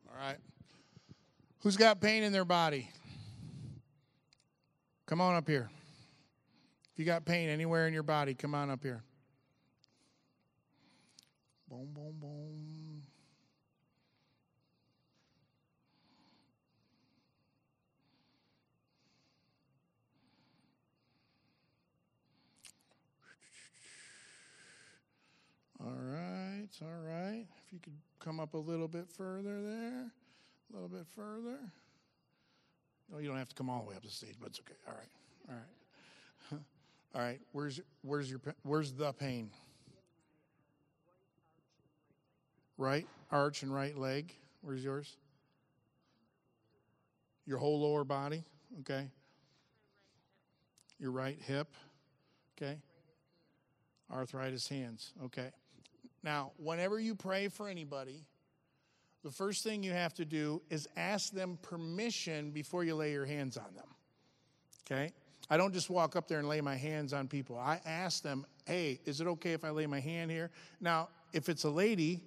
All 0.09 0.25
right. 0.25 0.39
Who's 1.63 1.77
got 1.77 2.01
pain 2.01 2.23
in 2.23 2.33
their 2.33 2.45
body? 2.45 2.91
Come 5.09 5.23
on 5.23 5.35
up 5.37 5.49
here. 5.49 5.71
If 6.93 6.99
you 6.99 7.07
got 7.07 7.25
pain 7.25 7.49
anywhere 7.49 7.89
in 7.89 7.95
your 7.95 8.03
body, 8.03 8.35
come 8.35 8.55
on 8.55 8.69
up 8.69 8.83
here. 8.83 9.03
Boom, 11.67 11.89
boom, 11.95 12.15
boom. 12.21 13.03
All 25.81 25.87
right, 25.87 26.69
all 26.83 27.01
right. 27.03 27.47
If 27.65 27.73
you 27.73 27.79
could 27.79 27.97
come 28.21 28.41
up 28.41 28.53
a 28.53 28.59
little 28.59 28.89
bit 28.89 29.09
further 29.09 29.63
there, 29.63 30.13
a 30.71 30.73
little 30.75 30.89
bit 30.89 31.07
further. 31.17 31.61
No, 33.11 33.19
you 33.19 33.29
don't 33.29 33.39
have 33.39 33.49
to 33.49 33.55
come 33.55 33.71
all 33.71 33.83
the 33.83 33.89
way 33.89 33.97
up 33.97 34.03
the 34.03 34.11
stage, 34.11 34.37
but 34.41 34.51
it's 34.51 34.61
okay. 34.61 34.75
All 34.87 34.95
right, 34.95 35.09
all 35.49 35.55
right, 36.53 36.61
all 37.15 37.21
right. 37.23 37.41
Where's 37.53 37.81
where's 38.03 38.31
your 38.31 38.41
where's 38.63 38.93
the 38.93 39.13
pain? 39.13 39.51
Right 42.77 43.07
arch 43.31 43.63
and 43.63 43.73
right 43.73 43.97
leg. 43.97 44.33
Where's 44.63 44.83
yours? 44.83 45.17
Your 47.47 47.59
whole 47.59 47.81
lower 47.81 48.05
body. 48.05 48.45
Okay. 48.81 49.09
Your 50.99 51.11
right 51.11 51.39
hip. 51.41 51.69
Okay. 52.57 52.79
Arthritis 54.13 54.69
hands. 54.69 55.13
Okay. 55.25 55.51
Now, 56.23 56.53
whenever 56.57 56.99
you 56.99 57.15
pray 57.15 57.49
for 57.49 57.69
anybody, 57.69 58.25
the 59.23 59.31
first 59.31 59.65
thing 59.65 59.83
you 59.83 59.93
have 59.93 60.15
to 60.15 60.25
do 60.25 60.63
is 60.71 60.89
ask 60.97 61.33
them 61.33 61.59
permission 61.63 62.51
before 62.51 62.85
you 62.85 62.95
lay 62.95 63.13
your 63.13 63.27
hands 63.27 63.57
on 63.57 63.75
them. 63.75 63.89
Okay? 64.87 65.13
I 65.51 65.57
don't 65.57 65.73
just 65.73 65.91
walk 65.91 66.15
up 66.15 66.29
there 66.29 66.39
and 66.39 66.49
lay 66.49 66.61
my 66.61 66.77
hands 66.77 67.13
on 67.13 67.27
people. 67.27 67.59
I 67.59 67.81
ask 67.87 68.23
them, 68.23 68.47
hey, 68.67 69.01
is 69.05 69.21
it 69.21 69.27
okay 69.27 69.53
if 69.53 69.65
I 69.65 69.71
lay 69.71 69.87
my 69.87 70.01
hand 70.01 70.31
here? 70.31 70.51
Now, 70.81 71.09
if 71.33 71.49
it's 71.49 71.65
a 71.65 71.71
lady, 71.71 72.23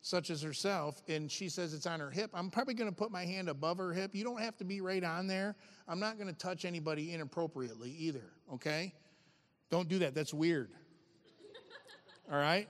such 0.00 0.28
as 0.28 0.42
herself, 0.42 1.00
and 1.08 1.30
she 1.30 1.48
says 1.48 1.72
it's 1.72 1.86
on 1.86 1.98
her 1.98 2.10
hip, 2.10 2.30
I'm 2.34 2.50
probably 2.50 2.74
going 2.74 2.90
to 2.90 2.96
put 2.96 3.10
my 3.10 3.24
hand 3.24 3.48
above 3.48 3.78
her 3.78 3.92
hip. 3.92 4.14
You 4.14 4.22
don't 4.22 4.40
have 4.40 4.56
to 4.58 4.64
be 4.64 4.80
right 4.80 5.02
on 5.02 5.26
there. 5.26 5.56
I'm 5.88 5.98
not 5.98 6.18
going 6.18 6.28
to 6.28 6.38
touch 6.38 6.64
anybody 6.64 7.12
inappropriately 7.12 7.90
either, 7.98 8.32
okay? 8.52 8.92
Don't 9.70 9.88
do 9.88 10.00
that. 10.00 10.14
That's 10.14 10.34
weird. 10.34 10.70
All 12.30 12.38
right? 12.38 12.68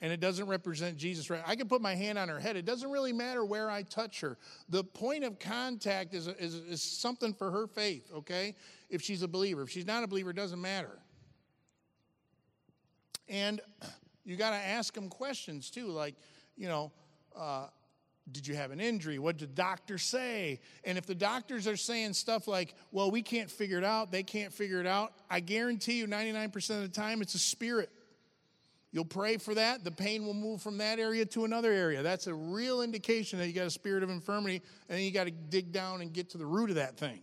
And 0.00 0.12
it 0.12 0.20
doesn't 0.20 0.46
represent 0.46 0.96
Jesus 0.96 1.30
right. 1.30 1.42
I 1.46 1.56
can 1.56 1.68
put 1.68 1.80
my 1.80 1.94
hand 1.94 2.18
on 2.18 2.28
her 2.28 2.38
head. 2.38 2.56
It 2.56 2.64
doesn't 2.64 2.90
really 2.90 3.12
matter 3.12 3.44
where 3.44 3.70
I 3.70 3.82
touch 3.82 4.20
her. 4.20 4.36
The 4.68 4.84
point 4.84 5.24
of 5.24 5.38
contact 5.38 6.14
is, 6.14 6.28
is, 6.28 6.54
is 6.54 6.82
something 6.82 7.32
for 7.32 7.50
her 7.50 7.66
faith, 7.66 8.10
okay? 8.14 8.54
If 8.90 9.02
she's 9.02 9.22
a 9.22 9.28
believer. 9.28 9.62
If 9.62 9.70
she's 9.70 9.86
not 9.86 10.04
a 10.04 10.06
believer, 10.06 10.30
it 10.30 10.36
doesn't 10.36 10.60
matter. 10.60 10.98
And 13.28 13.60
you 14.24 14.36
got 14.36 14.50
to 14.50 14.56
ask 14.56 14.92
them 14.94 15.08
questions 15.08 15.70
too, 15.70 15.88
like, 15.88 16.14
you 16.56 16.68
know, 16.68 16.92
uh, 17.34 17.66
did 18.32 18.46
you 18.46 18.56
have 18.56 18.72
an 18.72 18.80
injury? 18.80 19.18
What 19.18 19.36
did 19.36 19.50
the 19.50 19.54
doctor 19.54 19.98
say? 19.98 20.60
And 20.84 20.98
if 20.98 21.06
the 21.06 21.14
doctors 21.14 21.66
are 21.66 21.76
saying 21.76 22.14
stuff 22.14 22.48
like, 22.48 22.74
well, 22.90 23.10
we 23.10 23.22
can't 23.22 23.50
figure 23.50 23.78
it 23.78 23.84
out, 23.84 24.10
they 24.10 24.24
can't 24.24 24.52
figure 24.52 24.80
it 24.80 24.86
out, 24.86 25.12
I 25.30 25.40
guarantee 25.40 25.98
you 25.98 26.06
99% 26.06 26.70
of 26.70 26.82
the 26.82 26.88
time 26.88 27.22
it's 27.22 27.34
a 27.34 27.38
spirit. 27.38 27.90
You'll 28.96 29.04
pray 29.04 29.36
for 29.36 29.54
that. 29.54 29.84
The 29.84 29.90
pain 29.90 30.24
will 30.24 30.32
move 30.32 30.62
from 30.62 30.78
that 30.78 30.98
area 30.98 31.26
to 31.26 31.44
another 31.44 31.70
area. 31.70 32.02
That's 32.02 32.28
a 32.28 32.34
real 32.34 32.80
indication 32.80 33.38
that 33.38 33.46
you 33.46 33.52
got 33.52 33.66
a 33.66 33.70
spirit 33.70 34.02
of 34.02 34.08
infirmity, 34.08 34.62
and 34.88 35.02
you 35.02 35.10
got 35.10 35.24
to 35.24 35.30
dig 35.30 35.70
down 35.70 36.00
and 36.00 36.14
get 36.14 36.30
to 36.30 36.38
the 36.38 36.46
root 36.46 36.70
of 36.70 36.76
that 36.76 36.96
thing. 36.96 37.20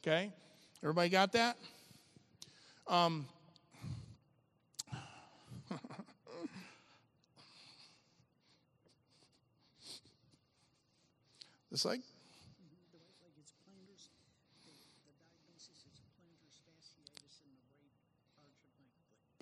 Okay? 0.00 0.32
Everybody 0.80 1.08
got 1.08 1.32
that? 1.32 1.56
Um, 2.86 3.26
it's 11.72 11.84
like 11.84 12.02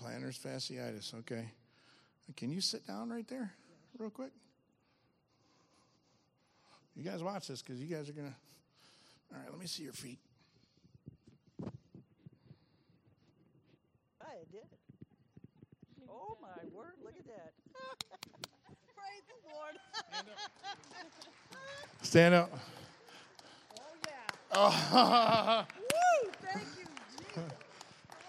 plantar 0.01 0.33
fasciitis. 0.33 1.15
Okay. 1.15 1.51
Can 2.37 2.51
you 2.51 2.61
sit 2.61 2.87
down 2.87 3.11
right 3.11 3.27
there, 3.29 3.53
real 3.99 4.11
quick? 4.11 4.31
You 6.97 7.03
guys 7.05 7.23
watch 7.23 7.49
this 7.49 7.63
because 7.63 7.81
you 7.81 7.87
guys 7.87 8.09
are 8.09 8.13
gonna. 8.13 8.35
All 9.33 9.39
right, 9.39 9.51
let 9.51 9.59
me 9.61 9.67
see 9.67 9.85
your 9.85 9.93
feet. 9.93 10.19
I 14.21 14.45
did. 14.51 14.67
Oh 16.09 16.37
my 16.41 16.49
word! 16.75 16.95
Look 17.05 17.15
at 17.19 17.27
that. 17.27 17.53
Praise 18.97 19.25
the 19.29 19.35
Lord. 19.53 19.77
Stand 22.03 22.35
up. 22.35 22.51
Oh 23.79 23.83
yeah. 24.07 24.27
Oh, 24.53 25.65
Woo! 25.79 26.31
Thank 26.43 26.67
you, 26.79 26.87
Jesus. 27.17 27.53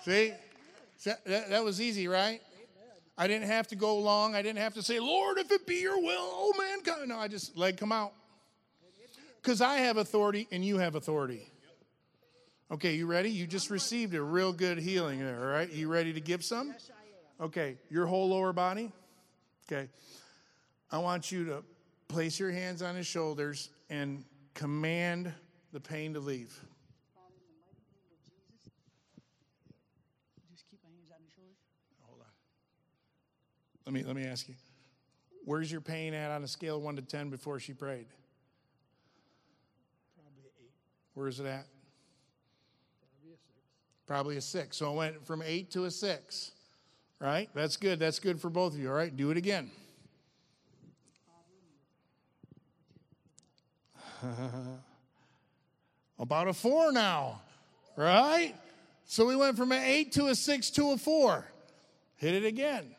see, 0.03 0.33
that, 1.05 1.25
that, 1.25 1.49
that 1.49 1.63
was 1.63 1.81
easy, 1.81 2.07
right? 2.07 2.41
I 3.17 3.27
didn't 3.27 3.47
have 3.47 3.67
to 3.67 3.75
go 3.75 3.97
long. 3.97 4.35
I 4.35 4.41
didn't 4.41 4.59
have 4.59 4.73
to 4.75 4.81
say, 4.81 4.99
Lord, 4.99 5.37
if 5.37 5.51
it 5.51 5.67
be 5.67 5.75
your 5.75 5.99
will, 5.99 6.15
oh 6.17 6.53
man, 6.57 6.81
come. 6.81 7.07
No, 7.07 7.17
I 7.17 7.27
just 7.27 7.57
leg 7.57 7.77
come 7.77 7.91
out. 7.91 8.13
Because 9.41 9.61
I 9.61 9.77
have 9.77 9.97
authority 9.97 10.47
and 10.51 10.63
you 10.63 10.77
have 10.77 10.95
authority. 10.95 11.51
Okay, 12.71 12.93
you 12.95 13.05
ready? 13.05 13.29
You 13.29 13.47
just 13.47 13.69
received 13.69 14.15
a 14.15 14.21
real 14.21 14.53
good 14.53 14.77
healing 14.77 15.19
there, 15.19 15.39
all 15.39 15.51
right? 15.51 15.69
You 15.71 15.89
ready 15.89 16.13
to 16.13 16.21
give 16.21 16.43
some? 16.43 16.73
Okay, 17.39 17.77
your 17.89 18.05
whole 18.05 18.29
lower 18.29 18.53
body? 18.53 18.91
Okay. 19.69 19.89
I 20.91 20.99
want 20.99 21.31
you 21.31 21.45
to 21.45 21.63
place 22.07 22.39
your 22.39 22.51
hands 22.51 22.81
on 22.81 22.95
his 22.95 23.07
shoulders 23.07 23.69
and 23.89 24.23
command 24.53 25.33
the 25.73 25.79
pain 25.79 26.13
to 26.13 26.19
leave. 26.19 26.51
Father, 27.15 27.33
in 27.35 27.47
the 27.47 27.59
mighty 27.59 27.79
name 27.91 28.11
of 28.11 28.27
Jesus. 28.51 28.73
Just 30.51 30.69
keep 30.69 30.79
my 30.83 30.89
hands 30.91 31.11
on 31.11 31.23
your 31.23 31.31
shoulders. 31.31 31.57
Hold 32.03 32.19
on. 32.19 32.31
Let 33.85 33.93
me 33.93 34.03
let 34.03 34.15
me 34.15 34.25
ask 34.25 34.47
you. 34.47 34.55
Where's 35.45 35.71
your 35.71 35.81
pain 35.81 36.13
at 36.13 36.31
on 36.31 36.43
a 36.43 36.47
scale 36.47 36.77
of 36.77 36.83
one 36.83 36.95
to 36.97 37.01
ten 37.01 37.29
before 37.29 37.59
she 37.59 37.73
prayed? 37.73 38.05
Probably 40.15 40.49
eight. 40.61 40.71
Where 41.15 41.27
is 41.27 41.39
it 41.39 41.47
at? 41.47 41.65
Probably 42.99 43.31
a 43.33 43.37
six. 43.37 44.05
Probably 44.05 44.37
a 44.37 44.41
six. 44.41 44.77
So 44.77 44.91
it 44.91 44.95
went 44.95 45.25
from 45.25 45.41
eight 45.41 45.71
to 45.71 45.85
a 45.85 45.91
six. 45.91 46.51
Right? 47.19 47.49
That's 47.53 47.77
good. 47.77 47.99
That's 47.99 48.19
good 48.19 48.39
for 48.41 48.49
both 48.49 48.73
of 48.73 48.79
you. 48.79 48.89
All 48.89 48.95
right, 48.95 49.15
do 49.15 49.31
it 49.31 49.37
again. 49.37 49.71
About 56.19 56.47
a 56.47 56.53
four 56.53 56.91
now. 56.91 57.41
Right? 57.95 58.53
So 59.05 59.25
we 59.25 59.35
went 59.35 59.57
from 59.57 59.71
an 59.71 59.81
eight 59.83 60.13
to 60.13 60.27
a 60.27 60.35
six 60.35 60.69
to 60.71 60.91
a 60.91 60.97
four. 60.97 61.45
Hit 62.15 62.35
it 62.35 62.45
again. 62.45 62.95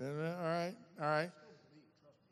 All 0.00 0.06
right, 0.06 0.74
all 1.00 1.06
right. 1.06 1.30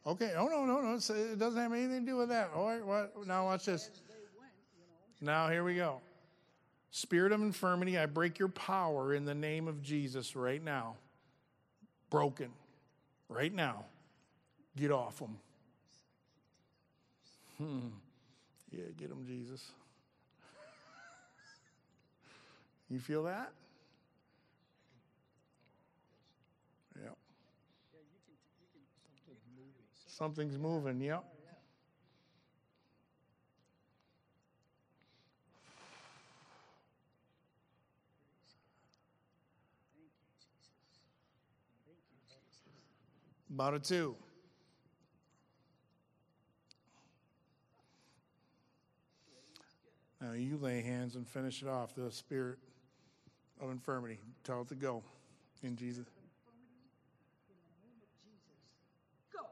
Okay. 0.07 0.35
Oh 0.37 0.47
no, 0.47 0.65
no, 0.65 0.81
no. 0.81 0.95
It 0.95 1.39
doesn't 1.39 1.61
have 1.61 1.73
anything 1.73 2.07
to 2.07 2.07
do 2.07 2.17
with 2.17 2.29
that. 2.29 2.51
All 2.55 2.67
right. 2.67 2.85
What? 2.85 3.27
Now 3.27 3.47
watch 3.47 3.65
this. 3.65 3.91
Now 5.21 5.49
here 5.49 5.65
we 5.65 5.75
go. 5.75 6.01
Spirit 6.91 7.33
of 7.33 7.43
infirmity, 7.43 7.99
I 7.99 8.07
break 8.07 8.39
your 8.39 8.49
power 8.49 9.13
in 9.13 9.25
the 9.25 9.35
name 9.35 9.67
of 9.67 9.83
Jesus 9.83 10.37
right 10.37 10.63
now. 10.63 10.95
Broken. 12.09 12.51
Right 13.29 13.53
now. 13.53 13.85
Get 14.77 14.93
off 14.93 15.19
them. 15.19 15.39
Hmm. 17.59 17.89
Yeah, 18.71 18.85
get 18.97 19.09
them, 19.09 19.25
Jesus. 19.27 19.63
You 22.89 23.01
feel 23.01 23.25
that? 23.25 23.51
Yep. 27.03 27.17
Something's 30.07 30.59
moving, 30.59 31.01
yep. 31.01 31.25
About 43.51 43.75
a 43.75 43.79
two. 43.79 44.17
Now 50.21 50.33
you 50.33 50.57
lay 50.57 50.83
hands 50.83 51.15
and 51.15 51.27
finish 51.27 51.63
it 51.63 51.69
off. 51.69 51.95
The 51.95 52.11
spirit 52.11 52.59
of 53.61 53.71
infirmity. 53.71 54.19
Tell 54.45 54.63
it 54.63 54.69
to 54.69 54.75
go 54.75 55.03
in 55.63 55.77
Jesus. 55.77 56.07
Go. 59.33 59.47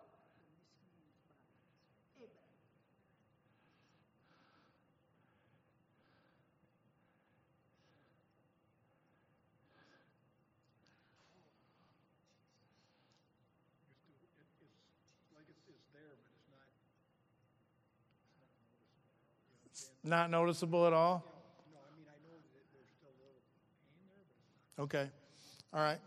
Not 20.04 20.30
noticeable 20.30 20.86
at 20.86 20.92
all? 20.92 21.24
Okay. 24.78 25.08
All 25.72 25.80
right. 25.80 25.98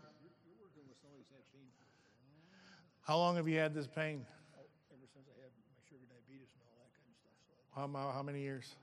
How 3.02 3.16
long 3.16 3.36
have 3.36 3.48
you 3.48 3.58
had 3.58 3.74
this 3.74 3.86
pain? 3.86 4.24
Oh, 4.54 4.60
ever 4.92 5.06
since 5.14 5.26
I 5.26 5.40
had 5.40 5.50
my 5.56 5.80
sugar 5.88 6.04
diabetes 6.10 6.48
and 6.52 6.60
all 6.68 6.76
that 6.76 6.92
kind 6.92 7.08
of 7.08 7.16
stuff. 7.16 7.32
So 7.48 7.98
How, 7.98 8.12
how 8.12 8.22
many 8.22 8.42
years? 8.42 8.76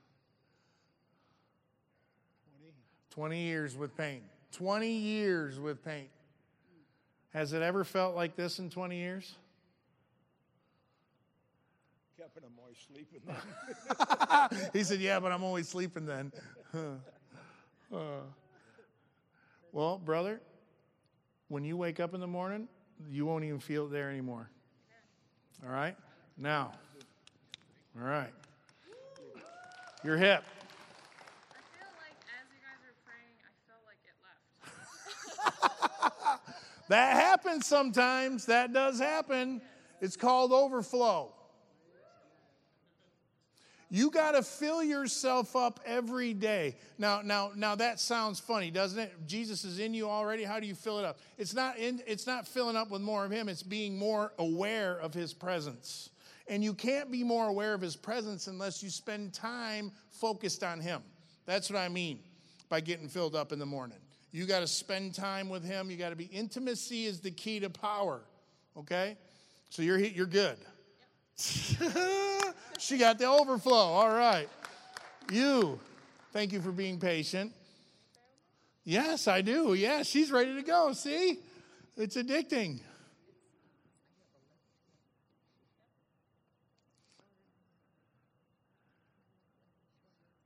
20 3.14 3.38
20, 3.38 3.40
years 3.40 3.76
with 3.76 3.96
pain. 3.96 4.22
20 4.50 4.90
years 4.90 5.60
with 5.60 5.84
pain. 5.84 6.08
Has 7.32 7.52
it 7.52 7.62
ever 7.62 7.84
felt 7.84 8.16
like 8.16 8.34
this 8.34 8.58
in 8.58 8.68
20 8.68 8.96
years? 8.96 9.36
Kept 12.36 12.46
I'm 12.46 12.58
always 12.58 12.76
sleeping 12.86 13.20
then. 13.26 14.70
he 14.72 14.84
said, 14.84 15.00
Yeah, 15.00 15.20
but 15.20 15.32
I'm 15.32 15.42
always 15.42 15.68
sleeping 15.68 16.06
then. 16.06 16.32
Uh, 17.94 18.18
well, 19.70 19.96
brother, 19.96 20.40
when 21.46 21.62
you 21.62 21.76
wake 21.76 22.00
up 22.00 22.14
in 22.14 22.20
the 22.20 22.26
morning, 22.26 22.66
you 23.08 23.24
won't 23.24 23.44
even 23.44 23.60
feel 23.60 23.86
it 23.86 23.92
there 23.92 24.10
anymore. 24.10 24.50
All 25.64 25.70
right? 25.70 25.94
Now, 26.36 26.72
all 27.96 28.04
right. 28.04 28.32
Your 30.02 30.16
hip. 30.16 30.42
I 31.52 31.60
feel 31.78 31.86
like 32.02 32.16
as 32.26 32.48
you 32.50 32.58
guys 32.58 32.82
are 32.82 32.98
praying, 33.06 33.38
I 33.46 33.54
felt 33.70 33.84
like 33.86 34.02
it 34.02 34.16
left. 36.26 36.88
That 36.88 37.14
happens 37.14 37.66
sometimes. 37.66 38.46
That 38.46 38.72
does 38.72 38.98
happen. 38.98 39.62
It's 40.00 40.16
called 40.16 40.50
overflow. 40.50 41.32
You 43.96 44.10
got 44.10 44.32
to 44.32 44.42
fill 44.42 44.84
yourself 44.84 45.56
up 45.56 45.80
every 45.86 46.34
day. 46.34 46.76
Now, 46.98 47.22
now, 47.22 47.52
now 47.56 47.76
that 47.76 47.98
sounds 47.98 48.38
funny, 48.38 48.70
doesn't 48.70 48.98
it? 48.98 49.10
Jesus 49.26 49.64
is 49.64 49.78
in 49.78 49.94
you 49.94 50.10
already. 50.10 50.44
How 50.44 50.60
do 50.60 50.66
you 50.66 50.74
fill 50.74 50.98
it 50.98 51.06
up? 51.06 51.18
It's 51.38 51.54
not 51.54 51.78
in, 51.78 52.02
it's 52.06 52.26
not 52.26 52.46
filling 52.46 52.76
up 52.76 52.90
with 52.90 53.00
more 53.00 53.24
of 53.24 53.30
him, 53.30 53.48
it's 53.48 53.62
being 53.62 53.98
more 53.98 54.34
aware 54.38 54.98
of 54.98 55.14
his 55.14 55.32
presence. 55.32 56.10
And 56.46 56.62
you 56.62 56.74
can't 56.74 57.10
be 57.10 57.24
more 57.24 57.48
aware 57.48 57.72
of 57.72 57.80
his 57.80 57.96
presence 57.96 58.48
unless 58.48 58.82
you 58.82 58.90
spend 58.90 59.32
time 59.32 59.90
focused 60.10 60.62
on 60.62 60.78
him. 60.78 61.00
That's 61.46 61.70
what 61.70 61.78
I 61.78 61.88
mean 61.88 62.18
by 62.68 62.82
getting 62.82 63.08
filled 63.08 63.34
up 63.34 63.50
in 63.50 63.58
the 63.58 63.64
morning. 63.64 63.96
You 64.30 64.44
got 64.44 64.60
to 64.60 64.66
spend 64.66 65.14
time 65.14 65.48
with 65.48 65.64
him. 65.64 65.90
You 65.90 65.96
got 65.96 66.10
to 66.10 66.16
be 66.16 66.26
intimacy 66.26 67.06
is 67.06 67.20
the 67.20 67.30
key 67.30 67.60
to 67.60 67.70
power. 67.70 68.20
Okay? 68.76 69.16
So 69.70 69.80
you're 69.80 69.98
you're 69.98 70.26
good. 70.26 70.58
she 72.78 72.98
got 72.98 73.18
the 73.18 73.26
overflow. 73.26 73.74
All 73.74 74.14
right. 74.14 74.48
You, 75.30 75.78
thank 76.32 76.52
you 76.52 76.60
for 76.60 76.72
being 76.72 76.98
patient. 76.98 77.52
Yes, 78.84 79.28
I 79.28 79.40
do. 79.40 79.74
Yeah, 79.74 80.02
she's 80.02 80.30
ready 80.30 80.54
to 80.54 80.62
go. 80.62 80.92
See? 80.92 81.40
It's 81.96 82.16
addicting. 82.16 82.80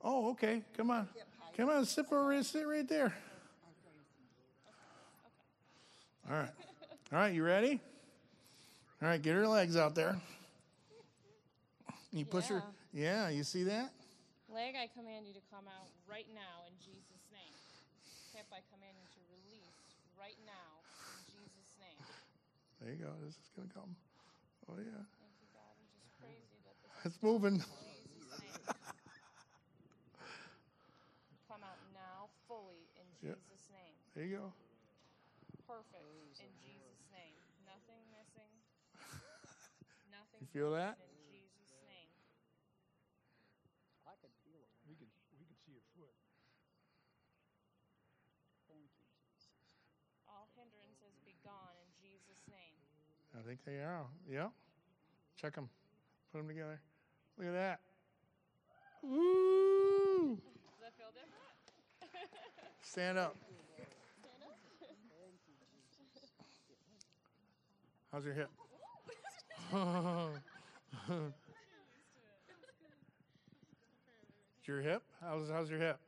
Oh, 0.03 0.31
okay. 0.31 0.63
Come 0.77 0.91
on. 0.91 1.09
Come 1.57 1.69
on, 1.69 1.85
sit 1.85 2.07
over 2.11 2.43
sit 2.43 2.67
right 2.67 2.89
there. 2.89 3.15
All 6.31 6.37
right. 6.37 6.51
All 7.13 7.19
right, 7.19 7.35
you 7.35 7.45
ready? 7.45 7.81
All 9.03 9.09
right, 9.09 9.21
get 9.21 9.35
her 9.35 9.47
legs 9.47 9.77
out 9.77 9.95
there. 9.95 10.17
You 12.13 12.25
push 12.27 12.47
her. 12.51 12.63
Yeah, 12.93 13.29
you 13.31 13.45
see 13.45 13.63
that? 13.65 13.95
Leg, 14.51 14.75
I 14.75 14.91
command 14.91 15.31
you 15.31 15.35
to 15.39 15.45
come 15.47 15.71
out 15.71 15.87
right 16.11 16.27
now 16.35 16.67
in 16.67 16.75
Jesus' 16.83 17.23
name. 17.31 17.55
Hip, 18.35 18.51
I 18.51 18.59
command 18.75 18.99
you 18.99 19.07
to 19.15 19.21
release 19.31 19.79
right 20.19 20.39
now 20.43 20.83
in 21.15 21.23
Jesus' 21.31 21.79
name. 21.79 22.03
There 22.83 22.91
you 22.91 22.99
go. 23.07 23.15
This 23.23 23.39
is 23.39 23.47
going 23.55 23.71
to 23.71 23.75
come. 23.79 23.95
Oh, 24.67 24.75
yeah. 24.83 25.07
Thank 25.23 25.39
you, 25.39 25.47
God. 25.55 25.71
We 25.79 25.87
just 25.95 26.11
praise 26.19 26.51
you 26.51 26.59
that 26.67 26.75
this 26.83 26.91
It's 27.15 27.19
moving. 27.23 27.63
in 27.63 27.63
Jesus' 27.63 28.43
name. 28.43 28.59
Come 31.47 31.63
out 31.63 31.79
now 31.95 32.27
fully 32.51 32.91
in. 32.99 33.07
Jesus' 33.23 33.71
name. 33.71 33.95
There 34.19 34.27
you 34.27 34.35
go. 34.43 34.47
Perfect 35.71 36.11
in 36.43 36.51
Jesus' 36.59 37.07
name. 37.15 37.39
Nothing 37.63 38.03
missing. 38.11 38.51
Nothing 40.11 40.43
You 40.43 40.51
feel 40.51 40.75
that? 40.75 40.99
broken 40.99 41.07
in 41.15 41.23
Jesus' 41.31 41.75
name. 41.87 42.11
I 44.07 44.15
could 44.19 44.35
feel 44.43 44.59
it. 44.63 44.71
we 44.87 44.95
could 44.99 45.11
we 45.39 45.47
could 45.47 45.59
see 45.63 45.75
your 45.75 45.87
foot. 45.95 46.15
Thank 48.67 48.83
you, 48.83 48.91
Jesus. 49.07 49.55
All 50.27 50.51
hindrances 50.59 51.19
be 51.27 51.39
gone 51.47 51.79
in 51.79 51.91
Jesus' 52.03 52.43
name. 52.51 52.79
I 53.39 53.43
think 53.47 53.61
they 53.65 53.77
are. 53.77 54.05
Yeah. 54.31 54.49
Check 55.41 55.55
them. 55.55 55.69
Put 56.33 56.39
them 56.39 56.49
together. 56.49 56.81
Look 57.39 57.47
at 57.49 57.55
that. 57.55 57.81
Woo! 59.03 60.37
Does 60.37 60.39
that 60.83 60.93
feel 60.97 61.07
different? 61.15 61.37
Stand 62.83 63.19
up. 63.19 63.37
How's 68.13 68.25
your 68.25 68.35
hip? 68.35 68.51
your 74.67 74.81
hip? 74.81 75.03
How's 75.21 75.49
how's 75.51 75.71
your 75.71 75.79
hip? 75.79 75.99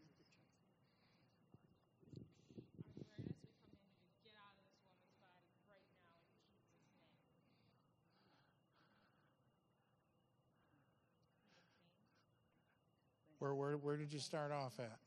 Where 13.46 13.54
where 13.54 13.78
where 13.78 13.96
did 13.96 14.12
you 14.12 14.20
start 14.20 14.52
off 14.52 14.80
at? 14.80 14.98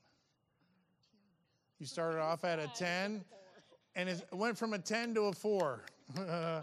You 1.80 1.86
started 1.86 2.20
off 2.20 2.44
at 2.44 2.60
a 2.60 2.70
10, 2.76 3.24
and 3.96 4.08
it 4.08 4.24
went 4.32 4.56
from 4.56 4.74
a 4.74 4.78
10 4.78 5.14
to 5.14 5.22
a 5.22 5.32
4. 5.32 5.80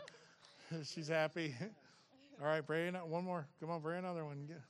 She's 0.86 1.10
happy. 1.10 1.54
All 2.42 2.48
right, 2.48 2.66
pray 2.66 2.90
one 2.92 3.26
more. 3.26 3.46
Come 3.60 3.72
on, 3.72 3.82
pray 3.82 3.98
another 3.98 4.24
one. 4.24 4.46
Get- 4.46 4.62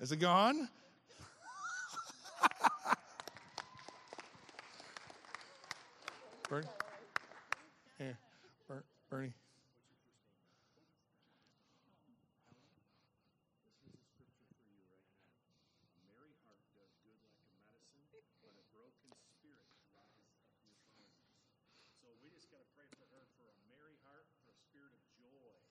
Is 0.00 0.10
it 0.10 0.16
gone? 0.16 0.68
Bernie? 6.48 6.68
Here, 7.98 8.18
Ber- 8.68 8.84
Bernie. 9.10 9.34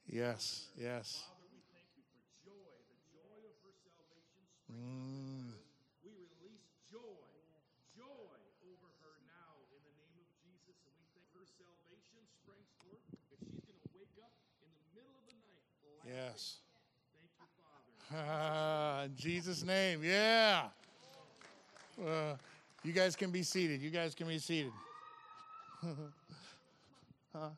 Yes, 0.08 0.72
yes. 0.80 1.28
Mm. 4.72 5.52
We 6.08 6.12
release 6.16 6.66
joy, 6.88 7.28
joy 7.92 8.40
over 8.64 8.90
her 9.04 9.16
now 9.28 9.60
in 9.76 9.82
the 9.84 9.92
name 10.00 10.16
of 10.16 10.28
Jesus, 10.40 10.80
and 10.88 10.96
we 10.96 11.04
thank 11.12 11.28
her 11.36 11.44
salvation 11.60 12.24
springs 12.32 12.72
forth. 12.80 13.04
If 13.28 13.44
she's 13.44 13.60
going 13.68 13.76
to 13.76 13.92
wake 13.92 14.16
up 14.24 14.32
in 14.64 14.72
the 14.72 14.84
middle 14.96 15.20
of 15.20 15.26
the 15.28 15.36
night, 15.36 15.68
laughing, 15.84 16.15
Yes. 16.26 16.58
Ah, 18.12 19.04
in 19.04 19.16
Jesus' 19.16 19.64
name, 19.64 20.02
yeah. 20.04 20.64
Uh, 22.04 22.36
you 22.84 22.94
guys 22.94 23.16
can 23.16 23.30
be 23.30 23.44
seated. 23.44 23.80
You 23.82 23.92
guys 23.92 24.16
can 24.16 24.28
be 24.28 24.40
seated. 24.40 24.72
huh? 27.34 27.50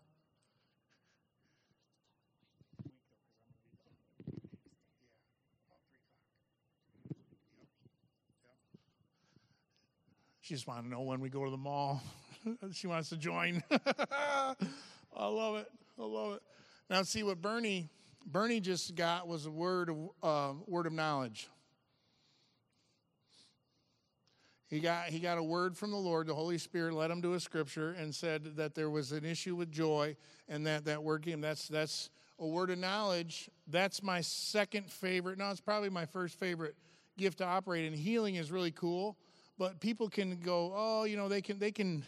She 10.41 10.53
just 10.55 10.68
wants 10.68 10.84
to 10.84 10.89
know 10.89 11.01
when 11.01 11.22
we 11.22 11.30
go 11.30 11.45
to 11.45 11.51
the 11.51 11.57
mall. 11.57 12.01
she 12.74 12.88
wants 12.88 13.07
to 13.09 13.18
join. 13.18 13.63
I 13.72 14.55
love 15.15 15.55
it. 15.55 15.72
I 15.97 16.03
love 16.03 16.34
it. 16.34 16.41
Now, 16.89 17.03
see 17.03 17.24
what 17.24 17.41
Bernie 17.41 17.89
Bernie 18.30 18.59
just 18.59 18.93
got 18.93 19.25
was 19.28 19.45
a 19.45 19.51
word 19.51 19.89
of 19.89 20.09
uh, 20.21 20.53
word 20.67 20.86
of 20.86 20.91
knowledge. 20.93 21.47
He 24.67 24.82
got 24.82 25.05
he 25.05 25.19
got 25.19 25.38
a 25.38 25.43
word 25.43 25.78
from 25.78 25.91
the 25.91 25.97
Lord. 25.97 26.28
The 26.28 26.36
Holy 26.36 26.57
Spirit 26.57 26.93
led 26.93 27.09
him 27.09 27.21
to 27.21 27.36
a 27.36 27.39
scripture 27.39 27.91
and 27.97 28.13
said 28.13 28.57
that 28.57 28.75
there 28.75 28.89
was 28.89 29.13
an 29.13 29.23
issue 29.23 29.55
with 29.55 29.71
joy, 29.71 30.17
and 30.49 30.67
that 30.67 30.84
that 30.86 31.01
word 31.01 31.23
came. 31.23 31.39
That's 31.39 31.69
that's 31.69 32.09
a 32.38 32.45
word 32.45 32.69
of 32.69 32.80
knowledge. 32.80 33.49
That's 33.65 34.03
my 34.03 34.19
second 34.19 34.91
favorite. 34.91 35.38
No, 35.38 35.49
it's 35.49 35.61
probably 35.61 35.89
my 35.89 36.05
first 36.05 36.38
favorite 36.38 36.75
gift 37.17 37.38
to 37.38 37.45
operate 37.45 37.86
in. 37.86 37.93
Healing 37.93 38.36
is 38.36 38.51
really 38.51 38.71
cool, 38.71 39.17
but 39.57 39.80
people 39.80 40.09
can 40.09 40.38
go, 40.41 40.73
oh, 40.75 41.05
you 41.05 41.15
know, 41.15 41.30
they 41.30 41.41
can 41.41 41.59
they 41.59 41.71
can 41.71 42.03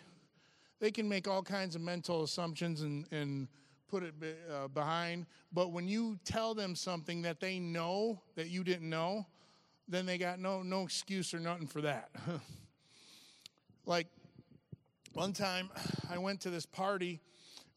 they 0.82 0.91
can 0.91 1.07
make 1.07 1.30
all 1.30 1.41
kinds 1.41 1.78
of 1.78 1.82
mental 1.82 2.24
assumptions 2.24 2.82
and 2.82 3.05
and 3.09 3.47
put 3.90 4.04
it 4.04 4.20
be, 4.20 4.34
uh, 4.52 4.68
behind. 4.68 5.26
But 5.52 5.72
when 5.72 5.88
you 5.88 6.20
tell 6.24 6.54
them 6.54 6.76
something 6.76 7.24
that 7.24 7.40
they 7.40 7.60
know 7.60 8.22
that 8.36 8.50
you 8.50 8.64
didn't 8.64 8.90
know, 8.90 9.26
then 9.88 10.06
they 10.06 10.18
got 10.18 10.40
no 10.40 10.62
no 10.62 10.84
excuse 10.84 11.34
or 11.34 11.40
nothing 11.40 11.68
for 11.68 11.82
that. 11.82 12.10
like 13.86 14.08
one 15.14 15.34
time, 15.34 15.70
I 16.10 16.18
went 16.18 16.42
to 16.42 16.50
this 16.50 16.66
party 16.66 17.20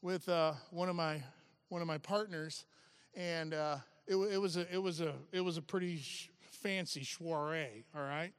with 0.03 0.29
uh, 0.29 0.53
one 0.71 0.89
of 0.89 0.97
my 0.97 1.23
one 1.69 1.81
of 1.81 1.89
my 1.89 1.99
partners, 1.99 2.67
and 3.15 3.55
uh, 3.55 3.79
it, 4.07 4.17
it 4.17 4.39
was 4.39 4.57
a 4.57 4.73
it 4.73 4.83
was 4.83 5.01
a 5.01 5.15
it 5.33 5.41
was 5.41 5.57
a 5.57 5.63
pretty 5.63 5.99
sh- 5.99 6.31
fancy 6.51 7.05
soiree. 7.05 7.85
All 7.97 8.03
right, 8.03 8.33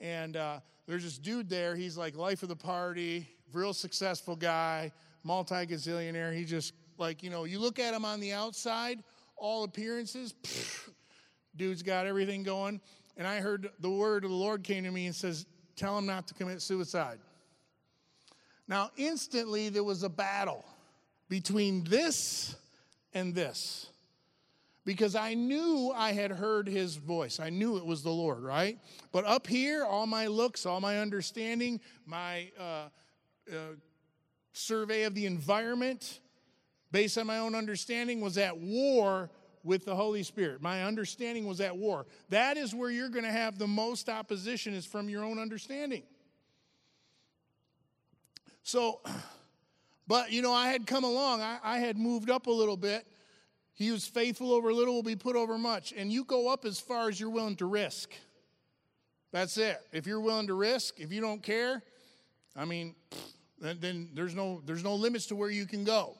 and 0.00 0.36
uh, 0.36 0.60
there's 0.86 1.04
this 1.04 1.18
dude 1.18 1.48
there. 1.48 1.76
He's 1.76 1.96
like 1.96 2.16
life 2.16 2.42
of 2.42 2.48
the 2.48 2.56
party, 2.56 3.28
real 3.52 3.72
successful 3.72 4.34
guy, 4.34 4.92
multi 5.22 5.66
gazillionaire. 5.66 6.34
He 6.34 6.44
just 6.44 6.72
like 6.98 7.22
you 7.22 7.30
know, 7.30 7.44
you 7.44 7.58
look 7.58 7.78
at 7.78 7.94
him 7.94 8.04
on 8.04 8.20
the 8.20 8.32
outside, 8.32 9.02
all 9.36 9.64
appearances. 9.64 10.34
pfft, 10.42 10.90
dude's 11.56 11.82
got 11.82 12.06
everything 12.06 12.42
going. 12.42 12.80
And 13.16 13.26
I 13.26 13.40
heard 13.40 13.70
the 13.80 13.90
word 13.90 14.24
of 14.24 14.30
the 14.30 14.36
Lord 14.36 14.62
came 14.62 14.84
to 14.84 14.90
me 14.90 15.06
and 15.06 15.14
says, 15.14 15.46
"Tell 15.76 15.96
him 15.98 16.06
not 16.06 16.28
to 16.28 16.34
commit 16.34 16.62
suicide." 16.62 17.18
Now, 18.68 18.90
instantly 18.96 19.70
there 19.70 19.84
was 19.84 20.02
a 20.02 20.08
battle 20.08 20.64
between 21.28 21.84
this 21.84 22.54
and 23.12 23.34
this 23.34 23.86
because 24.88 25.14
I 25.14 25.34
knew 25.34 25.92
I 25.94 26.12
had 26.12 26.30
heard 26.30 26.66
his 26.66 26.96
voice. 26.96 27.40
I 27.40 27.50
knew 27.50 27.76
it 27.76 27.84
was 27.84 28.02
the 28.02 28.10
Lord, 28.10 28.40
right? 28.42 28.78
But 29.12 29.26
up 29.26 29.46
here, 29.46 29.84
all 29.84 30.06
my 30.06 30.28
looks, 30.28 30.64
all 30.64 30.80
my 30.80 30.98
understanding, 30.98 31.80
my 32.06 32.50
uh, 32.58 32.88
uh, 33.50 33.74
survey 34.52 35.02
of 35.02 35.14
the 35.14 35.26
environment, 35.26 36.20
based 36.90 37.18
on 37.18 37.26
my 37.26 37.38
own 37.38 37.54
understanding, 37.54 38.20
was 38.20 38.38
at 38.38 38.56
war 38.58 39.30
with 39.64 39.84
the 39.84 39.94
Holy 39.94 40.22
Spirit. 40.22 40.62
My 40.62 40.84
understanding 40.84 41.46
was 41.46 41.60
at 41.60 41.76
war. 41.76 42.06
That 42.30 42.56
is 42.56 42.74
where 42.74 42.90
you're 42.90 43.10
going 43.10 43.24
to 43.24 43.30
have 43.30 43.58
the 43.58 43.66
most 43.66 44.08
opposition, 44.08 44.74
is 44.74 44.86
from 44.86 45.08
your 45.08 45.24
own 45.24 45.38
understanding. 45.38 46.02
So, 48.62 49.00
but 50.06 50.32
you 50.32 50.42
know, 50.42 50.52
I 50.52 50.68
had 50.68 50.86
come 50.86 51.04
along, 51.04 51.42
I, 51.42 51.58
I 51.62 51.78
had 51.78 51.98
moved 51.98 52.30
up 52.30 52.46
a 52.46 52.50
little 52.50 52.76
bit. 52.76 53.06
He 53.74 53.92
was 53.92 54.06
faithful 54.06 54.52
over 54.52 54.72
little, 54.72 54.94
will 54.94 55.02
be 55.04 55.14
put 55.14 55.36
over 55.36 55.56
much. 55.56 55.94
And 55.96 56.10
you 56.10 56.24
go 56.24 56.48
up 56.52 56.64
as 56.64 56.80
far 56.80 57.08
as 57.08 57.20
you're 57.20 57.30
willing 57.30 57.56
to 57.56 57.66
risk. 57.66 58.10
That's 59.30 59.56
it. 59.56 59.80
If 59.92 60.06
you're 60.06 60.20
willing 60.20 60.48
to 60.48 60.54
risk, 60.54 60.98
if 60.98 61.12
you 61.12 61.20
don't 61.20 61.42
care, 61.42 61.82
I 62.56 62.64
mean, 62.64 62.94
then, 63.60 63.78
then 63.80 64.10
there's 64.14 64.34
no 64.34 64.62
there's 64.64 64.84
no 64.84 64.94
limits 64.94 65.26
to 65.26 65.36
where 65.36 65.50
you 65.50 65.66
can 65.66 65.84
go. 65.84 66.16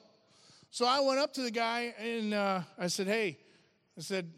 So 0.71 0.85
I 0.85 0.99
went 0.99 1.19
up 1.19 1.33
to 1.33 1.41
the 1.41 1.51
guy 1.51 1.93
and 1.99 2.33
uh, 2.33 2.61
I 2.77 2.87
said, 2.87 3.07
"Hey," 3.07 3.39
I 3.97 4.01
said, 4.01 4.31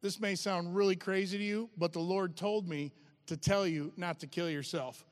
"This 0.00 0.20
may 0.20 0.34
sound 0.34 0.74
really 0.74 0.96
crazy 0.96 1.38
to 1.38 1.44
you, 1.44 1.70
but 1.76 1.92
the 1.92 2.00
Lord 2.00 2.36
told 2.36 2.68
me 2.68 2.92
to 3.26 3.36
tell 3.36 3.66
you 3.66 3.92
not 3.96 4.20
to 4.20 4.26
kill 4.26 4.50
yourself." 4.50 5.04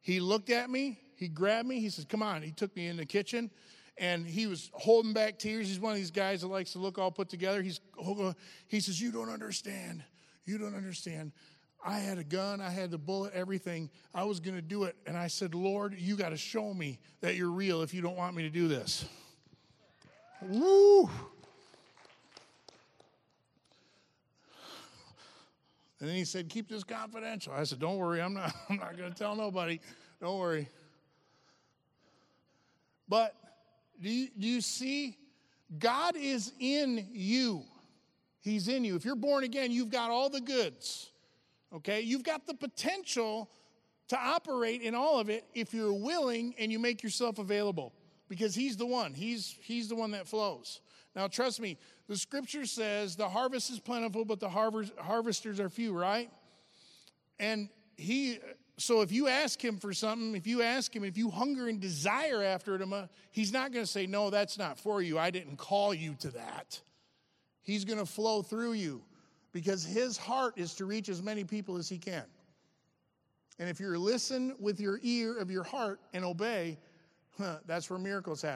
He 0.00 0.20
looked 0.20 0.50
at 0.50 0.68
me, 0.68 1.00
he 1.16 1.28
grabbed 1.28 1.66
me, 1.66 1.80
he 1.80 1.88
says, 1.88 2.04
Come 2.04 2.22
on. 2.22 2.42
He 2.42 2.52
took 2.52 2.76
me 2.76 2.88
in 2.88 2.96
the 2.98 3.06
kitchen 3.06 3.50
and 3.96 4.26
he 4.26 4.46
was 4.46 4.70
holding 4.74 5.14
back 5.14 5.38
tears. 5.38 5.68
He's 5.68 5.80
one 5.80 5.92
of 5.92 5.98
these 5.98 6.10
guys 6.10 6.42
that 6.42 6.48
likes 6.48 6.72
to 6.72 6.78
look 6.78 6.98
all 6.98 7.10
put 7.10 7.28
together. 7.28 7.62
He's 7.62 7.80
he 8.66 8.80
says, 8.80 9.00
You 9.00 9.12
don't 9.12 9.30
understand. 9.30 10.04
You 10.44 10.58
don't 10.58 10.74
understand. 10.74 11.32
I 11.82 11.98
had 11.98 12.18
a 12.18 12.24
gun, 12.24 12.60
I 12.60 12.70
had 12.70 12.90
the 12.90 12.98
bullet, 12.98 13.32
everything. 13.34 13.90
I 14.14 14.24
was 14.24 14.40
gonna 14.40 14.62
do 14.62 14.84
it. 14.84 14.96
And 15.06 15.16
I 15.16 15.28
said, 15.28 15.54
Lord, 15.54 15.94
you 15.98 16.16
gotta 16.16 16.36
show 16.36 16.74
me 16.74 16.98
that 17.20 17.36
you're 17.36 17.50
real 17.50 17.80
if 17.82 17.94
you 17.94 18.02
don't 18.02 18.16
want 18.16 18.36
me 18.36 18.42
to 18.42 18.50
do 18.50 18.68
this. 18.68 19.06
Woo! 20.42 21.08
And 26.00 26.10
then 26.10 26.16
he 26.16 26.24
said, 26.24 26.48
Keep 26.48 26.68
this 26.68 26.84
confidential. 26.84 27.52
I 27.52 27.64
said, 27.64 27.78
Don't 27.78 27.96
worry, 27.96 28.20
I'm 28.20 28.34
not, 28.34 28.54
I'm 28.68 28.76
not 28.76 28.96
going 28.96 29.10
to 29.10 29.18
tell 29.18 29.34
nobody. 29.34 29.80
Don't 30.20 30.38
worry. 30.38 30.68
But 33.08 33.34
do 34.00 34.10
you, 34.10 34.28
do 34.38 34.46
you 34.46 34.60
see? 34.60 35.16
God 35.78 36.14
is 36.16 36.52
in 36.60 37.06
you. 37.12 37.62
He's 38.40 38.68
in 38.68 38.84
you. 38.84 38.96
If 38.96 39.04
you're 39.04 39.16
born 39.16 39.44
again, 39.44 39.72
you've 39.72 39.90
got 39.90 40.10
all 40.10 40.28
the 40.28 40.40
goods. 40.40 41.10
Okay? 41.74 42.02
You've 42.02 42.22
got 42.22 42.46
the 42.46 42.54
potential 42.54 43.48
to 44.08 44.18
operate 44.18 44.82
in 44.82 44.94
all 44.94 45.18
of 45.18 45.30
it 45.30 45.44
if 45.54 45.72
you're 45.72 45.92
willing 45.92 46.54
and 46.58 46.70
you 46.70 46.78
make 46.78 47.02
yourself 47.02 47.38
available 47.38 47.92
because 48.28 48.54
he's 48.54 48.76
the 48.76 48.86
one. 48.86 49.14
He's 49.14 49.56
he's 49.60 49.88
the 49.88 49.94
one 49.94 50.12
that 50.12 50.26
flows. 50.26 50.80
Now 51.14 51.28
trust 51.28 51.60
me, 51.60 51.78
the 52.08 52.16
scripture 52.16 52.66
says 52.66 53.16
the 53.16 53.28
harvest 53.28 53.70
is 53.70 53.78
plentiful 53.78 54.24
but 54.24 54.40
the 54.40 54.48
harvest, 54.48 54.92
harvesters 54.98 55.60
are 55.60 55.68
few, 55.68 55.92
right? 55.92 56.30
And 57.38 57.68
he 57.96 58.38
so 58.76 59.02
if 59.02 59.12
you 59.12 59.28
ask 59.28 59.62
him 59.62 59.76
for 59.76 59.92
something, 59.92 60.34
if 60.34 60.46
you 60.46 60.62
ask 60.62 60.94
him, 60.94 61.04
if 61.04 61.16
you 61.16 61.30
hunger 61.30 61.68
and 61.68 61.80
desire 61.80 62.42
after 62.42 62.76
him, 62.76 62.92
he's 63.30 63.52
not 63.52 63.72
going 63.72 63.84
to 63.84 63.90
say 63.90 64.06
no, 64.06 64.30
that's 64.30 64.58
not 64.58 64.78
for 64.78 65.00
you. 65.00 65.18
I 65.18 65.30
didn't 65.30 65.56
call 65.56 65.94
you 65.94 66.14
to 66.20 66.30
that. 66.30 66.80
He's 67.62 67.84
going 67.84 67.98
to 67.98 68.06
flow 68.06 68.42
through 68.42 68.72
you 68.72 69.02
because 69.52 69.84
his 69.84 70.16
heart 70.16 70.54
is 70.56 70.74
to 70.74 70.84
reach 70.84 71.08
as 71.08 71.22
many 71.22 71.44
people 71.44 71.76
as 71.76 71.88
he 71.88 71.98
can. 71.98 72.24
And 73.58 73.68
if 73.68 73.78
you 73.78 73.96
listen 73.96 74.56
with 74.58 74.80
your 74.80 74.98
ear 75.02 75.38
of 75.38 75.50
your 75.50 75.62
heart 75.62 76.00
and 76.12 76.24
obey, 76.24 76.76
That's 77.66 77.90
where 77.90 77.98
miracles 77.98 78.42
happen. 78.42 78.52